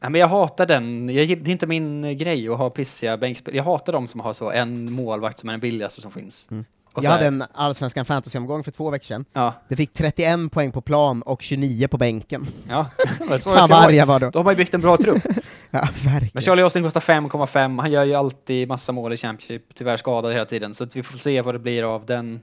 Ja, 0.00 0.08
men 0.08 0.20
jag 0.20 0.28
hatar 0.28 0.66
den, 0.66 1.08
jag, 1.08 1.28
det 1.28 1.50
är 1.50 1.52
inte 1.52 1.66
min 1.66 2.04
eh, 2.04 2.12
grej 2.12 2.48
att 2.48 2.58
ha 2.58 2.70
pissiga 2.70 3.16
bänkspel. 3.16 3.54
Jag 3.54 3.64
hatar 3.64 3.92
de 3.92 4.08
som 4.08 4.20
har 4.20 4.32
så 4.32 4.50
en 4.50 4.92
målvakt 4.92 5.38
som 5.38 5.48
är 5.48 5.52
den 5.52 5.60
billigaste 5.60 6.00
som 6.00 6.12
finns. 6.12 6.48
Mm. 6.50 6.64
Jag 7.02 7.10
hade 7.10 7.26
en 7.26 7.44
allsvenskan 7.54 8.04
fantasyomgång 8.04 8.64
för 8.64 8.70
två 8.70 8.90
veckor 8.90 9.04
sedan. 9.06 9.24
Ja, 9.32 9.54
Det 9.68 9.76
fick 9.76 9.92
31 9.92 10.52
poäng 10.52 10.72
på 10.72 10.80
plan 10.80 11.22
och 11.22 11.42
29 11.42 11.88
på 11.88 11.98
bänken. 11.98 12.46
ja. 12.68 12.86
Men 13.28 13.38
Fan 13.38 13.68
vad 13.70 13.84
arg 13.84 13.96
jag 13.96 14.06
var 14.06 14.20
då. 14.20 14.30
Då 14.30 14.38
har 14.38 14.44
man 14.44 14.52
ju 14.52 14.56
byggt 14.56 14.74
en 14.74 14.80
bra 14.80 14.96
trupp. 14.96 15.22
Ja, 15.70 15.88
Men 16.04 16.12
verkligen. 16.12 16.42
Charlie 16.42 16.62
Austin 16.62 16.82
kostar 16.82 17.00
5,5, 17.00 17.80
han 17.80 17.90
gör 17.92 18.04
ju 18.04 18.14
alltid 18.14 18.68
massa 18.68 18.92
mål 18.92 19.12
i 19.12 19.16
Championship, 19.16 19.74
tyvärr 19.74 19.96
skadad 19.96 20.32
hela 20.32 20.44
tiden, 20.44 20.74
så 20.74 20.84
att 20.84 20.96
vi 20.96 21.02
får 21.02 21.18
se 21.18 21.42
vad 21.42 21.54
det 21.54 21.58
blir 21.58 21.94
av 21.94 22.06
den. 22.06 22.40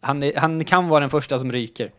Han, 0.00 0.22
är, 0.22 0.36
han 0.36 0.64
kan 0.64 0.88
vara 0.88 1.00
den 1.00 1.10
första 1.10 1.38
som 1.38 1.52
ryker, 1.52 1.90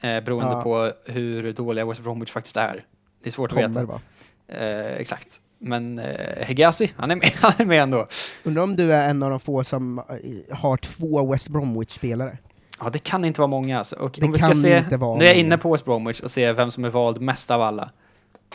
eh, 0.00 0.20
beroende 0.20 0.52
Ja. 0.52 0.62
på 0.62 0.92
hur 1.12 1.52
dåliga 1.52 1.84
West 1.86 2.00
Bromwich 2.02 2.30
faktiskt 2.30 2.56
är. 2.56 2.84
Det 3.22 3.28
är 3.28 3.30
svårt 3.32 3.50
att 3.52 3.56
Kommer 3.56 3.68
veta. 3.68 3.84
vara. 3.84 4.00
Eh, 4.48 4.92
exakt. 5.00 5.40
Men 5.58 5.98
eh, 5.98 6.46
Hegazi, 6.46 6.92
han 6.96 7.10
är, 7.10 7.16
med, 7.16 7.30
han 7.40 7.52
är 7.58 7.64
med 7.64 7.82
ändå. 7.82 8.06
Undrar 8.42 8.62
om 8.62 8.76
du 8.76 8.92
är 8.92 9.10
en 9.10 9.22
av 9.22 9.30
de 9.30 9.40
få 9.40 9.64
som 9.64 9.98
eh, 9.98 10.56
har 10.56 10.76
två 10.76 11.32
West 11.32 11.48
Bromwich-spelare? 11.48 12.38
Ja, 12.80 12.90
det 12.90 12.98
kan 12.98 13.24
inte 13.24 13.40
vara 13.40 13.48
många 13.48 13.78
alltså. 13.78 13.96
Och 13.96 14.16
Det 14.20 14.26
om 14.26 14.32
vi 14.32 14.38
ska 14.38 14.54
se, 14.54 14.84
nu 14.90 14.96
är 14.96 15.26
jag 15.26 15.34
inne 15.36 15.58
på 15.58 15.72
West 15.72 15.84
Bromwich 15.84 16.20
och 16.20 16.30
ser 16.30 16.52
vem 16.52 16.70
som 16.70 16.84
är 16.84 16.88
vald 16.88 17.20
mest 17.20 17.50
av 17.50 17.62
alla. 17.62 17.90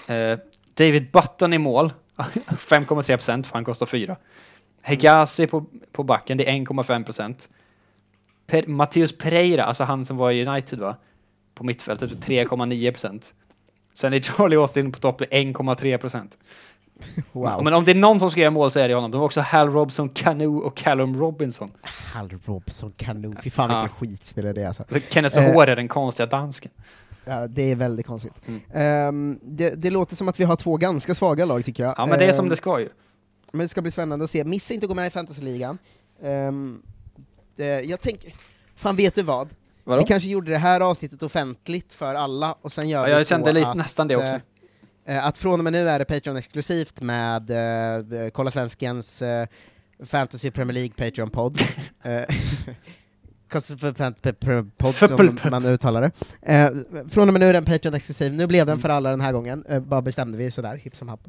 Eh, 0.07 0.39
David 0.73 1.11
Button 1.11 1.53
i 1.53 1.57
mål, 1.57 1.93
5,3 2.17 3.03
procent, 3.03 3.47
för 3.47 3.53
han 3.53 3.65
kostar 3.65 3.85
4. 3.85 4.15
Hegazi 4.81 5.47
på, 5.47 5.65
på 5.91 6.03
backen, 6.03 6.37
det 6.37 6.49
är 6.49 6.53
1,5 6.53 7.03
procent. 7.03 7.49
Per, 8.47 8.67
Matteus 8.67 9.17
Pereira, 9.17 9.63
alltså 9.63 9.83
han 9.83 10.05
som 10.05 10.17
var 10.17 10.31
i 10.31 10.45
United 10.45 10.79
va, 10.79 10.95
på 11.55 11.63
mittfältet, 11.63 12.09
3,9 12.09 12.91
procent. 12.91 13.33
Sen 13.93 14.13
är 14.13 14.19
Charlie 14.19 14.55
Austin 14.55 14.91
på 14.91 14.99
topp, 14.99 15.21
1,3 15.21 15.97
procent. 15.97 16.37
Wow. 17.31 17.63
Men 17.63 17.73
om 17.73 17.85
det 17.85 17.91
är 17.91 17.95
någon 17.95 18.19
som 18.19 18.31
ska 18.31 18.39
göra 18.41 18.51
mål 18.51 18.71
så 18.71 18.79
är 18.79 18.87
det 18.87 18.93
honom. 18.95 19.11
De 19.11 19.17
har 19.17 19.25
också 19.25 19.41
Hal 19.41 19.69
Robson, 19.69 20.09
Canu 20.09 20.47
och 20.47 20.77
Callum 20.77 21.19
Robinson. 21.19 21.71
Hal 21.81 22.29
Robson 22.45 22.91
kanon, 22.97 23.37
fy 23.43 23.49
fan 23.49 23.69
Ja. 23.69 23.81
vilken 23.81 23.97
skitspelare 23.97 24.53
det 24.53 24.61
är 24.61 24.67
alltså. 24.67 24.83
Så 24.89 24.99
Kenneth 24.99 25.39
Eh. 25.39 25.45
Sohor 25.45 25.67
är 25.69 25.75
den 25.75 25.87
konstiga 25.87 26.25
dansken. 26.25 26.71
Ja, 27.25 27.47
det 27.47 27.71
är 27.71 27.75
väldigt 27.75 28.05
konstigt. 28.05 28.33
Mm. 28.47 28.61
Ehm, 28.73 29.39
det, 29.43 29.69
det 29.69 29.89
låter 29.89 30.15
som 30.15 30.27
att 30.27 30.39
vi 30.39 30.43
har 30.43 30.55
två 30.55 30.77
ganska 30.77 31.15
svaga 31.15 31.45
lag 31.45 31.65
tycker 31.65 31.83
jag. 31.83 31.93
Ja, 31.97 32.05
men 32.05 32.19
det 32.19 32.25
är 32.25 32.31
som 32.31 32.45
Ehm, 32.45 32.49
det 32.49 32.55
ska 32.55 32.79
ju. 32.79 32.89
Men 33.51 33.61
det 33.61 33.69
ska 33.69 33.81
bli 33.81 33.91
spännande 33.91 34.25
att 34.25 34.31
se. 34.31 34.43
Missa 34.43 34.73
inte 34.73 34.85
att 34.85 34.87
gå 34.89 34.95
med 34.95 35.07
i 35.07 35.09
fantasyligan. 35.09 35.77
Um, 36.21 36.81
det, 37.55 37.81
jag 37.81 38.01
tänker, 38.01 38.33
fan 38.75 38.95
vet 38.95 39.15
du 39.15 39.23
vad? 39.23 39.49
Vadå? 39.83 40.01
Vi 40.01 40.07
kanske 40.07 40.29
gjorde 40.29 40.51
det 40.51 40.57
här 40.57 40.81
avsnittet 40.81 41.23
offentligt 41.23 41.93
för 41.93 42.15
alla, 42.15 42.55
och 42.61 42.71
sen 42.71 42.89
gör 42.89 42.99
Ja, 42.99 43.05
vi 43.05 43.11
jag 43.11 43.25
så 43.25 43.29
kände 43.29 43.67
att, 43.67 43.77
nästan 43.77 44.07
det 44.07 44.15
också. 44.15 44.39
Eh, 45.05 45.25
att 45.27 45.37
från 45.37 45.59
och 45.59 45.63
med 45.63 45.73
nu 45.73 45.89
är 45.89 45.99
det 45.99 46.05
Patreon-exklusivt 46.05 47.01
med 47.01 47.51
eh, 47.51 48.29
Kolla 48.29 48.51
Svenskens 48.51 49.21
eh, 49.21 49.47
Fantasy 50.05 50.51
Premier 50.51 50.73
League 50.73 50.93
Patreon-podd. 50.97 51.57
Eh, 52.05 52.23
Podd 54.77 54.95
som 54.95 55.37
man 55.51 55.65
uttalar 55.65 56.01
det. 56.01 56.11
Eh, 56.53 56.69
från 57.09 57.27
och 57.29 57.33
med 57.33 57.39
nu 57.39 57.47
är 57.47 57.53
den 57.53 57.65
Patreon-exklusiv, 57.65 58.33
nu 58.33 58.47
blev 58.47 58.65
den 58.65 58.79
för 58.79 58.89
alla 58.89 59.09
den 59.09 59.21
här 59.21 59.31
gången, 59.31 59.65
eh, 59.69 59.79
bara 59.79 60.01
bestämde 60.01 60.37
vi 60.37 60.51
sådär, 60.51 60.75
hipp 60.75 60.95
som 60.95 61.07
happ. 61.09 61.27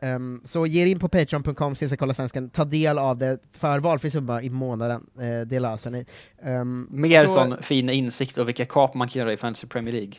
Ehm, 0.00 0.40
så 0.44 0.66
ge 0.66 0.82
er 0.82 0.86
in 0.86 0.98
på 0.98 1.08
patreon.com, 1.08 1.74
kolla 1.98 2.14
svenskan, 2.14 2.50
ta 2.50 2.64
del 2.64 2.98
av 2.98 3.18
det 3.18 3.38
för 3.52 3.78
valfri 3.80 4.10
summa 4.10 4.42
i 4.42 4.50
månaden, 4.50 5.06
eh, 5.20 5.40
det 5.46 5.60
löser 5.60 5.90
ni. 5.90 6.06
Ehm, 6.42 6.86
Mer 6.90 7.26
så- 7.26 7.34
sån 7.34 7.62
fin 7.62 7.90
insikt 7.90 8.38
och 8.38 8.48
vilka 8.48 8.64
kap 8.64 8.94
man 8.94 9.08
kan 9.08 9.20
göra 9.20 9.32
i 9.32 9.36
Fantasy 9.36 9.66
Premier 9.66 9.94
League. 9.94 10.14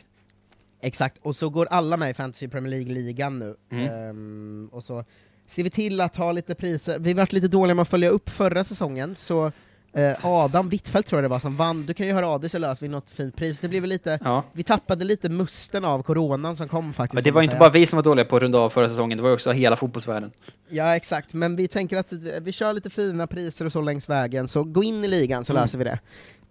Exakt, 0.80 1.16
och 1.22 1.36
så 1.36 1.48
går 1.50 1.66
alla 1.70 1.96
med 1.96 2.10
i 2.10 2.14
Fantasy 2.14 2.48
Premier 2.48 2.70
League-ligan 2.70 3.38
nu. 3.38 3.56
Mm. 3.72 3.86
Ehm, 3.92 4.68
och 4.72 4.84
så 4.84 5.04
ser 5.46 5.62
vi 5.62 5.70
till 5.70 6.00
att 6.00 6.16
ha 6.16 6.32
lite 6.32 6.54
priser. 6.54 6.98
Vi 6.98 7.14
varit 7.14 7.32
lite 7.32 7.48
dåliga 7.48 7.74
med 7.74 7.82
att 7.82 7.88
följa 7.88 8.08
upp 8.10 8.30
förra 8.30 8.64
säsongen, 8.64 9.16
så 9.16 9.52
eh, 9.92 10.12
Adam 10.26 10.68
Wittfeldt 10.68 11.08
tror 11.08 11.16
jag 11.18 11.24
det 11.24 11.28
var 11.34 11.38
som 11.40 11.56
vann. 11.56 11.86
Du 11.86 11.94
kan 11.94 12.06
ju 12.06 12.12
höra 12.12 12.28
av 12.28 12.40
dig 12.40 12.50
så 12.50 12.58
löser 12.58 12.82
vi 12.82 12.88
något 12.88 13.10
fint 13.10 13.36
pris. 13.36 13.60
Det 13.60 13.68
blir 13.68 13.80
väl 13.80 13.90
lite, 13.90 14.18
Ja. 14.24 14.42
vi 14.52 14.62
tappade 14.62 15.04
lite 15.04 15.28
musten 15.28 15.84
av 15.84 16.02
coronan 16.02 16.56
som 16.56 16.68
kom 16.68 16.92
faktiskt. 16.92 17.14
Men 17.14 17.24
det 17.24 17.30
var 17.30 17.42
inte 17.42 17.52
säga. 17.52 17.60
bara 17.60 17.70
vi 17.70 17.86
som 17.86 17.96
var 17.96 18.02
dåliga 18.04 18.24
på 18.24 18.36
att 18.36 18.42
runda 18.42 18.58
av 18.58 18.70
förra 18.70 18.88
säsongen, 18.88 19.18
det 19.18 19.22
var 19.24 19.32
också 19.32 19.52
hela 19.52 19.76
fotbollsvärlden. 19.76 20.30
Ja, 20.68 20.96
exakt. 20.96 21.32
Men 21.32 21.56
vi 21.56 21.68
tänker 21.68 21.96
att 21.96 22.12
vi 22.40 22.52
kör 22.52 22.72
lite 22.72 22.90
fina 22.90 23.26
priser 23.26 23.64
och 23.64 23.72
så 23.72 23.80
längs 23.80 24.08
vägen, 24.08 24.48
så 24.48 24.64
gå 24.64 24.82
in 24.84 25.04
i 25.04 25.08
ligan 25.08 25.44
så 25.44 25.52
Mm. 25.52 25.62
löser 25.62 25.78
vi 25.78 25.84
det. 25.84 25.98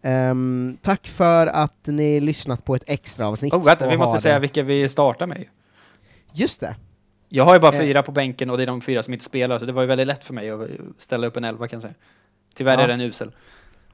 Ehm, 0.02 0.78
tack 0.82 1.08
för 1.08 1.48
att 1.48 1.86
ni 1.88 2.20
lyssnat 2.20 2.66
på 2.66 2.76
ett 2.76 2.84
extra 2.88 3.28
avsnitt. 3.28 3.54
Oh, 3.54 3.64
vänta, 3.64 3.88
vi 3.90 3.98
måste 3.98 4.20
säga 4.22 4.34
det. 4.36 4.40
vilka 4.40 4.64
vi 4.64 4.90
startar 4.90 5.28
med. 5.28 5.38
ju. 5.40 5.46
Just 6.34 6.60
det. 6.60 6.76
Jag 7.30 7.44
har 7.44 7.54
ju 7.54 7.60
bara 7.60 7.76
Eh. 7.76 7.82
fyra 7.82 8.04
på 8.04 8.12
bänken 8.12 8.50
och 8.50 8.58
det 8.58 8.64
är 8.64 8.68
de 8.68 8.82
fyra 8.82 9.04
som 9.04 9.14
inte 9.14 9.26
spelar, 9.26 9.58
så 9.60 9.66
det 9.66 9.72
var 9.72 9.82
ju 9.82 9.88
väldigt 9.88 10.08
lätt 10.08 10.24
för 10.24 10.34
mig 10.34 10.50
att 10.50 10.68
ställa 10.98 11.28
upp 11.28 11.38
en 11.38 11.44
elva 11.44 11.68
kan 11.68 11.78
jag 11.78 11.82
säga. 11.82 11.94
Tyvärr 12.56 12.78
Ja. 12.78 12.84
är 12.84 12.88
den 12.88 13.02
usel. 13.02 13.32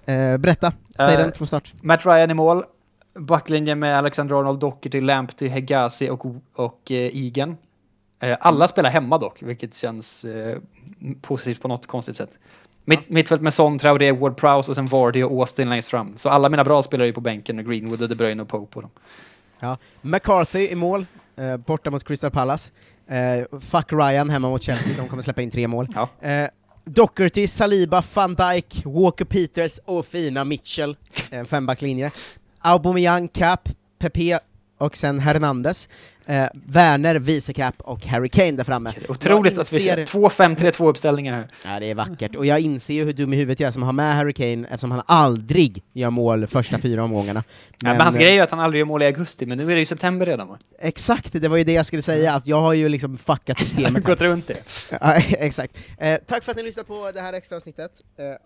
Eh, 0.05 0.37
berätta, 0.37 0.73
säg 0.97 1.13
Eh, 1.13 1.19
den 1.19 1.31
från 1.31 1.47
start. 1.47 1.73
Matt 1.81 2.05
Ryan 2.05 2.31
i 2.31 2.33
mål. 2.33 2.63
Backlinjen 3.15 3.79
med 3.79 3.97
Alexander 3.97 4.39
Arnold, 4.39 4.59
Doherty, 4.59 5.01
Lamptey, 5.01 5.47
Hegazi 5.47 6.09
och, 6.09 6.25
och 6.55 6.81
Egan. 6.91 7.57
Eh, 8.19 8.37
alla 8.39 8.67
spelar 8.67 8.89
hemma 8.89 9.17
dock, 9.17 9.41
vilket 9.41 9.75
känns 9.75 10.25
positivt 11.21 11.61
på 11.61 11.67
något 11.67 11.87
konstigt 11.87 12.15
sätt. 12.15 12.39
Mitt, 12.85 13.09
Mittfält 13.09 13.41
med 13.41 13.53
Son, 13.53 13.79
Traoré, 13.79 14.11
Ward 14.11 14.37
Prowse 14.37 14.71
och 14.71 14.75
sen 14.75 14.87
Vardy 14.87 15.23
och 15.23 15.39
Austin 15.39 15.69
längst 15.69 15.89
fram. 15.89 16.17
Så 16.17 16.29
alla 16.29 16.49
mina 16.49 16.63
bra 16.63 16.83
spelare 16.83 17.07
är 17.07 17.11
på 17.11 17.21
bänken 17.21 17.65
Greenwood 17.69 18.01
och 18.01 18.09
De 18.09 18.15
Bruyne 18.15 18.41
och 18.41 18.47
Pope 18.47 18.73
på 18.73 18.81
dem. 18.81 18.89
Ja. 19.59 19.77
McCarthy 20.01 20.67
i 20.67 20.75
mål, 20.75 21.05
eh, 21.35 21.57
borta 21.57 21.91
mot 21.91 22.03
Crystal 22.03 22.31
Palace. 22.31 22.71
Eh, 23.07 23.59
fuck 23.59 23.93
Ryan 23.93 24.29
hemma 24.29 24.49
mot 24.49 24.63
Chelsea, 24.63 24.93
de 24.97 25.07
kommer 25.07 25.23
släppa 25.23 25.41
in 25.41 25.51
tre 25.51 25.67
mål. 25.67 25.87
Ja. 25.95 26.27
Eh, 26.29 26.49
Docherty, 26.85 27.47
Saliba, 27.47 28.03
van 28.13 28.35
Dijk, 28.35 28.81
Walker 28.85 29.25
Peters 29.25 29.79
och 29.85 30.05
fina 30.05 30.43
Mitchell, 30.43 30.95
en 31.29 31.45
fembacklinje. 31.45 32.11
Aubameyang, 32.59 33.27
Cap, 33.27 33.69
Pepe 33.99 34.39
och 34.77 34.97
sen 34.97 35.19
Hernandez. 35.19 35.89
Eh, 36.25 36.45
Werner, 36.53 37.15
Vicecap 37.15 37.75
och 37.81 38.05
Harry 38.05 38.29
Kane 38.29 38.51
där 38.51 38.63
framme. 38.63 38.93
Otroligt 39.09 39.53
Jag 39.53 39.61
att 39.61 39.73
vi 39.73 39.77
inser- 39.79 39.95
ser 39.95 40.05
två 40.05 40.29
5-3-2 40.29 40.89
uppställningar 40.89 41.33
här. 41.33 41.73
Ja, 41.73 41.79
det 41.79 41.85
är 41.91 41.95
vackert, 41.95 42.35
och 42.35 42.45
jag 42.45 42.59
inser 42.59 42.93
ju 42.93 43.05
hur 43.05 43.13
dum 43.13 43.33
i 43.33 43.37
huvudet 43.37 43.59
jag 43.59 43.67
är 43.67 43.71
som 43.71 43.83
har 43.83 43.93
med 43.93 44.15
Harry 44.15 44.33
Kane 44.33 44.67
eftersom 44.67 44.91
han 44.91 45.01
aldrig 45.05 45.83
gör 45.93 46.09
mål 46.09 46.47
första 46.47 46.77
fyra 46.79 47.03
omgångarna. 47.03 47.43
Men, 47.83 47.91
men 47.91 48.01
hans 48.01 48.15
eh, 48.15 48.21
grej 48.21 48.37
är 48.37 48.43
att 48.43 48.51
han 48.51 48.59
aldrig 48.59 48.79
gör 48.79 48.85
mål 48.85 49.01
i 49.03 49.05
augusti, 49.05 49.45
men 49.45 49.57
nu 49.57 49.63
är 49.63 49.75
det 49.75 49.79
ju 49.79 49.85
september 49.85 50.25
redan 50.25 50.47
va? 50.47 50.57
Exakt, 50.79 51.33
det 51.33 51.47
var 51.47 51.57
ju 51.57 51.63
det 51.63 51.73
jag 51.73 51.85
skulle 51.85 52.01
säga, 52.01 52.33
att 52.33 52.47
jag 52.47 52.61
har 52.61 52.73
ju 52.73 52.89
liksom 52.89 53.17
fuckat 53.17 53.59
systemet. 53.59 54.03
Gått 54.03 54.21
runt 54.21 54.47
det. 54.47 54.57
Ja, 54.89 55.13
exakt. 55.29 55.73
Eh, 55.97 56.19
tack 56.27 56.43
för 56.43 56.51
att 56.51 56.57
ni 56.57 56.63
lyssnade 56.63 56.87
på 56.87 57.11
det 57.13 57.21
här 57.21 57.33
extra 57.33 57.57
avsnittet. 57.57 57.91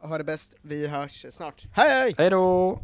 Eh, 0.01 0.09
ha 0.09 0.17
det 0.17 0.23
bäst, 0.23 0.51
vi 0.61 0.88
hörs 0.88 1.25
snart. 1.32 1.63
Hej! 1.73 2.15
Hej 2.17 2.30
då! 2.30 2.80